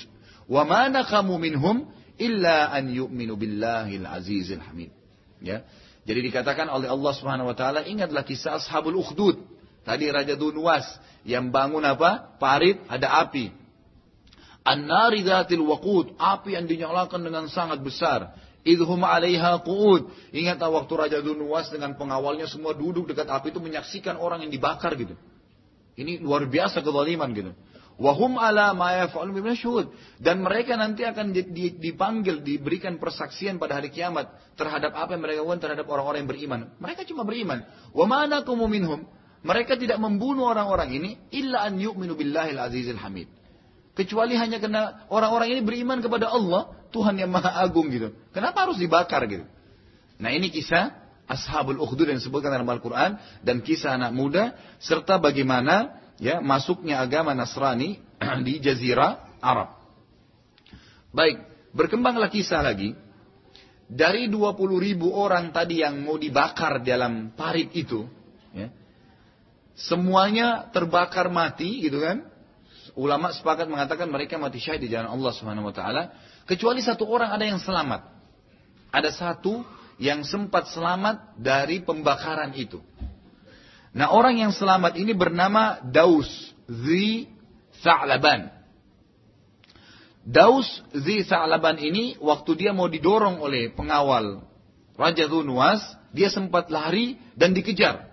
Wa 0.48 0.64
ma 0.64 0.88
nakamu 0.88 1.36
minhum, 1.42 1.90
illa 2.22 2.70
an 2.70 2.86
yu'minu 2.86 3.34
billahil 3.34 4.06
azizil 4.06 4.62
hamid. 4.62 4.94
Ya. 5.42 5.66
Jadi 6.06 6.30
dikatakan 6.30 6.70
oleh 6.70 6.86
Allah 6.86 7.12
Subhanahu 7.14 7.50
wa 7.50 7.56
taala 7.58 7.82
ingatlah 7.82 8.22
kisah 8.22 8.62
Ashabul 8.62 8.98
Ukhdud. 9.02 9.42
Tadi 9.82 10.06
Raja 10.06 10.38
Dunwas 10.38 10.86
yang 11.26 11.50
bangun 11.50 11.82
apa? 11.82 12.38
Parit 12.38 12.78
ada 12.86 13.26
api. 13.26 13.50
An-nari 14.62 15.26
dzatil 15.26 15.66
waqud, 15.66 16.14
api 16.14 16.54
yang 16.54 16.70
dinyalakan 16.70 17.26
dengan 17.26 17.50
sangat 17.50 17.82
besar. 17.82 18.38
Idhum 18.62 19.02
'alaiha 19.02 19.58
qu'ud. 19.66 20.06
Ingatlah 20.30 20.70
waktu 20.70 20.92
Raja 20.94 21.18
Dunwas 21.18 21.74
dengan 21.74 21.98
pengawalnya 21.98 22.46
semua 22.46 22.70
duduk 22.70 23.10
dekat 23.10 23.26
api 23.26 23.50
itu 23.50 23.58
menyaksikan 23.58 24.14
orang 24.14 24.46
yang 24.46 24.54
dibakar 24.54 24.94
gitu. 24.94 25.18
Ini 25.98 26.22
luar 26.22 26.46
biasa 26.46 26.78
kezaliman 26.78 27.34
gitu. 27.34 27.52
Wahum 28.00 28.40
ala 28.40 28.72
syuhud. 29.56 29.92
Dan 30.18 30.40
mereka 30.40 30.74
nanti 30.80 31.04
akan 31.04 31.32
dipanggil, 31.80 32.40
diberikan 32.40 32.96
persaksian 32.96 33.60
pada 33.60 33.78
hari 33.78 33.92
kiamat 33.92 34.32
terhadap 34.56 34.96
apa 34.96 35.16
yang 35.16 35.22
mereka 35.22 35.38
lakukan 35.44 35.60
terhadap 35.60 35.86
orang-orang 35.88 36.24
yang 36.24 36.30
beriman. 36.30 36.60
Mereka 36.80 37.04
cuma 37.08 37.22
beriman. 37.22 37.64
Wa 37.92 38.04
mana 38.08 38.40
minhum? 38.68 39.04
Mereka 39.42 39.74
tidak 39.74 39.98
membunuh 39.98 40.46
orang-orang 40.46 40.94
ini 40.94 41.10
illa 41.34 41.66
an 41.66 41.74
yu'minu 41.76 42.14
billahil 42.14 42.62
azizil 42.62 42.98
hamid. 42.98 43.26
Kecuali 43.92 44.38
hanya 44.38 44.56
karena 44.62 45.04
orang-orang 45.12 45.52
ini 45.52 45.60
beriman 45.60 46.00
kepada 46.00 46.32
Allah 46.32 46.72
Tuhan 46.94 47.18
yang 47.18 47.28
maha 47.28 47.60
agung 47.60 47.92
gitu. 47.92 48.14
Kenapa 48.32 48.64
harus 48.64 48.80
dibakar 48.80 49.26
gitu? 49.28 49.44
Nah 50.16 50.30
ini 50.30 50.48
kisah 50.48 51.02
Ashabul 51.26 51.78
Ukhdud 51.78 52.10
yang 52.10 52.18
disebutkan 52.18 52.50
dalam 52.50 52.68
Al-Quran 52.68 53.16
dan 53.46 53.62
kisah 53.62 53.96
anak 53.96 54.12
muda 54.12 54.52
serta 54.82 55.22
bagaimana 55.22 56.01
ya 56.18 56.42
masuknya 56.42 57.00
agama 57.00 57.32
Nasrani 57.32 58.00
di 58.46 58.58
Jazirah 58.58 59.40
Arab. 59.40 59.78
Baik, 61.12 61.44
berkembanglah 61.76 62.32
kisah 62.32 62.64
lagi. 62.64 62.96
Dari 63.92 64.32
20 64.32 64.56
ribu 64.80 65.12
orang 65.12 65.52
tadi 65.52 65.84
yang 65.84 66.00
mau 66.00 66.16
dibakar 66.16 66.80
dalam 66.80 67.36
parit 67.36 67.68
itu, 67.76 68.08
ya, 68.56 68.72
semuanya 69.76 70.72
terbakar 70.72 71.28
mati 71.28 71.84
gitu 71.84 72.00
kan. 72.00 72.24
Ulama 72.96 73.36
sepakat 73.36 73.68
mengatakan 73.68 74.08
mereka 74.08 74.40
mati 74.40 74.60
syahid 74.60 74.88
di 74.88 74.92
jalan 74.92 75.12
Allah 75.12 75.32
Subhanahu 75.36 75.68
wa 75.68 75.74
taala, 75.76 76.12
kecuali 76.48 76.80
satu 76.80 77.04
orang 77.04 77.36
ada 77.36 77.44
yang 77.44 77.60
selamat. 77.60 78.08
Ada 78.92 79.12
satu 79.12 79.60
yang 80.00 80.24
sempat 80.24 80.72
selamat 80.72 81.36
dari 81.36 81.84
pembakaran 81.84 82.56
itu. 82.56 82.80
Nah, 83.92 84.08
orang 84.08 84.40
yang 84.40 84.52
selamat 84.56 84.96
ini 84.96 85.12
bernama 85.12 85.84
Daus 85.84 86.28
Zi 86.64 87.28
Sa'laban. 87.84 88.48
Daus 90.24 90.64
Zi 90.96 91.20
Sa'laban 91.28 91.76
ini 91.76 92.16
waktu 92.16 92.56
dia 92.56 92.72
mau 92.72 92.88
didorong 92.88 93.36
oleh 93.44 93.68
pengawal 93.68 94.48
Raja 94.96 95.28
Dunwas, 95.28 95.80
dia 96.12 96.32
sempat 96.32 96.72
lari 96.72 97.20
dan 97.36 97.52
dikejar. 97.52 98.08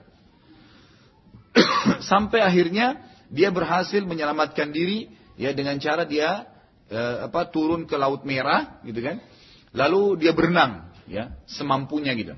Sampai 2.11 2.43
akhirnya 2.43 2.99
dia 3.32 3.47
berhasil 3.47 4.03
menyelamatkan 4.03 4.75
diri 4.75 5.07
ya 5.39 5.55
dengan 5.55 5.80
cara 5.80 6.03
dia 6.03 6.43
eh, 6.91 7.15
apa 7.23 7.47
turun 7.47 7.88
ke 7.88 7.95
laut 7.95 8.27
merah 8.27 8.84
gitu 8.84 8.99
kan. 8.99 9.23
Lalu 9.71 10.27
dia 10.27 10.36
berenang 10.36 10.91
ya 11.07 11.39
semampunya 11.47 12.11
gitu. 12.19 12.36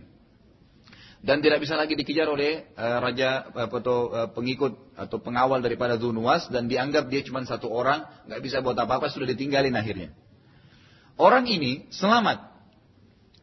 Dan 1.22 1.38
tidak 1.38 1.62
bisa 1.62 1.78
lagi 1.78 1.94
dikejar 1.94 2.26
oleh 2.26 2.74
uh, 2.74 2.98
raja 2.98 3.46
atau 3.54 4.10
uh, 4.10 4.30
pengikut 4.34 4.74
atau 4.98 5.22
pengawal 5.22 5.62
daripada 5.62 5.94
Zunuwas 5.94 6.50
dan 6.50 6.66
dianggap 6.66 7.14
dia 7.14 7.22
cuma 7.22 7.46
satu 7.46 7.70
orang, 7.70 8.10
nggak 8.26 8.42
bisa 8.42 8.58
buat 8.66 8.74
apa-apa 8.74 9.06
sudah 9.14 9.30
ditinggalin 9.30 9.78
akhirnya. 9.78 10.18
Orang 11.22 11.46
ini 11.46 11.86
selamat. 11.94 12.50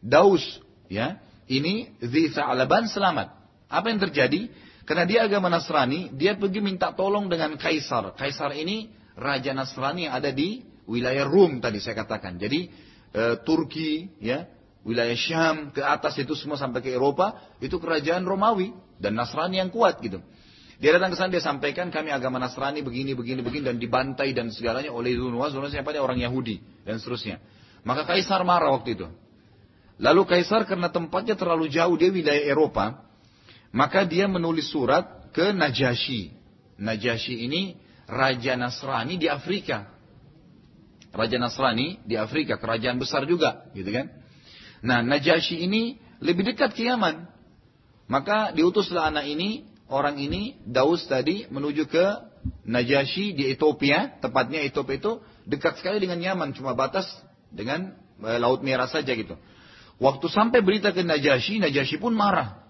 Daus 0.03 0.43
ya, 0.91 1.23
ini 1.47 1.95
Zi 2.03 2.35
Alaban 2.35 2.91
selamat. 2.91 3.31
Apa 3.71 3.95
yang 3.95 4.03
terjadi? 4.03 4.51
Karena 4.83 5.07
dia 5.07 5.21
agama 5.31 5.47
Nasrani, 5.47 6.11
dia 6.19 6.35
pergi 6.35 6.59
minta 6.59 6.91
tolong 6.91 7.31
dengan 7.31 7.55
Kaisar. 7.55 8.19
Kaisar 8.19 8.59
ini 8.59 8.91
raja 9.15 9.55
Nasrani 9.55 10.11
yang 10.11 10.19
ada 10.19 10.35
di 10.35 10.67
wilayah 10.89 11.29
Rum 11.29 11.63
tadi 11.63 11.79
saya 11.79 11.95
katakan. 11.95 12.43
Jadi 12.43 12.89
Turki, 13.47 14.19
ya, 14.19 14.49
wilayah 14.89 15.13
Syam 15.13 15.69
ke 15.77 15.85
atas 15.85 16.17
itu 16.17 16.33
semua 16.33 16.57
sampai 16.57 16.81
ke 16.81 16.89
Eropa, 16.89 17.37
itu 17.61 17.77
kerajaan 17.77 18.25
Romawi 18.25 18.73
dan 18.97 19.13
Nasrani 19.21 19.61
yang 19.61 19.69
kuat 19.69 20.01
gitu. 20.01 20.25
Dia 20.81 20.95
datang 20.97 21.13
ke 21.13 21.17
sana 21.19 21.29
dia 21.29 21.45
sampaikan 21.45 21.93
kami 21.93 22.09
agama 22.09 22.41
Nasrani 22.41 22.81
begini 22.81 23.13
begini 23.13 23.45
begini 23.45 23.69
dan 23.69 23.77
dibantai 23.77 24.33
dan 24.33 24.49
segalanya 24.49 24.89
oleh 24.89 25.13
Zunwas, 25.13 25.53
Zunwas 25.53 25.75
siapa 25.75 25.93
dia 25.93 26.01
orang 26.01 26.17
Yahudi 26.17 26.63
dan 26.89 26.97
seterusnya. 26.97 27.43
Maka 27.85 28.09
Kaisar 28.09 28.41
marah 28.49 28.73
waktu 28.73 28.97
itu. 28.97 29.07
Lalu 29.99 30.23
Kaisar 30.25 30.65
karena 30.65 30.89
tempatnya 30.89 31.35
terlalu 31.35 31.69
jauh 31.69 31.99
dia 31.99 32.09
wilayah 32.09 32.47
Eropa, 32.47 33.05
maka 33.75 34.07
dia 34.07 34.31
menulis 34.31 34.71
surat 34.71 35.35
ke 35.35 35.51
Najasyi. 35.51 36.33
Najasyi 36.79 37.45
ini 37.51 37.75
Raja 38.07 38.55
Nasrani 38.55 39.19
di 39.19 39.27
Afrika. 39.27 39.91
Raja 41.11 41.37
Nasrani 41.43 41.99
di 42.07 42.15
Afrika, 42.15 42.61
kerajaan 42.61 43.03
besar 43.03 43.27
juga, 43.27 43.67
gitu 43.75 43.91
kan? 43.91 44.13
Nah, 44.83 45.03
Najasyi 45.03 45.67
ini 45.67 45.99
lebih 46.23 46.47
dekat 46.55 46.75
ke 46.75 46.87
Yaman. 46.87 47.27
Maka 48.09 48.57
diutuslah 48.57 49.13
anak 49.13 49.29
ini, 49.29 49.69
orang 49.91 50.17
ini, 50.17 50.57
Daus 50.65 51.05
tadi, 51.05 51.45
menuju 51.51 51.85
ke 51.91 52.07
Najasyi 52.65 53.37
di 53.37 53.53
Ethiopia. 53.53 54.17
Tepatnya 54.23 54.65
Ethiopia 54.65 54.97
itu 54.97 55.13
dekat 55.45 55.77
sekali 55.81 56.01
dengan 56.01 56.21
Yaman, 56.21 56.57
cuma 56.57 56.73
batas 56.73 57.05
dengan 57.53 57.93
e, 58.21 58.31
Laut 58.41 58.65
Merah 58.65 58.89
saja 58.89 59.13
gitu. 59.13 59.37
Waktu 59.99 60.27
sampai 60.31 60.63
berita 60.63 60.95
ke 60.95 61.03
Najasyi, 61.03 61.61
Najasyi 61.61 61.99
pun 61.99 62.15
marah. 62.15 62.63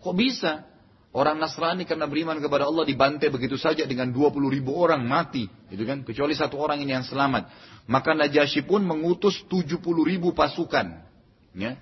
Kok 0.00 0.16
bisa? 0.16 0.70
Orang 1.10 1.42
Nasrani 1.42 1.82
karena 1.90 2.06
beriman 2.06 2.38
kepada 2.38 2.70
Allah 2.70 2.86
dibantai 2.86 3.34
begitu 3.34 3.58
saja 3.58 3.82
dengan 3.82 4.14
20 4.14 4.30
ribu 4.46 4.78
orang 4.78 5.02
mati. 5.02 5.50
Gitu 5.66 5.82
kan? 5.82 6.06
Kecuali 6.06 6.38
satu 6.38 6.54
orang 6.54 6.78
ini 6.78 6.94
yang 6.94 7.02
selamat. 7.02 7.50
Maka 7.90 8.14
Najasyi 8.14 8.62
pun 8.62 8.86
mengutus 8.86 9.42
70 9.50 9.82
ribu 10.06 10.30
pasukan. 10.30 11.09
Ya, 11.50 11.80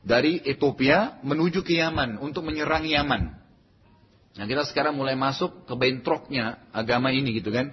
dari 0.00 0.40
Ethiopia 0.44 1.20
menuju 1.20 1.60
ke 1.60 1.76
Yaman 1.76 2.20
untuk 2.20 2.44
menyerang 2.48 2.88
Yaman. 2.88 3.36
Nah 4.36 4.44
kita 4.46 4.64
sekarang 4.64 4.96
mulai 4.96 5.18
masuk 5.18 5.68
ke 5.68 5.74
bentroknya 5.76 6.64
agama 6.72 7.12
ini 7.12 7.36
gitu 7.36 7.52
kan. 7.52 7.72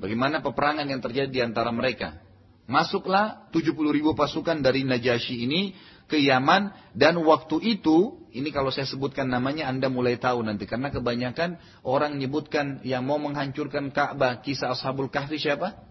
Bagaimana 0.00 0.40
peperangan 0.40 0.88
yang 0.88 1.04
terjadi 1.04 1.28
di 1.28 1.40
antara 1.44 1.68
mereka. 1.68 2.16
Masuklah 2.64 3.50
70 3.52 3.76
ribu 3.92 4.16
pasukan 4.16 4.62
dari 4.62 4.86
Najasyi 4.86 5.44
ini 5.44 5.74
ke 6.06 6.16
Yaman 6.22 6.72
dan 6.96 7.18
waktu 7.20 7.76
itu 7.76 8.24
ini 8.30 8.48
kalau 8.54 8.70
saya 8.70 8.86
sebutkan 8.86 9.26
namanya 9.26 9.66
Anda 9.66 9.90
mulai 9.90 10.16
tahu 10.16 10.40
nanti 10.46 10.64
karena 10.70 10.88
kebanyakan 10.88 11.58
orang 11.82 12.16
menyebutkan 12.16 12.80
yang 12.86 13.04
mau 13.04 13.18
menghancurkan 13.18 13.90
Ka'bah 13.90 14.40
kisah 14.40 14.72
Ashabul 14.72 15.10
Kahfi 15.10 15.36
siapa? 15.36 15.82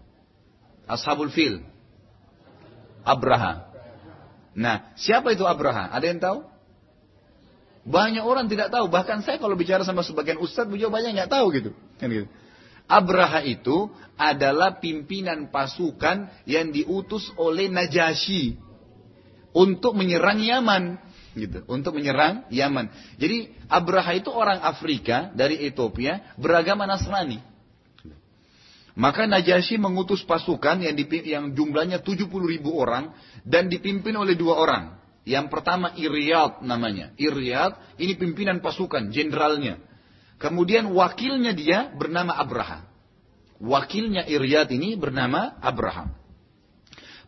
Ashabul 0.90 1.30
Fil. 1.30 1.62
Abraha. 3.06 3.69
Nah, 4.60 4.92
siapa 4.92 5.32
itu 5.32 5.48
Abraha? 5.48 5.88
Ada 5.88 6.04
yang 6.04 6.20
tahu? 6.20 6.38
Banyak 7.88 8.20
orang 8.20 8.44
tidak 8.52 8.68
tahu. 8.68 8.92
Bahkan 8.92 9.24
saya 9.24 9.40
kalau 9.40 9.56
bicara 9.56 9.80
sama 9.88 10.04
sebagian 10.04 10.36
ustadz, 10.36 10.68
beliau 10.68 10.92
banyak 10.92 11.16
nggak 11.16 11.32
tahu 11.32 11.48
gitu. 11.56 11.72
Kan 11.96 12.12
gitu. 12.12 12.28
Abraha 12.84 13.40
itu 13.40 13.88
adalah 14.20 14.82
pimpinan 14.82 15.48
pasukan 15.48 16.28
yang 16.44 16.74
diutus 16.74 17.32
oleh 17.40 17.72
Najasyi 17.72 18.60
untuk 19.56 19.96
menyerang 19.96 20.42
Yaman 20.42 20.98
gitu 21.38 21.62
untuk 21.70 21.94
menyerang 21.96 22.50
Yaman. 22.50 22.90
Jadi 23.16 23.54
Abraha 23.70 24.18
itu 24.18 24.28
orang 24.34 24.58
Afrika 24.60 25.30
dari 25.32 25.62
Ethiopia 25.62 26.34
beragama 26.34 26.84
Nasrani. 26.84 27.49
Maka 28.98 29.26
Najasyi 29.26 29.78
mengutus 29.78 30.26
pasukan 30.26 30.82
yang, 30.82 30.94
yang 31.22 31.44
jumlahnya 31.54 32.02
70 32.02 32.26
ribu 32.26 32.74
orang 32.74 33.14
dan 33.46 33.70
dipimpin 33.70 34.14
oleh 34.18 34.34
dua 34.34 34.58
orang. 34.58 34.84
Yang 35.22 35.46
pertama 35.52 35.94
Iryad 35.94 36.64
namanya. 36.66 37.14
Iryad 37.14 37.78
ini 38.00 38.18
pimpinan 38.18 38.58
pasukan, 38.58 39.14
jenderalnya. 39.14 39.78
Kemudian 40.40 40.90
wakilnya 40.90 41.52
dia 41.52 41.92
bernama 41.92 42.34
Abraha. 42.34 42.88
Wakilnya 43.60 44.24
Iryad 44.24 44.72
ini 44.72 44.96
bernama 44.96 45.60
Abraham. 45.60 46.16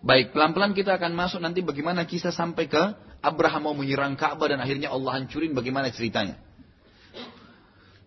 Baik, 0.03 0.35
pelan-pelan 0.35 0.75
kita 0.75 0.99
akan 0.99 1.15
masuk 1.15 1.39
nanti 1.39 1.63
bagaimana 1.63 2.03
kisah 2.09 2.35
sampai 2.35 2.67
ke 2.67 2.83
Abraham 3.23 3.71
mau 3.71 3.77
menyerang 3.79 4.19
Ka'bah 4.19 4.51
dan 4.51 4.59
akhirnya 4.59 4.91
Allah 4.91 5.23
hancurin 5.23 5.55
bagaimana 5.55 5.95
ceritanya. 5.95 6.43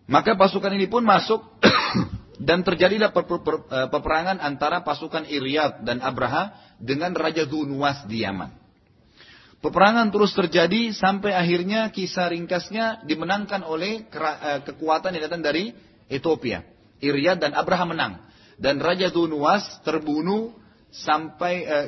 Maka 0.06 0.36
pasukan 0.36 0.70
ini 0.76 0.86
pun 0.86 1.02
masuk 1.02 1.55
dan 2.36 2.60
terjadilah 2.64 3.10
eh, 3.12 3.88
peperangan 3.88 4.38
antara 4.40 4.84
pasukan 4.84 5.24
Iryad 5.24 5.84
dan 5.84 6.04
Abraha 6.04 6.52
dengan 6.76 7.16
Raja 7.16 7.48
Dunwas 7.48 8.04
di 8.04 8.24
Yaman. 8.24 8.52
Peperangan 9.64 10.12
terus 10.12 10.36
terjadi 10.36 10.92
sampai 10.92 11.32
akhirnya 11.32 11.88
kisah 11.88 12.28
ringkasnya 12.30 13.08
dimenangkan 13.08 13.64
oleh 13.64 14.04
eh, 14.04 14.60
kekuatan 14.62 15.16
yang 15.16 15.24
datang 15.28 15.42
dari 15.42 15.72
Ethiopia. 16.12 16.62
Iryad 17.00 17.40
dan 17.40 17.52
Abraha 17.56 17.84
menang. 17.88 18.12
Dan 18.56 18.80
Raja 18.80 19.12
Dunwas 19.12 19.84
terbunuh 19.84 20.56
sampai 20.88 21.54
uh, 21.68 21.86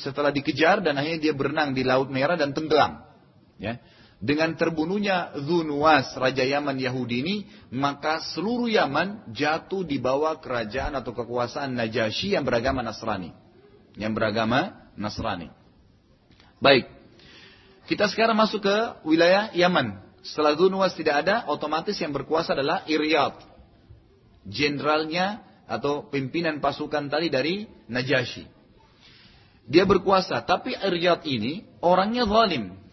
setelah 0.00 0.32
dikejar 0.32 0.80
dan 0.80 0.96
akhirnya 0.96 1.20
dia 1.20 1.34
berenang 1.36 1.76
di 1.76 1.84
Laut 1.84 2.08
Merah 2.08 2.38
dan 2.40 2.56
tenggelam. 2.56 3.04
Ya. 3.60 3.76
Dengan 4.18 4.58
terbunuhnya 4.58 5.30
Zunuwas, 5.46 6.10
Raja 6.18 6.42
Yaman 6.42 6.74
Yahudi 6.74 7.22
ini, 7.22 7.36
maka 7.70 8.18
seluruh 8.34 8.66
Yaman 8.66 9.30
jatuh 9.30 9.86
di 9.86 10.02
bawah 10.02 10.42
kerajaan 10.42 10.98
atau 10.98 11.14
kekuasaan 11.14 11.78
Najasyi 11.78 12.34
yang 12.34 12.42
beragama 12.42 12.82
Nasrani. 12.82 13.30
Yang 13.94 14.12
beragama 14.18 14.90
Nasrani. 14.98 15.54
Baik. 16.58 16.90
Kita 17.86 18.10
sekarang 18.10 18.34
masuk 18.34 18.66
ke 18.66 18.76
wilayah 19.06 19.54
Yaman. 19.54 20.02
Setelah 20.26 20.58
Zunuwas 20.58 20.98
tidak 20.98 21.22
ada, 21.22 21.46
otomatis 21.46 21.94
yang 22.02 22.10
berkuasa 22.10 22.58
adalah 22.58 22.82
Iryad. 22.90 23.38
Jenderalnya 24.42 25.46
atau 25.70 26.10
pimpinan 26.10 26.58
pasukan 26.58 27.06
tadi 27.06 27.30
dari 27.30 27.70
Najasyi. 27.86 28.50
Dia 29.70 29.86
berkuasa, 29.86 30.42
tapi 30.42 30.74
Iryad 30.74 31.22
ini 31.22 31.62
orangnya 31.78 32.26
zalim. 32.26 32.87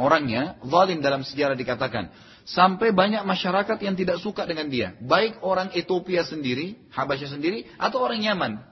Orangnya 0.00 0.56
zalim 0.64 1.04
dalam 1.04 1.20
sejarah 1.20 1.52
dikatakan. 1.52 2.08
Sampai 2.48 2.88
banyak 2.96 3.20
masyarakat 3.20 3.76
yang 3.84 3.92
tidak 4.00 4.16
suka 4.24 4.48
dengan 4.48 4.72
dia. 4.72 4.96
Baik 4.96 5.44
orang 5.44 5.76
Ethiopia 5.76 6.24
sendiri, 6.24 6.80
Habasyah 6.88 7.36
sendiri, 7.36 7.68
atau 7.76 8.00
orang 8.00 8.24
Yaman. 8.24 8.64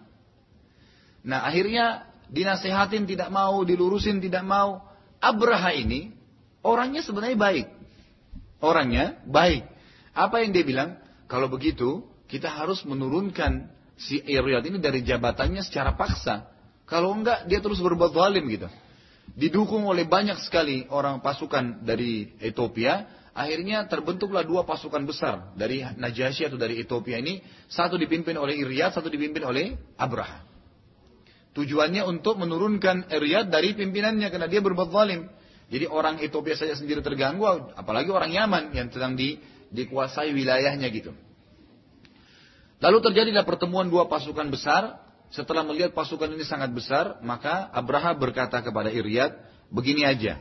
Nah 1.28 1.44
akhirnya 1.44 2.08
dinasehatin 2.32 3.04
tidak 3.04 3.28
mau, 3.28 3.60
dilurusin 3.60 4.24
tidak 4.24 4.40
mau. 4.40 4.88
Abraha 5.20 5.76
ini 5.76 6.16
orangnya 6.64 7.04
sebenarnya 7.04 7.36
baik. 7.36 7.66
Orangnya 8.64 9.20
baik. 9.28 9.68
Apa 10.16 10.40
yang 10.40 10.56
dia 10.56 10.64
bilang? 10.64 10.96
Kalau 11.28 11.52
begitu, 11.52 12.08
kita 12.24 12.48
harus 12.48 12.80
menurunkan 12.88 13.68
si 14.00 14.16
Iryad 14.24 14.64
ini 14.64 14.80
dari 14.80 15.04
jabatannya 15.04 15.60
secara 15.60 15.92
paksa. 15.92 16.48
Kalau 16.88 17.12
enggak, 17.12 17.44
dia 17.44 17.60
terus 17.60 17.84
berbuat 17.84 18.16
zalim 18.16 18.48
gitu. 18.48 18.72
Didukung 19.38 19.86
oleh 19.86 20.02
banyak 20.02 20.42
sekali 20.42 20.90
orang 20.90 21.22
pasukan 21.22 21.86
dari 21.86 22.34
Ethiopia, 22.42 23.06
akhirnya 23.30 23.86
terbentuklah 23.86 24.42
dua 24.42 24.66
pasukan 24.66 25.06
besar 25.06 25.54
dari 25.54 25.78
Najasyi 25.86 26.50
atau 26.50 26.58
dari 26.58 26.82
Ethiopia 26.82 27.22
ini, 27.22 27.38
satu 27.70 27.94
dipimpin 27.94 28.34
oleh 28.34 28.58
Iryad, 28.58 28.98
satu 28.98 29.06
dipimpin 29.06 29.46
oleh 29.46 29.78
Abraha. 29.94 30.42
Tujuannya 31.54 32.02
untuk 32.10 32.34
menurunkan 32.34 33.14
Iryad 33.14 33.46
dari 33.46 33.78
pimpinannya 33.78 34.26
karena 34.26 34.50
dia 34.50 34.58
berbuat 34.58 34.90
zalim. 34.90 35.30
Jadi 35.70 35.86
orang 35.86 36.18
Ethiopia 36.18 36.58
saja 36.58 36.74
sendiri 36.74 36.98
terganggu, 36.98 37.46
apalagi 37.78 38.10
orang 38.10 38.34
Yaman 38.34 38.74
yang 38.74 38.90
sedang 38.90 39.14
di, 39.14 39.38
dikuasai 39.70 40.34
wilayahnya 40.34 40.90
gitu. 40.90 41.14
Lalu 42.82 42.98
terjadilah 43.06 43.46
pertemuan 43.46 43.86
dua 43.86 44.10
pasukan 44.10 44.50
besar. 44.50 44.98
Setelah 45.28 45.60
melihat 45.64 45.92
pasukan 45.92 46.32
ini 46.32 46.44
sangat 46.44 46.72
besar, 46.72 47.20
maka 47.20 47.68
Abraha 47.72 48.16
berkata 48.16 48.64
kepada 48.64 48.88
Iryad, 48.88 49.36
begini 49.68 50.08
aja. 50.08 50.40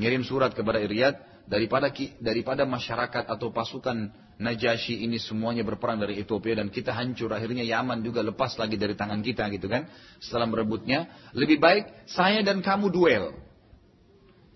Ngirim 0.00 0.24
surat 0.24 0.56
kepada 0.56 0.80
Iryad, 0.80 1.20
daripada 1.48 1.88
daripada 2.20 2.68
masyarakat 2.68 3.24
atau 3.24 3.48
pasukan 3.50 4.12
Najasyi 4.38 5.02
ini 5.02 5.18
semuanya 5.18 5.66
berperang 5.66 5.98
dari 5.98 6.22
Ethiopia 6.22 6.62
dan 6.62 6.70
kita 6.70 6.94
hancur 6.94 7.26
akhirnya 7.34 7.66
Yaman 7.66 8.06
juga 8.06 8.22
lepas 8.22 8.54
lagi 8.54 8.78
dari 8.78 8.94
tangan 8.94 9.18
kita 9.18 9.50
gitu 9.50 9.66
kan. 9.66 9.90
Setelah 10.22 10.46
merebutnya 10.46 11.10
lebih 11.34 11.58
baik 11.58 12.06
saya 12.06 12.38
dan 12.46 12.62
kamu 12.62 12.86
duel. 12.86 13.34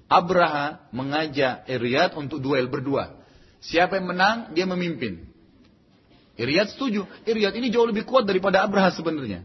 Abraha 0.07 0.87
mengajak 0.95 1.67
Iryad 1.67 2.15
untuk 2.15 2.39
duel 2.39 2.71
berdua. 2.71 3.11
Siapa 3.59 3.99
yang 3.99 4.15
menang 4.15 4.55
dia 4.55 4.71
memimpin 4.71 5.32
Iryad 6.37 6.73
setuju. 6.73 7.05
Iryad 7.29 7.53
ini 7.61 7.69
jauh 7.69 7.85
lebih 7.85 8.09
kuat 8.09 8.25
daripada 8.25 8.65
Abraha 8.65 8.93
sebenarnya. 8.97 9.45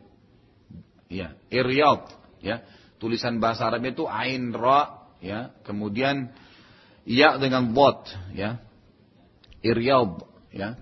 Ya, 1.11 1.35
Iryad, 1.51 2.07
ya. 2.39 2.63
Tulisan 2.97 3.37
bahasa 3.37 3.67
Arabnya 3.67 3.93
itu 3.93 4.07
ain 4.07 4.55
ra, 4.55 5.11
ya. 5.19 5.51
Kemudian 5.67 6.31
ya 7.03 7.35
dengan 7.35 7.75
bot, 7.75 8.07
ya. 8.31 8.59
Iryad, 9.63 10.23
ya. 10.55 10.79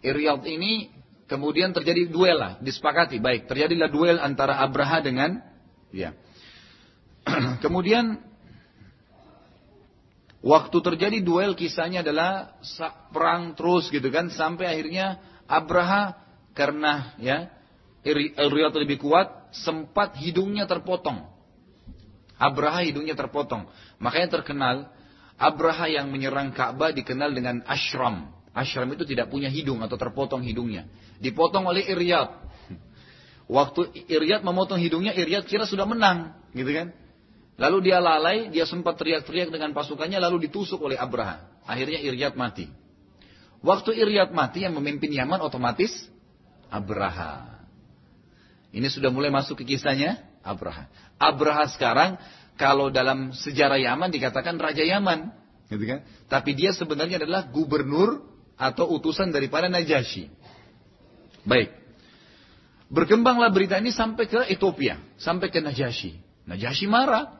Iryad 0.00 0.42
ini 0.46 0.90
kemudian 1.26 1.74
terjadi 1.74 2.10
duel 2.10 2.38
lah, 2.38 2.52
disepakati. 2.62 3.18
Baik, 3.18 3.50
terjadilah 3.50 3.90
duel 3.90 4.16
antara 4.22 4.58
Abraha 4.62 5.02
dengan 5.02 5.42
ya. 5.90 6.14
kemudian 7.64 8.22
waktu 10.40 10.78
terjadi 10.80 11.20
duel 11.20 11.52
kisahnya 11.52 12.00
adalah 12.00 12.56
perang 13.12 13.52
terus 13.52 13.92
gitu 13.92 14.08
kan 14.08 14.32
sampai 14.32 14.72
akhirnya 14.72 15.20
Abraha 15.50 16.14
karena 16.54 17.18
ya 17.18 17.50
riwayat 18.06 18.74
lebih 18.78 19.02
kuat 19.02 19.50
sempat 19.50 20.14
hidungnya 20.22 20.70
terpotong. 20.70 21.26
Abraha 22.40 22.86
hidungnya 22.86 23.18
terpotong. 23.18 23.68
Makanya 23.98 24.40
terkenal 24.40 24.88
Abraha 25.36 25.90
yang 25.90 26.08
menyerang 26.08 26.54
Ka'bah 26.54 26.94
dikenal 26.94 27.34
dengan 27.34 27.60
Ashram. 27.66 28.32
Ashram 28.54 28.88
itu 28.94 29.04
tidak 29.04 29.28
punya 29.28 29.52
hidung 29.52 29.84
atau 29.84 29.98
terpotong 29.98 30.40
hidungnya. 30.46 30.88
Dipotong 31.20 31.68
oleh 31.68 31.84
Iryad. 31.84 32.30
Waktu 33.56 34.08
Iryad 34.08 34.40
memotong 34.40 34.80
hidungnya, 34.80 35.12
Iryad 35.12 35.44
kira 35.44 35.68
sudah 35.68 35.84
menang, 35.84 36.32
gitu 36.56 36.70
kan? 36.72 36.92
Lalu 37.60 37.92
dia 37.92 38.00
lalai, 38.00 38.48
dia 38.48 38.64
sempat 38.64 38.96
teriak-teriak 38.96 39.52
dengan 39.52 39.76
pasukannya, 39.76 40.16
lalu 40.16 40.48
ditusuk 40.48 40.80
oleh 40.80 40.96
Abraha. 40.96 41.60
Akhirnya 41.68 42.00
Iryad 42.00 42.32
mati. 42.36 42.79
Waktu 43.60 43.92
Iryad 43.92 44.32
mati 44.32 44.64
yang 44.64 44.72
memimpin 44.76 45.12
Yaman 45.12 45.40
otomatis 45.44 45.92
Abraha. 46.72 47.60
Ini 48.70 48.86
sudah 48.88 49.12
mulai 49.12 49.28
masuk 49.28 49.60
ke 49.60 49.76
kisahnya 49.76 50.22
Abraha. 50.40 50.88
Abraha 51.20 51.68
sekarang 51.68 52.16
kalau 52.56 52.88
dalam 52.88 53.36
sejarah 53.36 53.76
Yaman 53.76 54.08
dikatakan 54.08 54.56
Raja 54.56 54.80
Yaman. 54.80 55.28
Gitu 55.68 55.84
kan? 55.86 56.00
Tapi 56.30 56.56
dia 56.56 56.72
sebenarnya 56.72 57.20
adalah 57.20 57.46
gubernur 57.50 58.24
atau 58.56 58.88
utusan 58.96 59.32
daripada 59.32 59.68
Najasyi. 59.68 60.28
Baik. 61.44 61.72
Berkembanglah 62.90 63.54
berita 63.54 63.78
ini 63.78 63.94
sampai 63.94 64.24
ke 64.26 64.40
Ethiopia. 64.50 64.98
Sampai 65.20 65.48
ke 65.48 65.62
Najasyi. 65.62 66.20
Najasyi 66.48 66.86
marah. 66.90 67.38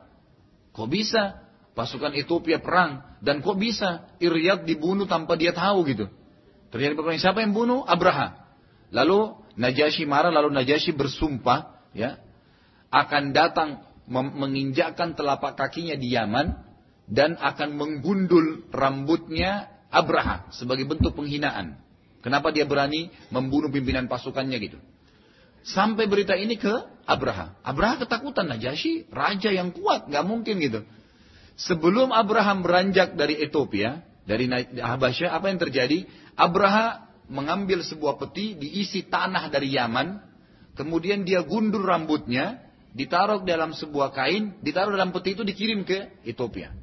Kok 0.71 0.87
bisa? 0.87 1.50
Pasukan 1.73 2.11
Ethiopia 2.15 2.59
perang 2.59 3.03
dan 3.23 3.39
kok 3.39 3.55
bisa 3.55 4.11
Iryad 4.19 4.67
dibunuh 4.67 5.07
tanpa 5.07 5.39
dia 5.39 5.55
tahu 5.55 5.87
gitu. 5.87 6.05
Terjadi 6.71 6.95
perang 6.95 7.19
siapa 7.19 7.43
yang 7.43 7.51
bunuh? 7.51 7.83
Abraha. 7.83 8.39
Lalu 8.91 9.39
Najasyi 9.51 10.07
marah 10.07 10.31
lalu 10.31 10.55
Najasyi 10.55 10.95
bersumpah 10.95 11.75
ya 11.91 12.15
akan 12.91 13.35
datang 13.35 13.83
menginjakkan 14.11 15.15
telapak 15.15 15.55
kakinya 15.59 15.95
di 15.95 16.15
Yaman 16.15 16.55
dan 17.07 17.35
akan 17.39 17.75
menggundul 17.75 18.67
rambutnya 18.71 19.67
Abraha 19.91 20.47
sebagai 20.55 20.87
bentuk 20.87 21.15
penghinaan. 21.15 21.79
Kenapa 22.23 22.53
dia 22.55 22.63
berani 22.63 23.11
membunuh 23.27 23.67
pimpinan 23.67 24.07
pasukannya 24.07 24.57
gitu? 24.63 24.79
Sampai 25.67 26.07
berita 26.07 26.33
ini 26.33 26.55
ke 26.55 26.71
Abraha. 27.05 27.59
Abraha 27.61 28.01
ketakutan 28.01 28.49
Najasyi, 28.49 29.11
raja 29.11 29.49
yang 29.51 29.75
kuat, 29.75 30.07
nggak 30.07 30.25
mungkin 30.25 30.55
gitu. 30.63 30.87
Sebelum 31.61 32.09
Abraham 32.09 32.65
beranjak 32.65 33.13
dari 33.13 33.37
Ethiopia, 33.37 34.01
dari 34.25 34.49
Habasyah, 34.81 35.29
apa 35.29 35.45
yang 35.53 35.61
terjadi? 35.61 36.09
Abraha 36.33 37.05
mengambil 37.29 37.85
sebuah 37.85 38.17
peti, 38.17 38.57
diisi 38.57 39.05
tanah 39.05 39.45
dari 39.53 39.77
Yaman, 39.77 40.17
kemudian 40.73 41.21
dia 41.21 41.45
gundur 41.45 41.85
rambutnya, 41.85 42.65
ditaruh 42.97 43.45
dalam 43.45 43.77
sebuah 43.77 44.09
kain, 44.09 44.57
ditaruh 44.65 44.97
dalam 44.97 45.13
peti 45.13 45.37
itu 45.37 45.45
dikirim 45.45 45.85
ke 45.85 46.25
Ethiopia. 46.25 46.73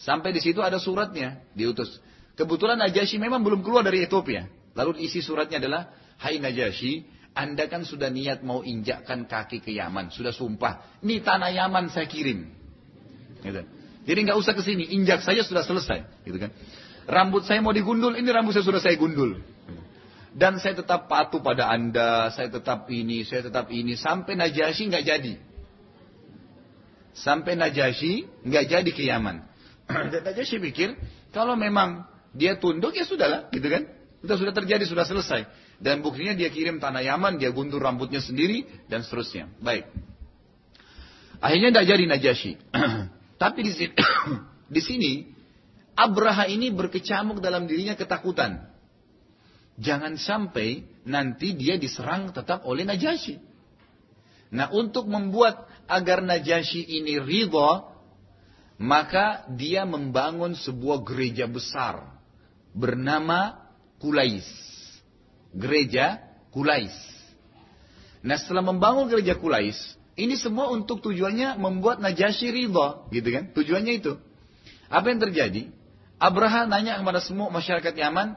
Sampai 0.00 0.32
di 0.32 0.40
situ 0.40 0.64
ada 0.64 0.80
suratnya, 0.80 1.44
diutus. 1.52 2.00
Kebetulan 2.40 2.80
Najasyi 2.80 3.20
memang 3.20 3.44
belum 3.44 3.60
keluar 3.60 3.84
dari 3.84 4.00
Ethiopia. 4.00 4.48
Lalu 4.72 5.04
isi 5.04 5.20
suratnya 5.20 5.60
adalah, 5.60 5.92
Hai 6.16 6.40
Najasyi, 6.40 7.04
anda 7.36 7.68
kan 7.68 7.84
sudah 7.84 8.08
niat 8.08 8.40
mau 8.40 8.64
injakkan 8.64 9.28
kaki 9.28 9.60
ke 9.60 9.76
Yaman, 9.76 10.08
sudah 10.08 10.32
sumpah. 10.32 11.04
Ini 11.04 11.20
tanah 11.20 11.52
Yaman 11.52 11.92
saya 11.92 12.08
kirim. 12.08 12.59
Gitu. 13.40 13.62
Jadi 14.04 14.18
nggak 14.26 14.38
usah 14.38 14.52
ke 14.56 14.62
sini, 14.64 14.88
injak 14.96 15.20
saja 15.20 15.44
sudah 15.44 15.60
selesai, 15.64 16.24
gitu 16.24 16.40
kan. 16.40 16.50
Rambut 17.04 17.44
saya 17.44 17.60
mau 17.60 17.74
digundul, 17.74 18.16
ini 18.16 18.28
rambut 18.32 18.56
saya 18.56 18.64
sudah 18.64 18.80
saya 18.80 18.96
gundul. 18.96 19.40
Dan 20.30 20.62
saya 20.62 20.78
tetap 20.78 21.10
patuh 21.10 21.42
pada 21.42 21.68
anda, 21.68 22.30
saya 22.30 22.48
tetap 22.48 22.86
ini, 22.86 23.26
saya 23.26 23.50
tetap 23.50 23.68
ini, 23.74 23.98
sampai 23.98 24.38
Najasyi 24.38 24.84
nggak 24.88 25.04
jadi. 25.04 25.34
Sampai 27.12 27.58
Najasyi 27.58 28.46
nggak 28.46 28.64
jadi 28.70 28.90
ke 28.94 29.02
Yaman. 29.10 29.42
Dan 30.14 30.22
Najasyi 30.22 30.62
pikir, 30.70 30.94
kalau 31.34 31.58
memang 31.58 32.06
dia 32.30 32.56
tunduk 32.56 32.94
ya 32.94 33.04
sudahlah, 33.04 33.50
gitu 33.50 33.66
kan. 33.66 33.90
Sudah 34.22 34.36
sudah 34.38 34.54
terjadi, 34.54 34.84
sudah 34.86 35.04
selesai. 35.04 35.50
Dan 35.82 36.04
buktinya 36.04 36.36
dia 36.36 36.52
kirim 36.52 36.78
tanah 36.78 37.02
Yaman, 37.02 37.40
dia 37.42 37.50
gundur 37.50 37.82
rambutnya 37.82 38.22
sendiri, 38.22 38.64
dan 38.86 39.02
seterusnya. 39.02 39.50
Baik. 39.58 39.90
Akhirnya 41.42 41.74
tidak 41.74 41.86
jadi 41.90 42.04
Najasyi. 42.06 42.52
Tapi 43.40 43.64
di 43.64 43.72
sini, 43.72 43.96
di 44.76 44.80
sini 44.84 45.12
Abraha 45.96 46.44
ini 46.44 46.68
berkecamuk 46.68 47.40
dalam 47.40 47.64
dirinya 47.64 47.96
ketakutan. 47.96 48.68
Jangan 49.80 50.20
sampai 50.20 50.84
nanti 51.08 51.56
dia 51.56 51.80
diserang 51.80 52.36
tetap 52.36 52.68
oleh 52.68 52.84
Najasyi. 52.84 53.40
Nah 54.52 54.68
untuk 54.76 55.08
membuat 55.08 55.64
agar 55.88 56.20
Najasyi 56.20 57.00
ini 57.00 57.16
ridho, 57.16 57.88
maka 58.76 59.48
dia 59.56 59.88
membangun 59.88 60.52
sebuah 60.52 61.00
gereja 61.00 61.48
besar 61.48 62.20
bernama 62.76 63.56
Kulais. 63.96 64.44
Gereja 65.56 66.20
Kulais. 66.52 66.92
Nah 68.20 68.36
setelah 68.36 68.64
membangun 68.64 69.08
gereja 69.08 69.36
Kulais, 69.36 69.76
ini 70.20 70.36
semua 70.36 70.68
untuk 70.68 71.00
tujuannya 71.00 71.56
membuat 71.56 71.98
Najasyi 72.04 72.52
ridho, 72.52 73.08
gitu 73.08 73.28
kan? 73.32 73.50
Tujuannya 73.56 73.92
itu. 73.96 74.20
Apa 74.92 75.08
yang 75.08 75.20
terjadi? 75.22 75.72
Abraham 76.20 76.68
nanya 76.68 77.00
kepada 77.00 77.24
semua 77.24 77.48
masyarakat 77.48 77.96
Yaman, 77.96 78.36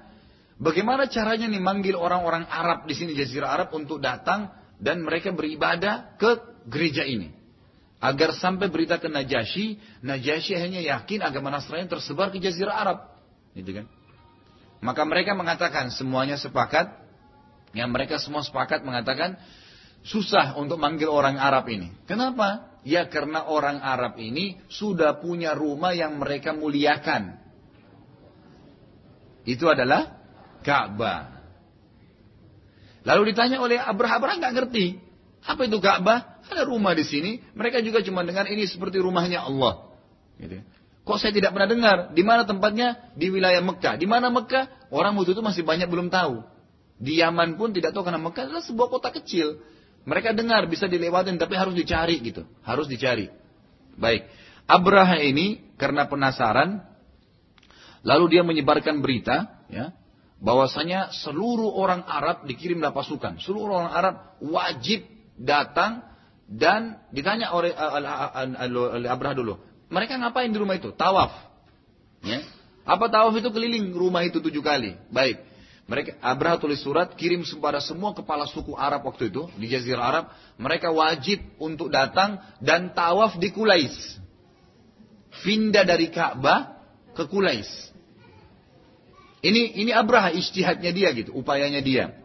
bagaimana 0.55 1.11
caranya 1.11 1.51
nih 1.51 1.59
manggil 1.59 1.99
orang-orang 1.99 2.47
Arab 2.47 2.87
di 2.87 2.95
sini 2.95 3.11
Jazirah 3.11 3.51
Arab 3.51 3.75
untuk 3.75 3.99
datang 3.99 4.55
dan 4.79 5.03
mereka 5.03 5.35
beribadah 5.35 6.15
ke 6.15 6.39
gereja 6.71 7.03
ini. 7.03 7.35
Agar 7.99 8.35
sampai 8.35 8.67
berita 8.67 8.99
ke 8.99 9.07
Najasyi, 9.11 9.79
Najasyi 10.03 10.59
hanya 10.59 10.79
yakin 10.83 11.23
agama 11.23 11.51
Nasrani 11.51 11.87
tersebar 11.87 12.31
ke 12.31 12.39
Jazirah 12.39 12.75
Arab. 12.75 12.97
Gitu 13.55 13.83
kan? 13.83 13.85
Maka 14.83 15.07
mereka 15.07 15.31
mengatakan, 15.31 15.87
semuanya 15.95 16.35
sepakat, 16.35 16.91
yang 17.71 17.87
mereka 17.95 18.19
semua 18.19 18.43
sepakat 18.43 18.83
mengatakan, 18.83 19.39
susah 20.03 20.59
untuk 20.59 20.77
manggil 20.77 21.07
orang 21.07 21.39
Arab 21.39 21.67
ini. 21.71 21.91
Kenapa? 22.05 22.75
Ya 22.83 23.07
karena 23.07 23.47
orang 23.47 23.79
Arab 23.79 24.19
ini 24.19 24.59
sudah 24.67 25.23
punya 25.23 25.55
rumah 25.55 25.95
yang 25.95 26.19
mereka 26.19 26.51
muliakan. 26.51 27.39
Itu 29.47 29.71
adalah 29.71 30.19
Ka'bah. 30.63 31.43
Lalu 33.03 33.35
ditanya 33.35 33.59
oleh 33.59 33.79
Abraham, 33.79 34.19
Abraham 34.19 34.37
nggak 34.39 34.55
ngerti. 34.55 34.85
Apa 35.43 35.67
itu 35.67 35.79
Ka'bah? 35.79 36.39
Ada 36.47 36.63
rumah 36.67 36.95
di 36.95 37.03
sini. 37.03 37.39
Mereka 37.55 37.83
juga 37.83 37.99
cuma 38.03 38.23
dengar 38.23 38.47
ini 38.47 38.63
seperti 38.67 38.99
rumahnya 38.99 39.43
Allah. 39.43 39.91
Gitu. 40.39 40.63
Kok 41.03 41.19
saya 41.19 41.35
tidak 41.35 41.51
pernah 41.51 41.67
dengar? 41.67 41.97
Di 42.15 42.23
mana 42.23 42.47
tempatnya? 42.47 43.11
Di 43.19 43.27
wilayah 43.27 43.59
Mekah. 43.59 43.99
Di 43.99 44.07
mana 44.07 44.31
Mekah? 44.31 44.87
Orang 44.87 45.19
waktu 45.19 45.35
itu 45.35 45.43
masih 45.43 45.67
banyak 45.67 45.91
belum 45.91 46.07
tahu. 46.07 46.47
Di 46.95 47.19
Yaman 47.19 47.59
pun 47.59 47.75
tidak 47.75 47.91
tahu 47.91 48.07
karena 48.07 48.23
Mekah 48.23 48.47
adalah 48.47 48.63
sebuah 48.63 48.87
kota 48.87 49.11
kecil. 49.11 49.59
Mereka 50.03 50.35
dengar 50.35 50.67
bisa 50.67 50.91
dilewatin 50.91 51.39
tapi 51.39 51.55
harus 51.55 51.75
dicari 51.75 52.19
gitu. 52.19 52.43
Harus 52.63 52.91
dicari. 52.91 53.31
Baik. 53.95 54.27
Abraha 54.67 55.19
ini 55.19 55.75
karena 55.75 56.07
penasaran 56.07 56.83
lalu 58.03 58.35
dia 58.35 58.43
menyebarkan 58.43 58.99
berita 58.99 59.63
ya 59.71 59.95
bahwasanya 60.43 61.15
seluruh 61.23 61.71
orang 61.71 62.03
Arab 62.03 62.43
dikirimlah 62.43 62.91
pasukan. 62.91 63.39
Seluruh 63.39 63.79
orang 63.79 63.93
Arab 63.95 64.15
wajib 64.43 65.07
datang 65.39 66.03
dan 66.51 66.99
ditanya 67.15 67.55
oleh 67.55 67.71
Abraha 69.07 69.35
dulu, 69.39 69.55
mereka 69.87 70.19
ngapain 70.19 70.51
di 70.51 70.59
rumah 70.59 70.75
itu? 70.75 70.91
Tawaf. 70.91 71.31
Ya. 72.19 72.43
Apa 72.83 73.07
tawaf 73.07 73.31
itu 73.39 73.47
keliling 73.47 73.95
rumah 73.95 74.27
itu 74.27 74.43
tujuh 74.43 74.59
kali. 74.59 74.99
Baik. 75.07 75.39
Mereka 75.83 76.15
Abraha 76.23 76.63
tulis 76.63 76.79
surat 76.79 77.11
kirim 77.19 77.43
kepada 77.43 77.83
semua 77.83 78.15
kepala 78.15 78.47
suku 78.47 78.71
Arab 78.79 79.03
waktu 79.03 79.27
itu 79.27 79.51
di 79.59 79.67
Jazirah 79.67 80.05
Arab. 80.05 80.25
Mereka 80.55 80.87
wajib 80.95 81.43
untuk 81.59 81.91
datang 81.91 82.39
dan 82.63 82.95
tawaf 82.95 83.35
di 83.35 83.51
Kulais. 83.51 84.15
Pindah 85.43 85.83
dari 85.83 86.07
Ka'bah 86.07 86.79
ke 87.11 87.27
Kulais. 87.27 87.67
Ini 89.43 89.75
ini 89.83 89.91
Abraha 89.91 90.31
istihadnya 90.31 90.95
dia 90.95 91.11
gitu, 91.11 91.35
upayanya 91.35 91.83
dia. 91.83 92.15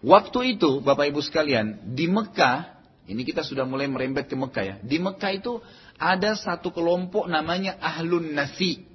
Waktu 0.00 0.56
itu 0.56 0.80
Bapak 0.80 1.12
Ibu 1.12 1.20
sekalian 1.20 1.92
di 1.92 2.08
Mekah, 2.08 2.80
ini 3.12 3.28
kita 3.28 3.44
sudah 3.44 3.68
mulai 3.68 3.84
merembet 3.84 4.24
ke 4.24 4.32
Mekah 4.32 4.64
ya. 4.64 4.76
Di 4.80 4.96
Mekah 4.96 5.32
itu 5.36 5.60
ada 6.00 6.32
satu 6.32 6.72
kelompok 6.72 7.28
namanya 7.28 7.76
Ahlun 7.76 8.32
Nasi. 8.32 8.88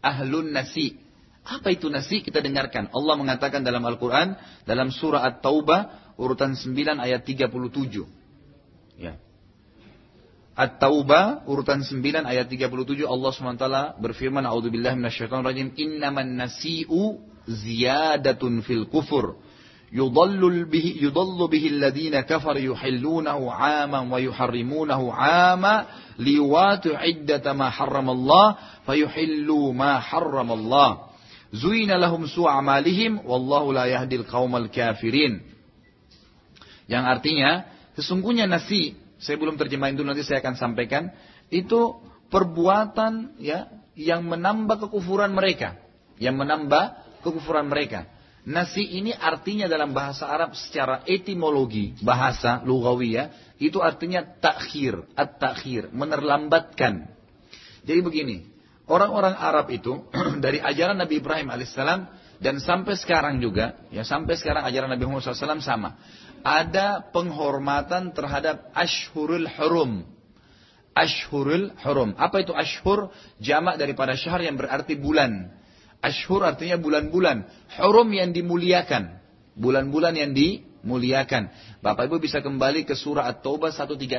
Ahlun 0.00 0.56
Nasi. 0.56 1.09
Apa 1.50 1.74
itu 1.74 1.90
nasi? 1.90 2.22
Kita 2.22 2.38
dengarkan. 2.38 2.94
Allah 2.94 3.14
mengatakan 3.18 3.66
dalam 3.66 3.82
Al-Quran, 3.82 4.38
dalam 4.62 4.94
surah 4.94 5.26
At-Taubah, 5.26 6.14
urutan 6.14 6.54
9 6.54 7.02
ayat 7.02 7.26
37. 7.26 8.06
Ya. 8.94 9.18
At-Taubah 10.54 11.48
urutan 11.50 11.82
9 11.82 11.98
ayat 12.22 12.46
37 12.46 13.02
Allah 13.02 13.30
SWT 13.34 13.66
berfirman 13.98 14.44
A'udzubillah 14.46 14.94
minasyaitonir 14.94 15.46
rajim 15.46 15.68
innaman 15.74 16.38
nasi'u 16.38 17.18
ziyadatun 17.48 18.60
fil 18.62 18.86
kufur 18.86 19.40
yudallu 19.90 20.68
bihi 20.70 21.02
yudallu 21.02 21.50
bihi 21.50 21.74
alladziina 21.74 22.28
kafar 22.28 22.60
yuhillunahu 22.62 23.50
'aman 23.50 24.06
wa 24.06 24.18
yuharrimunahu 24.22 25.10
'ama 25.10 25.88
liwatu 26.20 26.94
iddata 26.94 27.56
ma 27.56 27.72
harramallah 27.72 28.46
fayuhillu 28.86 29.74
ma 29.74 29.98
harramallah 29.98 31.09
Zuina 31.50 31.98
lahum 31.98 32.30
su'amalihim 32.30 33.26
wallahu 33.26 33.74
la 33.74 33.90
yahdil 33.90 34.22
qaumal 34.22 34.70
kafirin. 34.70 35.42
Yang 36.86 37.04
artinya, 37.06 37.50
sesungguhnya 37.98 38.46
nasi, 38.46 38.94
saya 39.18 39.38
belum 39.38 39.58
terjemahin 39.58 39.98
dulu 39.98 40.14
nanti 40.14 40.26
saya 40.26 40.42
akan 40.42 40.54
sampaikan, 40.54 41.10
itu 41.50 41.98
perbuatan 42.30 43.38
ya 43.42 43.66
yang 43.98 44.26
menambah 44.26 44.86
kekufuran 44.86 45.34
mereka, 45.34 45.78
yang 46.22 46.38
menambah 46.38 46.98
kekufuran 47.26 47.66
mereka. 47.66 48.06
Nasi 48.40 48.82
ini 48.82 49.12
artinya 49.12 49.68
dalam 49.68 49.92
bahasa 49.92 50.26
Arab 50.26 50.56
secara 50.56 51.04
etimologi, 51.04 51.94
bahasa 52.00 52.64
lugawi 52.64 53.18
ya, 53.20 53.30
itu 53.60 53.78
artinya 53.84 54.24
takhir, 54.24 55.04
at-takhir, 55.12 55.92
menerlambatkan. 55.92 57.12
Jadi 57.84 58.00
begini, 58.00 58.49
orang-orang 58.90 59.38
Arab 59.38 59.70
itu 59.70 60.10
dari 60.44 60.58
ajaran 60.58 60.98
Nabi 60.98 61.22
Ibrahim 61.22 61.54
alaihissalam 61.54 62.10
dan 62.40 62.56
sampai 62.56 62.96
sekarang 62.96 63.38
juga, 63.44 63.76
ya 63.92 64.00
sampai 64.00 64.32
sekarang 64.40 64.64
ajaran 64.64 64.88
Nabi 64.88 65.04
Muhammad 65.04 65.36
SAW 65.36 65.60
sama. 65.60 66.00
Ada 66.40 67.12
penghormatan 67.12 68.16
terhadap 68.16 68.72
ashurul 68.72 69.44
hurum. 69.44 70.08
Ashurul 70.96 71.76
hurum. 71.84 72.16
Apa 72.16 72.40
itu 72.40 72.56
ashur? 72.56 73.12
Jamak 73.44 73.76
daripada 73.76 74.16
syahr 74.16 74.40
yang 74.40 74.56
berarti 74.56 74.96
bulan. 74.96 75.52
Ashur 76.00 76.40
artinya 76.40 76.80
bulan-bulan. 76.80 77.44
Hurum 77.76 78.08
yang 78.08 78.32
dimuliakan. 78.32 79.20
Bulan-bulan 79.52 80.16
yang 80.16 80.32
dimuliakan. 80.32 81.52
Bapak 81.84 82.08
Ibu 82.08 82.24
bisa 82.24 82.40
kembali 82.40 82.88
ke 82.88 82.96
surah 82.96 83.28
At-Taubah 83.36 83.68
136. 83.68 84.16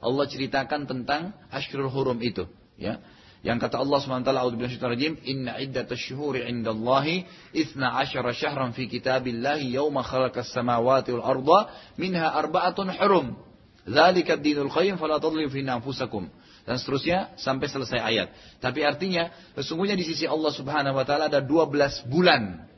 Allah 0.00 0.24
ceritakan 0.24 0.88
tentang 0.88 1.36
Ashurul 1.52 1.92
Hurum 1.92 2.16
itu. 2.24 2.48
Ya. 2.80 2.96
Yang 3.42 3.58
kata 3.66 3.82
Allah 3.82 3.98
SWT, 3.98 4.22
A'udzubillahisyaitanirrajim, 4.22 5.18
Inna 5.26 5.58
syuhuri 5.98 6.46
indallahi, 6.46 7.26
Ithna 7.50 7.98
asyara 7.98 8.30
syahran 8.30 8.70
fi 8.70 8.86
kitabillahi, 8.86 9.74
Yawma 9.74 10.06
khalaqas 10.06 10.54
samawati 10.54 11.10
wal 11.10 11.26
arda, 11.26 11.60
Minha 11.98 12.30
arba'atun 12.38 12.94
hurum. 12.94 13.34
Zalika 13.82 14.38
dinul 14.38 14.70
qayyim, 14.70 14.94
Fala 14.94 15.18
tadlim 15.18 15.50
fi 15.50 15.66
anfusakum 15.66 16.30
dan 16.62 16.78
seterusnya 16.78 17.34
sampai 17.38 17.66
selesai 17.66 17.98
ayat. 17.98 18.28
Tapi 18.62 18.86
artinya 18.86 19.34
sesungguhnya 19.58 19.98
di 19.98 20.06
sisi 20.06 20.30
Allah 20.30 20.54
Subhanahu 20.54 20.94
wa 20.94 21.02
taala 21.02 21.26
ada 21.26 21.42
12 21.42 22.06
bulan. 22.06 22.70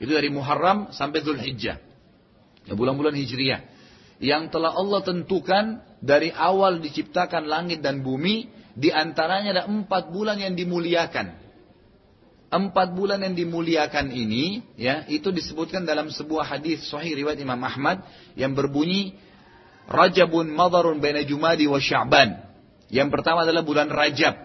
Itu 0.00 0.16
dari 0.16 0.32
Muharram 0.32 0.90
sampai 0.96 1.20
Zulhijjah. 1.20 1.78
Ya, 2.66 2.72
bulan-bulan 2.74 3.14
Hijriyah. 3.14 3.60
Yang 4.22 4.54
telah 4.54 4.72
Allah 4.74 5.00
tentukan 5.02 5.64
dari 5.98 6.30
awal 6.30 6.78
diciptakan 6.78 7.46
langit 7.46 7.82
dan 7.82 8.06
bumi, 8.06 8.48
di 8.72 8.88
antaranya 8.88 9.60
ada 9.60 9.64
empat 9.68 10.08
bulan 10.08 10.40
yang 10.40 10.56
dimuliakan. 10.56 11.40
Empat 12.52 12.92
bulan 12.92 13.24
yang 13.24 13.32
dimuliakan 13.32 14.12
ini, 14.12 14.60
ya, 14.76 15.08
itu 15.08 15.32
disebutkan 15.32 15.88
dalam 15.88 16.12
sebuah 16.12 16.44
hadis 16.44 16.84
Sahih 16.84 17.16
riwayat 17.16 17.40
Imam 17.40 17.60
Ahmad 17.64 18.04
yang 18.36 18.52
berbunyi 18.52 19.16
Rajabun 19.88 20.52
madarun 20.52 21.00
baina 21.00 21.24
Jumadi 21.24 21.64
wa 21.64 21.80
Sya'ban. 21.80 22.44
Yang 22.92 23.08
pertama 23.08 23.48
adalah 23.48 23.64
bulan 23.64 23.88
Rajab 23.88 24.36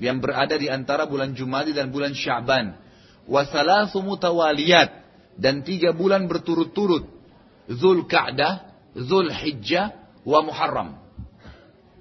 yang 0.00 0.24
berada 0.24 0.56
di 0.56 0.72
antara 0.72 1.04
bulan 1.04 1.36
Jumadi 1.36 1.76
dan 1.76 1.92
bulan 1.92 2.16
Sya'ban. 2.16 2.80
Mutawaliyat 3.28 4.90
dan 5.36 5.62
tiga 5.62 5.92
bulan 5.92 6.26
berturut-turut. 6.26 7.06
Zul 7.70 8.08
Ka'dah, 8.08 8.66
Zul 8.96 9.30
Hijjah, 9.30 9.94
wa 10.26 10.40
Muharram. 10.42 10.98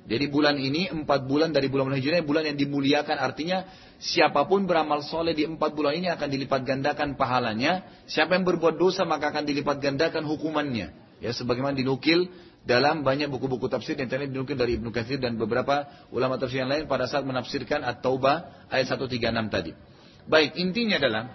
Jadi 0.10 0.26
bulan 0.26 0.58
ini 0.58 0.90
empat 0.90 1.30
bulan 1.30 1.54
dari 1.54 1.70
bulan 1.70 1.94
Hijrah 1.94 2.26
bulan 2.26 2.50
yang 2.50 2.58
dimuliakan 2.58 3.14
artinya 3.22 3.70
siapa 4.02 4.50
pun 4.50 4.66
beramal 4.66 5.06
soleh 5.06 5.38
di 5.38 5.46
empat 5.46 5.78
bulan 5.78 6.02
ini 6.02 6.10
akan 6.10 6.28
dilipat 6.34 6.66
gandakan 6.66 7.14
pahalanya. 7.14 7.86
Siapa 8.10 8.34
yang 8.34 8.42
berbuat 8.42 8.82
dosa 8.82 9.06
maka 9.06 9.30
akan 9.30 9.46
dilipat 9.46 9.78
gandakan 9.78 10.26
hukumannya. 10.26 10.98
Ya 11.22 11.30
sebagaimana 11.30 11.78
dinukil 11.78 12.26
dalam 12.66 13.06
banyak 13.06 13.30
buku-buku 13.30 13.70
tafsir 13.70 13.94
yang 14.02 14.10
tadi 14.10 14.26
dinukil 14.26 14.58
dari 14.58 14.82
Ibnu 14.82 14.90
Katsir 14.90 15.22
dan 15.22 15.38
beberapa 15.38 15.86
ulama 16.10 16.42
tafsir 16.42 16.66
yang 16.66 16.74
lain 16.74 16.90
pada 16.90 17.06
saat 17.06 17.22
menafsirkan 17.22 17.86
At-Taubah 17.86 18.66
ayat 18.74 18.90
136 18.90 19.14
tadi. 19.54 19.78
Baik, 20.26 20.58
intinya 20.58 20.98
adalah 20.98 21.30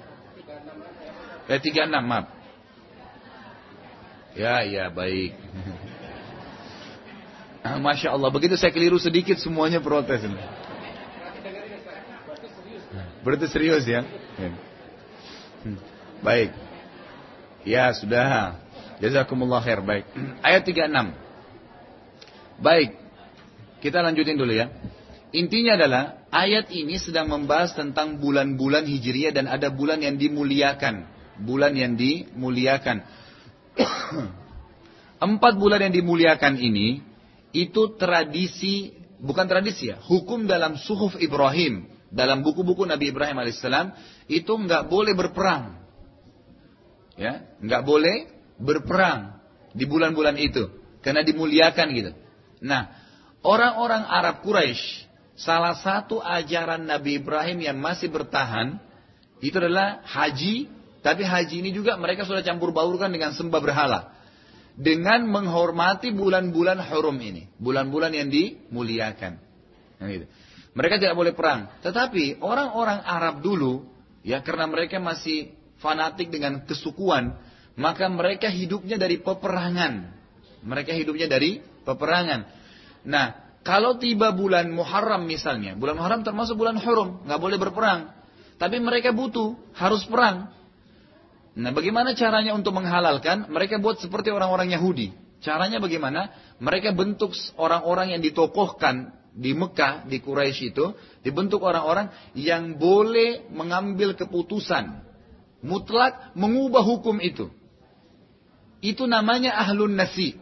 ayat 1.47 1.63
36, 1.63 2.11
maaf. 2.11 2.27
Ya, 4.35 4.67
ya, 4.67 4.91
baik. 4.91 5.31
Masya 7.65 8.13
Allah, 8.13 8.29
begitu 8.29 8.61
saya 8.61 8.69
keliru 8.69 9.01
sedikit 9.01 9.41
semuanya 9.41 9.81
protes. 9.81 10.21
Berarti 13.25 13.49
serius 13.49 13.89
ya? 13.89 14.05
Hmm. 15.65 15.81
Baik. 16.21 16.53
Ya, 17.65 17.89
sudah. 17.97 18.61
Jazakumullah 19.01 19.65
khair. 19.65 19.81
Baik. 19.81 20.05
Ayat 20.47 20.69
36. 20.69 21.17
Baik. 22.61 23.01
Kita 23.81 24.05
lanjutin 24.05 24.37
dulu 24.37 24.53
ya. 24.53 24.69
Intinya 25.33 25.75
adalah 25.81 26.29
ayat 26.29 26.69
ini 26.69 27.01
sedang 27.01 27.33
membahas 27.33 27.75
tentang 27.75 28.21
bulan-bulan 28.21 28.87
Hijriah 28.87 29.33
dan 29.33 29.49
ada 29.49 29.73
bulan 29.73 30.05
yang 30.05 30.21
dimuliakan. 30.21 31.09
Bulan 31.41 31.73
yang 31.75 31.97
dimuliakan. 31.97 33.03
Empat 35.27 35.57
bulan 35.57 35.81
yang 35.81 35.97
dimuliakan 35.97 36.61
ini 36.61 37.14
itu 37.55 37.95
tradisi 37.97 38.93
bukan 39.23 39.47
tradisi 39.47 39.95
ya, 39.95 40.03
hukum 40.03 40.45
dalam 40.45 40.77
suhuf 40.77 41.17
Ibrahim, 41.17 41.87
dalam 42.11 42.43
buku-buku 42.45 42.85
Nabi 42.85 43.15
Ibrahim 43.15 43.41
alaihissalam 43.41 43.95
itu 44.27 44.53
nggak 44.53 44.91
boleh 44.91 45.15
berperang, 45.15 45.79
ya, 47.17 47.47
nggak 47.63 47.83
boleh 47.87 48.17
berperang. 48.61 49.35
di 49.75 49.85
bulan-bulan 49.85 50.39
itu 50.39 50.71
karena 51.03 51.27
dimuliakan 51.27 51.87
gitu. 51.93 52.13
Nah, 52.63 52.95
orang-orang 53.43 54.07
Arab 54.07 54.41
Quraisy 54.47 55.11
salah 55.35 55.75
satu 55.75 56.23
ajaran 56.23 56.87
Nabi 56.87 57.19
Ibrahim 57.19 57.59
yang 57.61 57.77
masih 57.77 58.09
bertahan 58.09 58.79
itu 59.43 59.59
adalah 59.59 60.01
haji, 60.07 60.71
tapi 61.03 61.27
haji 61.27 61.61
ini 61.61 61.75
juga 61.75 61.99
mereka 61.99 62.25
sudah 62.25 62.41
campur 62.41 62.71
baurkan 62.71 63.11
dengan 63.11 63.35
sembah 63.35 63.61
berhala. 63.61 64.01
Dengan 64.75 65.31
menghormati 65.31 66.11
bulan-bulan 66.11 66.83
haram 66.83 67.15
ini, 67.23 67.47
bulan-bulan 67.63 68.11
yang 68.11 68.27
dimuliakan. 68.27 69.39
Mereka 70.75 70.99
tidak 70.99 71.15
boleh 71.15 71.31
perang. 71.31 71.71
Tetapi 71.79 72.43
orang-orang 72.43 72.99
Arab 73.07 73.39
dulu, 73.39 73.87
ya 74.27 74.43
karena 74.43 74.67
mereka 74.67 74.99
masih 74.99 75.55
fanatik 75.79 76.35
dengan 76.35 76.67
kesukuan, 76.67 77.39
maka 77.79 78.11
mereka 78.11 78.51
hidupnya 78.51 78.99
dari 78.99 79.23
peperangan. 79.23 80.11
Mereka 80.67 80.91
hidupnya 80.91 81.31
dari 81.31 81.63
peperangan. 81.63 82.41
Nah, 83.07 83.27
kalau 83.63 83.95
tiba 84.03 84.35
bulan 84.35 84.75
Muharram 84.75 85.23
misalnya, 85.23 85.79
bulan 85.79 85.95
Muharram 85.95 86.27
termasuk 86.27 86.59
bulan 86.59 86.77
haram, 86.83 87.23
nggak 87.23 87.41
boleh 87.41 87.59
berperang. 87.63 88.11
Tapi 88.59 88.83
mereka 88.83 89.15
butuh, 89.15 89.55
harus 89.79 90.03
perang. 90.11 90.51
Nah, 91.55 91.71
bagaimana 91.71 92.19
caranya 92.19 92.51
untuk 92.55 92.75
menghalalkan? 92.75 93.47
Mereka 93.47 93.79
buat 93.79 94.03
seperti 94.03 94.35
orang-orang 94.35 94.75
Yahudi. 94.75 95.15
Caranya 95.39 95.79
bagaimana? 95.79 96.35
Mereka 96.59 96.97
bentuk 96.99 97.31
orang-orang 97.55 98.17
yang 98.17 98.23
ditokohkan 98.25 99.15
di 99.35 99.55
Mekah, 99.55 100.07
di 100.07 100.19
Quraisy 100.19 100.75
itu, 100.75 100.95
dibentuk 101.23 101.63
orang-orang 101.63 102.11
yang 102.35 102.79
boleh 102.79 103.47
mengambil 103.51 104.19
keputusan 104.19 105.05
mutlak 105.65 106.37
mengubah 106.37 106.85
hukum 106.85 107.19
itu. 107.25 107.49
Itu 108.85 109.09
namanya 109.09 109.57
ahlun 109.57 109.97
nasi. 109.97 110.37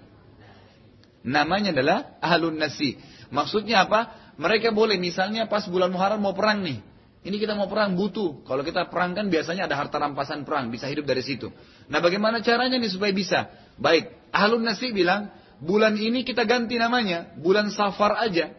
Namanya 1.22 1.70
adalah 1.70 2.18
ahlun 2.18 2.58
nasi. 2.58 2.98
Maksudnya 3.30 3.86
apa? 3.86 4.18
Mereka 4.34 4.74
boleh 4.74 4.98
misalnya 4.98 5.46
pas 5.46 5.62
bulan 5.70 5.94
Muharram 5.94 6.18
mau 6.18 6.34
perang 6.34 6.66
nih. 6.66 6.82
Ini 7.22 7.38
kita 7.38 7.54
mau 7.54 7.70
perang 7.70 7.94
butuh. 7.94 8.42
Kalau 8.42 8.66
kita 8.66 8.90
perang 8.90 9.14
kan 9.14 9.30
biasanya 9.30 9.70
ada 9.70 9.78
harta 9.78 9.94
rampasan 10.02 10.42
perang, 10.42 10.74
bisa 10.74 10.90
hidup 10.90 11.06
dari 11.06 11.22
situ. 11.22 11.54
Nah 11.86 12.02
bagaimana 12.02 12.42
caranya 12.42 12.74
nih 12.82 12.90
supaya 12.90 13.14
bisa? 13.14 13.46
Baik, 13.78 14.10
ahlun 14.34 14.66
nasi 14.66 14.90
bilang, 14.90 15.30
bulan 15.62 15.94
ini 15.94 16.26
kita 16.26 16.42
ganti 16.42 16.74
namanya, 16.82 17.30
bulan 17.38 17.70
safar 17.70 18.18
aja. 18.18 18.50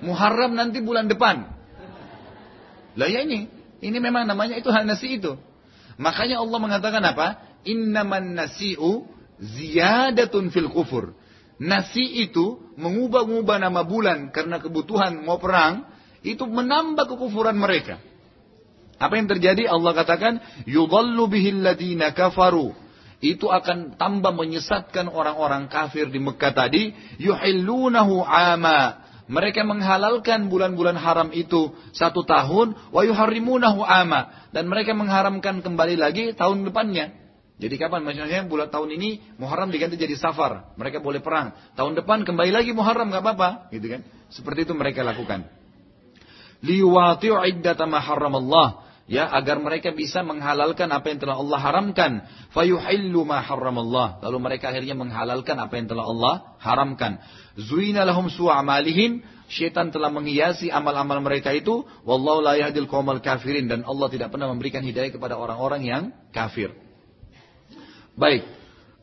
Muharram 0.00 0.56
nanti 0.56 0.80
bulan 0.80 1.12
depan. 1.12 1.44
Lah 2.96 3.08
ya 3.08 3.20
ini, 3.20 3.52
ini 3.84 3.98
memang 4.00 4.24
namanya 4.24 4.56
itu 4.56 4.72
hal 4.72 4.88
nasi 4.88 5.20
itu. 5.20 5.36
Makanya 6.00 6.40
Allah 6.40 6.58
mengatakan 6.62 7.04
apa? 7.04 7.60
Innaman 7.68 8.32
nasi'u 8.32 9.04
ziyadatun 9.36 10.48
fil 10.48 10.72
kufur. 10.72 11.12
Nasi 11.58 12.22
itu 12.24 12.72
mengubah-ubah 12.78 13.58
nama 13.60 13.82
bulan 13.84 14.30
karena 14.30 14.56
kebutuhan 14.62 15.20
mau 15.26 15.36
perang, 15.42 15.84
itu 16.22 16.44
menambah 16.46 17.06
kekufuran 17.10 17.54
mereka. 17.54 18.02
Apa 18.98 19.14
yang 19.14 19.30
terjadi? 19.30 19.70
Allah 19.70 19.94
katakan, 19.94 20.42
yudallu 20.66 21.30
bihil 21.30 21.62
ladina 21.62 22.10
kafaru. 22.10 22.74
Itu 23.18 23.50
akan 23.50 23.98
tambah 23.98 24.30
menyesatkan 24.34 25.10
orang-orang 25.10 25.66
kafir 25.70 26.10
di 26.10 26.18
Mekah 26.22 26.54
tadi. 26.54 26.94
Yuhillunahu 27.18 28.22
ama 28.22 29.08
mereka 29.28 29.60
menghalalkan 29.60 30.48
bulan-bulan 30.48 30.96
haram 30.96 31.28
itu 31.36 31.76
satu 31.92 32.24
tahun, 32.24 32.72
wa 32.88 33.04
yuharrimunahu 33.04 33.84
ama. 33.84 34.48
Dan 34.56 34.72
mereka 34.72 34.96
mengharamkan 34.96 35.60
kembali 35.60 36.00
lagi 36.00 36.32
tahun 36.32 36.64
depannya. 36.64 37.12
Jadi 37.60 37.74
kapan? 37.76 38.08
Maksudnya 38.08 38.48
bulan 38.48 38.72
tahun 38.72 38.96
ini 38.96 39.36
Muharram 39.36 39.68
diganti 39.68 40.00
jadi 40.00 40.16
Safar. 40.16 40.72
Mereka 40.80 41.04
boleh 41.04 41.20
perang. 41.20 41.52
Tahun 41.76 41.92
depan 41.92 42.24
kembali 42.24 42.54
lagi 42.54 42.72
Muharram 42.72 43.12
nggak 43.12 43.20
apa-apa, 43.20 43.48
gitu 43.68 43.92
kan? 43.92 44.00
Seperti 44.32 44.64
itu 44.64 44.72
mereka 44.72 45.04
lakukan. 45.04 45.44
Liwati'u 46.58 47.38
iddata 47.46 47.86
ma 47.86 48.02
Allah 48.02 48.88
ya 49.08 49.24
agar 49.30 49.56
mereka 49.58 49.94
bisa 49.94 50.20
menghalalkan 50.20 50.90
apa 50.92 51.06
yang 51.08 51.18
telah 51.18 51.36
Allah 51.40 51.58
haramkan. 51.58 52.12
Fayuhillu 52.52 53.24
ma 53.24 53.40
Allah 53.40 54.20
lalu 54.22 54.38
mereka 54.38 54.70
akhirnya 54.74 54.94
menghalalkan 54.98 55.56
apa 55.56 55.74
yang 55.78 55.86
telah 55.88 56.04
Allah 56.04 56.34
haramkan. 56.60 57.22
Zuina 57.56 58.04
lahum 58.04 58.28
su'amalihim 58.28 59.24
syaitan 59.48 59.88
telah 59.88 60.12
menghiasi 60.12 60.68
amal-amal 60.68 61.18
mereka 61.24 61.50
itu. 61.56 61.82
Wallahu 62.04 62.44
la 62.44 62.54
yahdil 62.60 62.86
qaumal 62.86 63.24
kafirin. 63.24 63.66
Dan 63.66 63.82
Allah 63.88 64.06
tidak 64.12 64.28
pernah 64.30 64.52
memberikan 64.52 64.84
hidayah 64.84 65.10
kepada 65.10 65.34
orang-orang 65.40 65.82
yang 65.82 66.02
kafir. 66.30 66.76
Baik. 68.14 68.44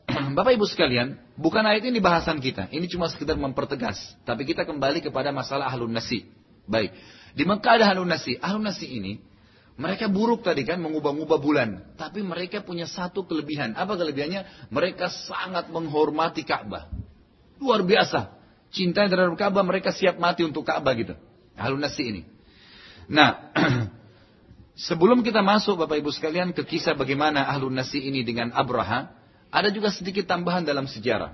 Bapak 0.38 0.54
Ibu 0.54 0.70
sekalian, 0.70 1.18
bukan 1.34 1.66
ayat 1.66 1.82
ini 1.82 1.98
bahasan 1.98 2.38
kita. 2.38 2.70
Ini 2.70 2.86
cuma 2.86 3.10
sekedar 3.10 3.34
mempertegas. 3.34 3.98
Tapi 4.22 4.46
kita 4.46 4.62
kembali 4.62 5.02
kepada 5.02 5.34
masalah 5.34 5.66
ahlun 5.66 5.90
nasi. 5.90 6.30
Baik. 6.70 6.94
Di 7.36 7.44
Mekah 7.44 7.72
ada 7.76 7.92
ahlun 7.92 8.08
nasi. 8.08 8.40
Ahlun 8.40 8.64
nasi 8.64 8.88
ini 8.88 9.20
mereka 9.76 10.08
buruk 10.08 10.40
tadi 10.40 10.64
kan 10.64 10.80
mengubah-ubah 10.80 11.36
bulan. 11.36 11.84
Tapi 12.00 12.24
mereka 12.24 12.64
punya 12.64 12.88
satu 12.88 13.28
kelebihan. 13.28 13.76
Apa 13.76 14.00
kelebihannya? 14.00 14.72
Mereka 14.72 15.12
sangat 15.28 15.68
menghormati 15.68 16.48
Ka'bah. 16.48 16.88
Luar 17.60 17.84
biasa. 17.84 18.32
Cinta 18.72 19.04
terhadap 19.04 19.36
Ka'bah 19.36 19.60
mereka 19.60 19.92
siap 19.92 20.16
mati 20.16 20.48
untuk 20.48 20.64
Ka'bah 20.64 20.96
gitu. 20.96 21.12
Halun 21.60 21.84
nasi 21.84 22.08
ini. 22.08 22.22
Nah, 23.06 23.52
sebelum 24.88 25.22
kita 25.22 25.44
masuk 25.44 25.78
Bapak 25.84 26.00
Ibu 26.02 26.10
sekalian 26.10 26.50
ke 26.56 26.66
kisah 26.66 26.98
bagaimana 26.98 27.46
Ahlun 27.46 27.74
Nasi 27.74 28.02
ini 28.02 28.26
dengan 28.26 28.50
Abraha, 28.50 29.14
ada 29.50 29.68
juga 29.70 29.94
sedikit 29.94 30.26
tambahan 30.26 30.66
dalam 30.66 30.90
sejarah. 30.90 31.32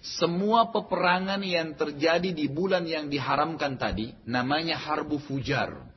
Semua 0.00 0.72
peperangan 0.72 1.44
yang 1.44 1.76
terjadi 1.76 2.32
di 2.32 2.48
bulan 2.48 2.88
yang 2.88 3.12
diharamkan 3.12 3.76
tadi 3.76 4.16
namanya 4.24 4.80
Harbu 4.80 5.20
Fujar. 5.20 5.90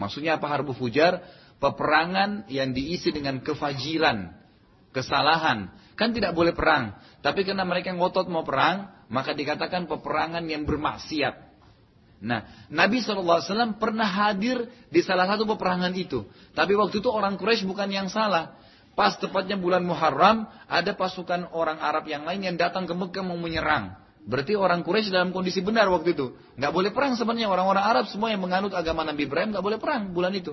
Maksudnya 0.00 0.40
apa 0.40 0.48
harbu 0.48 0.72
fujar? 0.72 1.20
Peperangan 1.60 2.48
yang 2.48 2.72
diisi 2.72 3.12
dengan 3.12 3.44
kefajiran, 3.44 4.32
kesalahan. 4.96 5.68
Kan 5.92 6.16
tidak 6.16 6.32
boleh 6.32 6.56
perang. 6.56 6.96
Tapi 7.20 7.44
karena 7.44 7.68
mereka 7.68 7.92
ngotot 7.92 8.32
mau 8.32 8.40
perang, 8.40 8.88
maka 9.12 9.36
dikatakan 9.36 9.84
peperangan 9.84 10.40
yang 10.48 10.64
bermaksiat. 10.64 11.52
Nah, 12.20 12.68
Nabi 12.72 13.04
SAW 13.04 13.76
pernah 13.76 14.08
hadir 14.08 14.72
di 14.88 15.04
salah 15.04 15.28
satu 15.28 15.44
peperangan 15.44 15.92
itu. 15.92 16.24
Tapi 16.56 16.72
waktu 16.72 17.04
itu 17.04 17.08
orang 17.12 17.36
Quraisy 17.36 17.68
bukan 17.68 17.92
yang 17.92 18.08
salah. 18.08 18.56
Pas 19.00 19.16
tepatnya 19.16 19.56
bulan 19.56 19.80
Muharram, 19.80 20.44
ada 20.68 20.92
pasukan 20.92 21.48
orang 21.56 21.80
Arab 21.80 22.04
yang 22.04 22.28
lain 22.28 22.44
yang 22.44 22.60
datang 22.60 22.84
ke 22.84 22.92
Mekah 22.92 23.24
mau 23.24 23.40
menyerang. 23.40 23.96
Berarti 24.28 24.52
orang 24.52 24.84
Quraisy 24.84 25.08
dalam 25.08 25.32
kondisi 25.32 25.64
benar 25.64 25.88
waktu 25.88 26.12
itu. 26.12 26.36
Nggak 26.60 26.68
boleh 26.68 26.92
perang 26.92 27.16
sebenarnya 27.16 27.48
orang-orang 27.48 27.80
Arab 27.80 28.04
semua 28.12 28.28
yang 28.28 28.44
menganut 28.44 28.76
agama 28.76 29.00
Nabi 29.00 29.24
Ibrahim 29.24 29.56
nggak 29.56 29.64
boleh 29.64 29.80
perang 29.80 30.12
bulan 30.12 30.36
itu. 30.36 30.52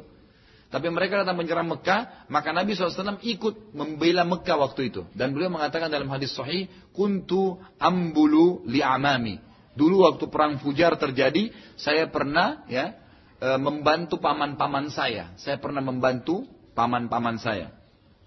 Tapi 0.71 0.87
mereka 0.87 1.27
datang 1.27 1.35
menyerang 1.35 1.67
Mekah, 1.67 2.31
maka 2.31 2.55
Nabi 2.55 2.71
SAW 2.71 3.19
ikut 3.19 3.75
membela 3.75 4.23
Mekah 4.23 4.55
waktu 4.63 4.95
itu. 4.95 5.03
Dan 5.11 5.35
beliau 5.35 5.51
mengatakan 5.51 5.91
dalam 5.91 6.07
hadis 6.07 6.31
sahih, 6.31 6.71
kuntu 6.95 7.59
ambulu 7.83 8.63
li 8.63 8.79
amami. 8.79 9.43
Dulu 9.75 10.07
waktu 10.07 10.31
perang 10.31 10.55
Fujar 10.63 10.95
terjadi, 10.95 11.51
saya 11.75 12.07
pernah 12.07 12.63
ya 12.71 12.95
e, 13.43 13.59
membantu 13.59 14.23
paman-paman 14.23 14.87
saya. 14.87 15.35
Saya 15.35 15.59
pernah 15.59 15.83
membantu 15.83 16.47
paman-paman 16.75 17.39
saya. 17.39 17.76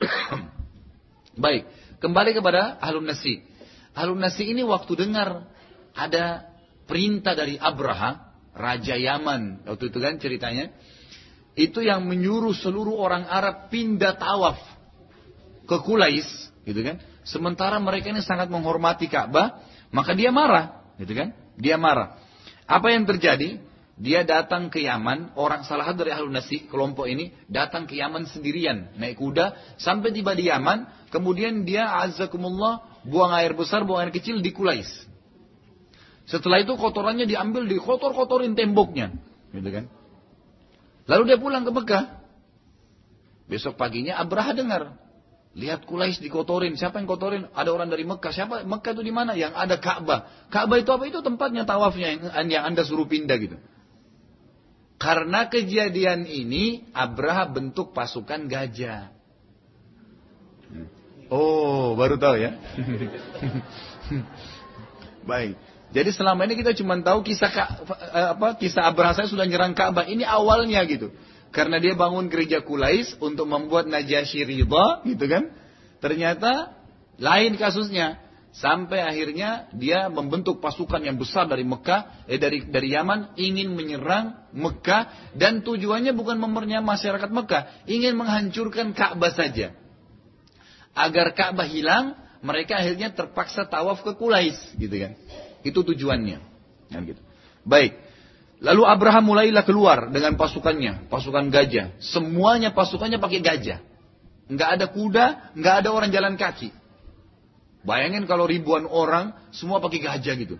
Baik, 1.44 1.68
kembali 2.01 2.30
kepada 2.36 2.80
Ahlun 2.80 3.09
Nasi. 3.09 3.44
Harun 3.92 4.20
Nasi 4.22 4.48
ini 4.48 4.64
waktu 4.64 4.96
dengar 4.96 5.51
ada 5.92 6.48
perintah 6.86 7.36
dari 7.36 7.59
Abraha, 7.61 8.32
Raja 8.55 8.96
Yaman, 8.96 9.66
waktu 9.66 9.90
itu 9.92 9.98
kan 9.98 10.18
ceritanya, 10.18 10.74
itu 11.55 11.82
yang 11.82 12.07
menyuruh 12.07 12.55
seluruh 12.55 12.98
orang 12.98 13.26
Arab 13.26 13.70
pindah 13.70 14.16
tawaf 14.16 14.59
ke 15.66 15.76
Kulais, 15.86 16.26
gitu 16.66 16.80
kan. 16.82 16.98
Sementara 17.22 17.78
mereka 17.78 18.11
ini 18.11 18.24
sangat 18.24 18.51
menghormati 18.51 19.07
Ka'bah, 19.07 19.62
maka 19.94 20.16
dia 20.16 20.34
marah, 20.34 20.94
gitu 20.98 21.14
kan. 21.14 21.34
Dia 21.61 21.76
marah. 21.76 22.16
Apa 22.64 22.94
yang 22.94 23.05
terjadi? 23.07 23.61
Dia 24.01 24.24
datang 24.24 24.72
ke 24.72 24.80
Yaman, 24.80 25.36
orang 25.36 25.61
salah 25.68 25.84
satu 25.84 26.09
dari 26.09 26.16
Ahlul 26.16 26.32
Nasi, 26.32 26.64
kelompok 26.64 27.05
ini, 27.05 27.36
datang 27.53 27.84
ke 27.84 28.01
Yaman 28.01 28.24
sendirian, 28.32 28.96
naik 28.96 29.20
kuda, 29.20 29.76
sampai 29.76 30.09
tiba 30.16 30.32
di 30.32 30.48
Yaman, 30.48 30.88
kemudian 31.12 31.68
dia 31.68 31.84
azzakumullah 32.01 33.05
buang 33.05 33.28
air 33.36 33.53
besar, 33.53 33.84
buang 33.84 34.01
air 34.01 34.09
kecil 34.09 34.40
di 34.40 34.57
Kulais. 34.57 34.88
Setelah 36.24 36.64
itu 36.64 36.80
kotorannya 36.80 37.28
diambil, 37.28 37.68
dikotor-kotorin 37.68 38.57
temboknya. 38.57 39.12
Gitu 39.53 39.68
kan. 39.68 39.84
Lalu 41.05 41.22
dia 41.28 41.38
pulang 41.42 41.68
ke 41.68 41.72
Mekah. 41.74 42.05
Besok 43.51 43.74
paginya 43.76 44.16
Abraha 44.16 44.55
dengar. 44.55 44.94
Lihat 45.59 45.84
Kulais 45.90 46.22
dikotorin. 46.22 46.78
Siapa 46.78 47.03
yang 47.03 47.11
kotorin? 47.11 47.51
Ada 47.51 47.74
orang 47.74 47.90
dari 47.90 48.07
Mekah. 48.07 48.30
Siapa? 48.30 48.62
Mekah 48.62 48.94
itu 48.94 49.03
di 49.03 49.11
mana? 49.11 49.34
Yang 49.34 49.59
ada 49.59 49.76
Ka'bah. 49.82 50.48
Ka'bah 50.55 50.78
itu 50.78 50.94
apa? 50.94 51.03
Itu 51.11 51.18
tempatnya 51.18 51.66
tawafnya 51.66 52.14
yang, 52.14 52.46
yang 52.46 52.62
Anda 52.62 52.86
suruh 52.86 53.11
pindah 53.11 53.34
gitu. 53.42 53.59
Karena 55.01 55.48
kejadian 55.48 56.28
ini, 56.28 56.84
Abraha 56.92 57.48
bentuk 57.48 57.96
pasukan 57.96 58.44
gajah. 58.44 59.09
Oh, 61.32 61.96
baru 61.96 62.20
tahu 62.20 62.36
ya. 62.36 62.53
Baik. 65.30 65.57
Jadi 65.90 66.11
selama 66.14 66.44
ini 66.46 66.55
kita 66.61 66.76
cuma 66.76 67.01
tahu 67.03 67.24
kisah 67.26 67.51
eh, 67.51 68.28
apa 68.36 68.55
kisah 68.61 68.86
Abraha 68.86 69.16
saya 69.16 69.28
sudah 69.30 69.48
nyerang 69.48 69.72
Ka'bah. 69.72 70.05
Ini 70.05 70.22
awalnya 70.22 70.84
gitu. 70.84 71.11
Karena 71.51 71.82
dia 71.82 71.98
bangun 71.98 72.30
gereja 72.30 72.62
Kulais 72.62 73.16
untuk 73.18 73.51
membuat 73.51 73.90
Najasyi 73.90 74.46
ridha, 74.46 75.03
gitu 75.03 75.26
kan? 75.26 75.51
Ternyata 75.98 76.76
lain 77.18 77.59
kasusnya. 77.59 78.22
Sampai 78.51 78.98
akhirnya 78.98 79.70
dia 79.70 80.11
membentuk 80.11 80.59
pasukan 80.59 80.98
yang 80.98 81.14
besar 81.14 81.46
dari 81.46 81.62
Mekah, 81.62 82.26
eh 82.26 82.34
dari 82.34 82.66
dari 82.66 82.90
Yaman 82.90 83.38
ingin 83.38 83.70
menyerang 83.70 84.51
Mekah 84.51 85.34
dan 85.38 85.62
tujuannya 85.62 86.11
bukan 86.11 86.34
mempernya 86.34 86.82
masyarakat 86.82 87.30
Mekah, 87.30 87.86
ingin 87.86 88.18
menghancurkan 88.18 88.90
Ka'bah 88.90 89.30
saja. 89.30 89.70
Agar 90.98 91.30
Ka'bah 91.38 91.70
hilang, 91.70 92.18
mereka 92.42 92.82
akhirnya 92.82 93.14
terpaksa 93.14 93.70
tawaf 93.70 94.03
ke 94.03 94.18
Kulais, 94.18 94.59
gitu 94.74 94.98
kan. 94.98 95.14
Itu 95.62 95.86
tujuannya. 95.86 96.42
Kan 96.90 97.07
gitu. 97.07 97.22
Baik. 97.62 97.94
Lalu 98.61 98.82
Abraham 98.82 99.30
mulailah 99.30 99.62
keluar 99.62 100.11
dengan 100.11 100.34
pasukannya, 100.34 101.07
pasukan 101.07 101.48
gajah. 101.55 101.96
Semuanya 102.03 102.74
pasukannya 102.74 103.22
pakai 103.22 103.40
gajah. 103.40 103.78
Enggak 104.51 104.68
ada 104.74 104.86
kuda, 104.90 105.26
enggak 105.55 105.74
ada 105.86 105.88
orang 105.94 106.11
jalan 106.11 106.34
kaki. 106.34 106.80
Bayangin 107.81 108.28
kalau 108.28 108.45
ribuan 108.45 108.85
orang 108.85 109.33
semua 109.57 109.81
pakai 109.81 110.05
gajah 110.05 110.35
gitu. 110.37 110.57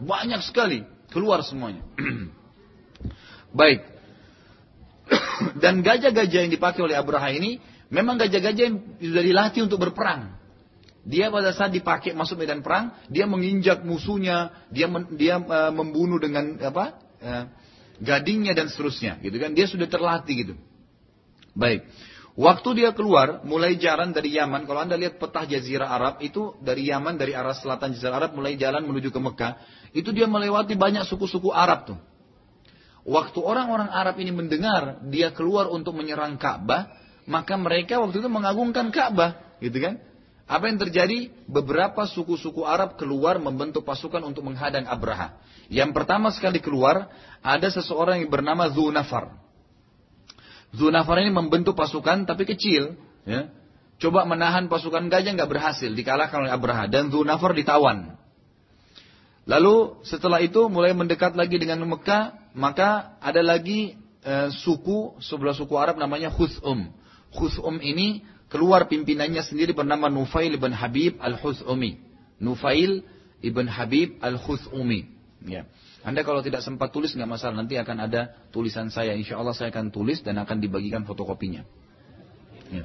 Banyak 0.00 0.40
sekali 0.46 0.86
keluar 1.10 1.42
semuanya. 1.42 1.82
Baik. 3.58 3.82
Dan 5.62 5.82
gajah-gajah 5.82 6.46
yang 6.46 6.52
dipakai 6.54 6.80
oleh 6.86 6.94
Abraha 6.94 7.34
ini 7.34 7.58
memang 7.90 8.16
gajah-gajah 8.16 8.62
yang 8.62 8.78
sudah 9.02 9.24
dilatih 9.26 9.66
untuk 9.66 9.82
berperang. 9.82 10.38
Dia 11.00 11.32
pada 11.32 11.50
saat 11.50 11.72
dipakai 11.72 12.12
masuk 12.12 12.44
medan 12.44 12.60
perang, 12.60 12.92
dia 13.08 13.24
menginjak 13.24 13.82
musuhnya, 13.82 14.52
dia 14.68 14.86
men, 14.86 15.08
dia 15.16 15.40
uh, 15.40 15.72
membunuh 15.72 16.20
dengan 16.20 16.60
apa? 16.60 17.00
Uh, 17.18 17.44
gadingnya 17.98 18.52
dan 18.52 18.68
seterusnya, 18.68 19.16
gitu 19.24 19.40
kan? 19.40 19.56
Dia 19.56 19.64
sudah 19.64 19.88
terlatih 19.88 20.34
gitu. 20.44 20.54
Baik. 21.56 21.88
Waktu 22.38 22.68
dia 22.78 22.90
keluar, 22.94 23.42
mulai 23.42 23.74
jalan 23.74 24.14
dari 24.14 24.38
Yaman, 24.38 24.62
kalau 24.62 24.86
anda 24.86 24.94
lihat 24.94 25.18
petah 25.18 25.42
Jazirah 25.42 25.90
Arab, 25.90 26.14
itu 26.22 26.54
dari 26.62 26.86
Yaman, 26.86 27.18
dari 27.18 27.34
arah 27.34 27.54
selatan 27.58 27.90
Jazirah 27.90 28.22
Arab, 28.22 28.30
mulai 28.38 28.54
jalan 28.54 28.86
menuju 28.86 29.10
ke 29.10 29.18
Mekah, 29.18 29.52
itu 29.90 30.14
dia 30.14 30.30
melewati 30.30 30.78
banyak 30.78 31.02
suku-suku 31.10 31.50
Arab 31.50 31.90
tuh. 31.90 31.98
Waktu 33.02 33.38
orang-orang 33.42 33.90
Arab 33.90 34.20
ini 34.22 34.30
mendengar 34.30 35.02
dia 35.10 35.34
keluar 35.34 35.66
untuk 35.74 35.98
menyerang 35.98 36.38
Ka'bah, 36.38 36.94
maka 37.26 37.58
mereka 37.58 37.98
waktu 37.98 38.22
itu 38.22 38.30
mengagungkan 38.30 38.94
Ka'bah, 38.94 39.58
gitu 39.58 39.82
kan? 39.82 39.98
Apa 40.50 40.66
yang 40.66 40.78
terjadi? 40.82 41.30
Beberapa 41.46 42.06
suku-suku 42.10 42.62
Arab 42.66 42.98
keluar 42.98 43.38
membentuk 43.38 43.86
pasukan 43.86 44.22
untuk 44.22 44.46
menghadang 44.46 44.86
Abraha. 44.86 45.38
Yang 45.70 45.94
pertama 45.94 46.34
sekali 46.34 46.58
keluar, 46.58 47.06
ada 47.42 47.70
seseorang 47.70 48.22
yang 48.22 48.30
bernama 48.30 48.66
Zunafar. 48.70 49.38
Zunafar 50.70 51.18
ini 51.18 51.34
membentuk 51.34 51.74
pasukan 51.74 52.26
tapi 52.26 52.46
kecil. 52.46 52.94
Ya. 53.26 53.50
Coba 54.00 54.24
menahan 54.24 54.70
pasukan 54.70 55.12
gajah 55.12 55.36
nggak 55.36 55.50
berhasil, 55.50 55.92
dikalahkan 55.92 56.48
oleh 56.48 56.52
Abraha 56.54 56.88
dan 56.88 57.12
Zunafar 57.12 57.52
ditawan. 57.52 58.16
Lalu 59.44 60.00
setelah 60.06 60.40
itu 60.40 60.70
mulai 60.72 60.96
mendekat 60.96 61.36
lagi 61.36 61.60
dengan 61.60 61.84
Mekah, 61.84 62.54
maka 62.56 63.18
ada 63.20 63.42
lagi 63.44 63.98
e, 64.22 64.34
suku 64.62 65.20
sebelah 65.20 65.52
suku 65.52 65.74
Arab 65.76 65.98
namanya 65.98 66.30
Khusum. 66.32 66.88
Khusum 67.34 67.76
ini 67.82 68.24
keluar 68.46 68.86
pimpinannya 68.86 69.42
sendiri 69.44 69.76
bernama 69.76 70.06
Nufail 70.06 70.54
ibn 70.54 70.72
Habib 70.72 71.18
al-Khusumi. 71.20 71.98
Nufail 72.40 73.04
ibn 73.42 73.66
Habib 73.68 74.16
al-Khusumi. 74.22 75.08
Ya. 75.44 75.66
Anda 76.00 76.24
kalau 76.24 76.40
tidak 76.40 76.64
sempat 76.64 76.96
tulis 76.96 77.12
nggak 77.12 77.28
masalah, 77.28 77.60
nanti 77.60 77.76
akan 77.76 77.96
ada 78.08 78.32
tulisan 78.48 78.88
saya. 78.88 79.12
Insya 79.12 79.36
Allah 79.36 79.52
saya 79.52 79.68
akan 79.68 79.92
tulis 79.92 80.24
dan 80.24 80.40
akan 80.40 80.56
dibagikan 80.56 81.04
fotokopinya. 81.04 81.60
Ya. 82.72 82.84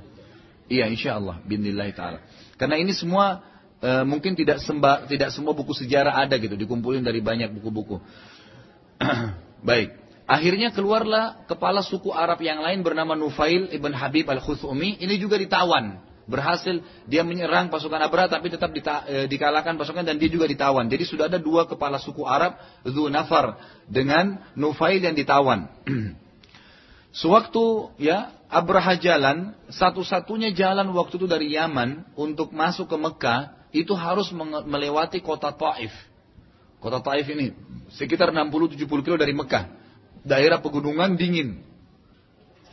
Iya, 0.68 0.86
insya 0.92 1.16
Allah, 1.16 1.40
binillah 1.46 1.88
taala. 1.96 2.20
Karena 2.60 2.76
ini 2.76 2.92
semua 2.92 3.46
e, 3.80 4.04
mungkin 4.04 4.36
tidak 4.36 4.60
semba, 4.60 5.08
tidak 5.08 5.32
semua 5.32 5.56
buku 5.56 5.72
sejarah 5.72 6.26
ada 6.26 6.36
gitu, 6.36 6.60
dikumpulin 6.60 7.06
dari 7.06 7.24
banyak 7.24 7.56
buku-buku. 7.56 8.04
Baik. 9.70 9.96
Akhirnya 10.26 10.74
keluarlah 10.74 11.46
kepala 11.46 11.86
suku 11.86 12.10
Arab 12.10 12.42
yang 12.42 12.66
lain 12.66 12.82
bernama 12.82 13.14
Nufail 13.14 13.70
ibn 13.70 13.94
Habib 13.94 14.26
al-Khuthumi. 14.26 14.98
Ini 14.98 15.16
juga 15.22 15.38
ditawan 15.38 16.02
berhasil 16.26 16.82
dia 17.06 17.22
menyerang 17.22 17.70
pasukan 17.70 18.02
Abraha 18.02 18.38
tapi 18.38 18.50
tetap 18.50 18.74
dita, 18.74 19.06
e, 19.06 19.30
dikalahkan 19.30 19.78
pasukan 19.78 20.02
dan 20.06 20.18
dia 20.18 20.30
juga 20.30 20.50
ditawan. 20.50 20.90
Jadi 20.90 21.04
sudah 21.06 21.30
ada 21.30 21.38
dua 21.38 21.70
kepala 21.70 22.02
suku 22.02 22.26
Arab, 22.26 22.58
Nafar 22.86 23.62
dengan 23.86 24.42
Nufail 24.58 25.02
yang 25.02 25.14
ditawan. 25.14 25.70
Sewaktu 27.22 27.96
ya 28.02 28.36
Abraha 28.52 29.00
jalan, 29.00 29.56
satu-satunya 29.72 30.52
jalan 30.52 30.92
waktu 30.92 31.16
itu 31.16 31.28
dari 31.30 31.56
Yaman 31.56 32.04
untuk 32.20 32.52
masuk 32.52 32.92
ke 32.92 32.98
Mekah 33.00 33.42
itu 33.72 33.94
harus 33.96 34.32
melewati 34.68 35.20
kota 35.24 35.52
Taif. 35.56 35.92
Kota 36.80 37.00
Taif 37.02 37.26
ini 37.32 37.56
sekitar 37.96 38.32
60-70 38.36 38.86
kilo 39.06 39.18
dari 39.18 39.32
Mekah. 39.32 39.72
Daerah 40.26 40.58
pegunungan 40.58 41.14
dingin. 41.16 41.62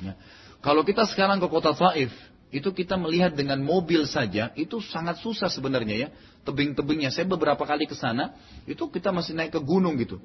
Ya. 0.00 0.16
Kalau 0.62 0.86
kita 0.86 1.04
sekarang 1.10 1.42
ke 1.42 1.46
kota 1.50 1.74
Taif, 1.74 2.14
itu 2.52 2.68
kita 2.68 3.00
melihat 3.00 3.32
dengan 3.32 3.64
mobil 3.64 4.04
saja 4.04 4.52
itu 4.60 4.76
sangat 4.92 5.24
susah 5.24 5.48
sebenarnya 5.48 5.96
ya 5.96 6.08
tebing-tebingnya. 6.44 7.08
Saya 7.08 7.24
beberapa 7.24 7.64
kali 7.64 7.88
ke 7.88 7.96
sana 7.96 8.36
itu 8.68 8.92
kita 8.92 9.08
masih 9.08 9.32
naik 9.32 9.56
ke 9.56 9.60
gunung 9.64 9.96
gitu. 9.96 10.20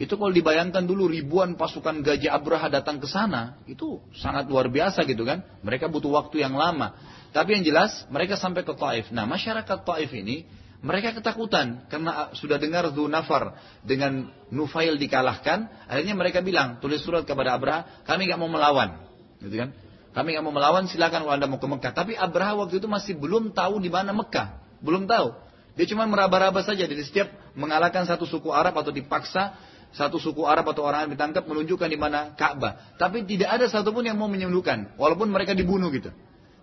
Itu 0.00 0.16
kalau 0.16 0.32
dibayangkan 0.32 0.88
dulu 0.88 1.12
ribuan 1.12 1.60
pasukan 1.60 2.00
gajah 2.00 2.32
Abraha 2.32 2.72
datang 2.72 2.96
ke 2.96 3.04
sana 3.04 3.60
itu 3.68 4.00
sangat 4.16 4.48
luar 4.48 4.72
biasa 4.72 5.04
gitu 5.04 5.28
kan. 5.28 5.44
Mereka 5.60 5.92
butuh 5.92 6.08
waktu 6.08 6.40
yang 6.40 6.56
lama. 6.56 6.96
Tapi 7.36 7.60
yang 7.60 7.64
jelas 7.68 8.08
mereka 8.08 8.40
sampai 8.40 8.64
ke 8.64 8.72
Taif. 8.72 9.12
Nah 9.12 9.28
masyarakat 9.28 9.84
Taif 9.84 10.08
ini 10.16 10.48
mereka 10.80 11.12
ketakutan 11.12 11.84
karena 11.92 12.32
sudah 12.32 12.56
dengar 12.56 12.88
Nafar 12.94 13.60
dengan 13.84 14.32
Nufail 14.48 14.96
dikalahkan. 14.96 15.68
Akhirnya 15.84 16.16
mereka 16.16 16.40
bilang 16.40 16.80
tulis 16.80 17.04
surat 17.04 17.28
kepada 17.28 17.60
Abraha 17.60 18.08
kami 18.08 18.24
nggak 18.24 18.40
mau 18.40 18.48
melawan 18.48 19.04
gitu 19.44 19.54
kan 19.66 19.70
kami 20.16 20.34
nggak 20.34 20.44
mau 20.44 20.54
melawan, 20.54 20.88
silakan 20.88 21.24
kalau 21.26 21.34
anda 21.36 21.46
mau 21.48 21.60
ke 21.60 21.68
Mekah. 21.68 21.92
Tapi 21.92 22.12
Abraha 22.16 22.58
waktu 22.64 22.80
itu 22.80 22.88
masih 22.88 23.14
belum 23.16 23.52
tahu 23.52 23.80
di 23.82 23.92
mana 23.92 24.16
Mekah, 24.16 24.60
belum 24.80 25.04
tahu. 25.04 25.36
Dia 25.78 25.86
cuma 25.94 26.08
meraba-raba 26.10 26.58
saja. 26.66 26.88
Jadi 26.88 27.02
setiap 27.06 27.28
mengalahkan 27.54 28.02
satu 28.02 28.26
suku 28.26 28.50
Arab 28.50 28.74
atau 28.74 28.90
dipaksa 28.90 29.54
satu 29.94 30.20
suku 30.20 30.44
Arab 30.44 30.68
atau 30.68 30.84
orang 30.84 31.08
yang 31.08 31.12
ditangkap 31.16 31.48
menunjukkan 31.48 31.88
di 31.88 31.96
mana 31.96 32.36
Ka'bah. 32.36 32.98
Tapi 33.00 33.24
tidak 33.24 33.56
ada 33.56 33.64
satupun 33.70 34.04
yang 34.04 34.20
mau 34.20 34.28
menyembuhkan, 34.28 34.92
walaupun 35.00 35.32
mereka 35.32 35.56
dibunuh 35.56 35.88
gitu. 35.94 36.12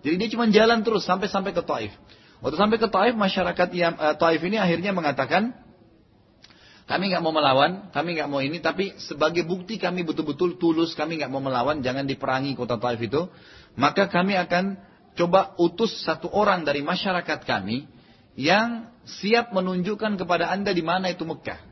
Jadi 0.06 0.14
dia 0.14 0.28
cuma 0.30 0.46
jalan 0.46 0.86
terus 0.86 1.02
sampai 1.02 1.26
sampai 1.26 1.50
ke 1.50 1.62
Taif. 1.66 1.90
Waktu 2.38 2.56
sampai 2.60 2.78
ke 2.78 2.86
Taif, 2.86 3.18
masyarakat 3.18 3.68
yang 3.74 3.98
uh, 3.98 4.14
Taif 4.14 4.38
ini 4.46 4.60
akhirnya 4.60 4.94
mengatakan, 4.94 5.56
kami 6.86 7.10
nggak 7.10 7.22
mau 7.22 7.34
melawan, 7.34 7.90
kami 7.90 8.14
nggak 8.14 8.30
mau 8.30 8.38
ini, 8.38 8.62
tapi 8.62 8.94
sebagai 9.02 9.42
bukti 9.42 9.74
kami 9.74 10.06
betul-betul 10.06 10.54
tulus, 10.54 10.94
kami 10.94 11.18
nggak 11.18 11.30
mau 11.34 11.42
melawan, 11.42 11.82
jangan 11.82 12.06
diperangi 12.06 12.54
kota 12.54 12.78
Taif 12.78 13.02
itu. 13.02 13.26
Maka 13.74 14.06
kami 14.06 14.38
akan 14.38 14.78
coba 15.18 15.58
utus 15.58 16.06
satu 16.06 16.30
orang 16.30 16.62
dari 16.62 16.86
masyarakat 16.86 17.42
kami 17.42 17.90
yang 18.38 18.86
siap 19.02 19.50
menunjukkan 19.50 20.14
kepada 20.14 20.46
anda 20.54 20.70
di 20.70 20.86
mana 20.86 21.10
itu 21.10 21.26
Mekah. 21.26 21.65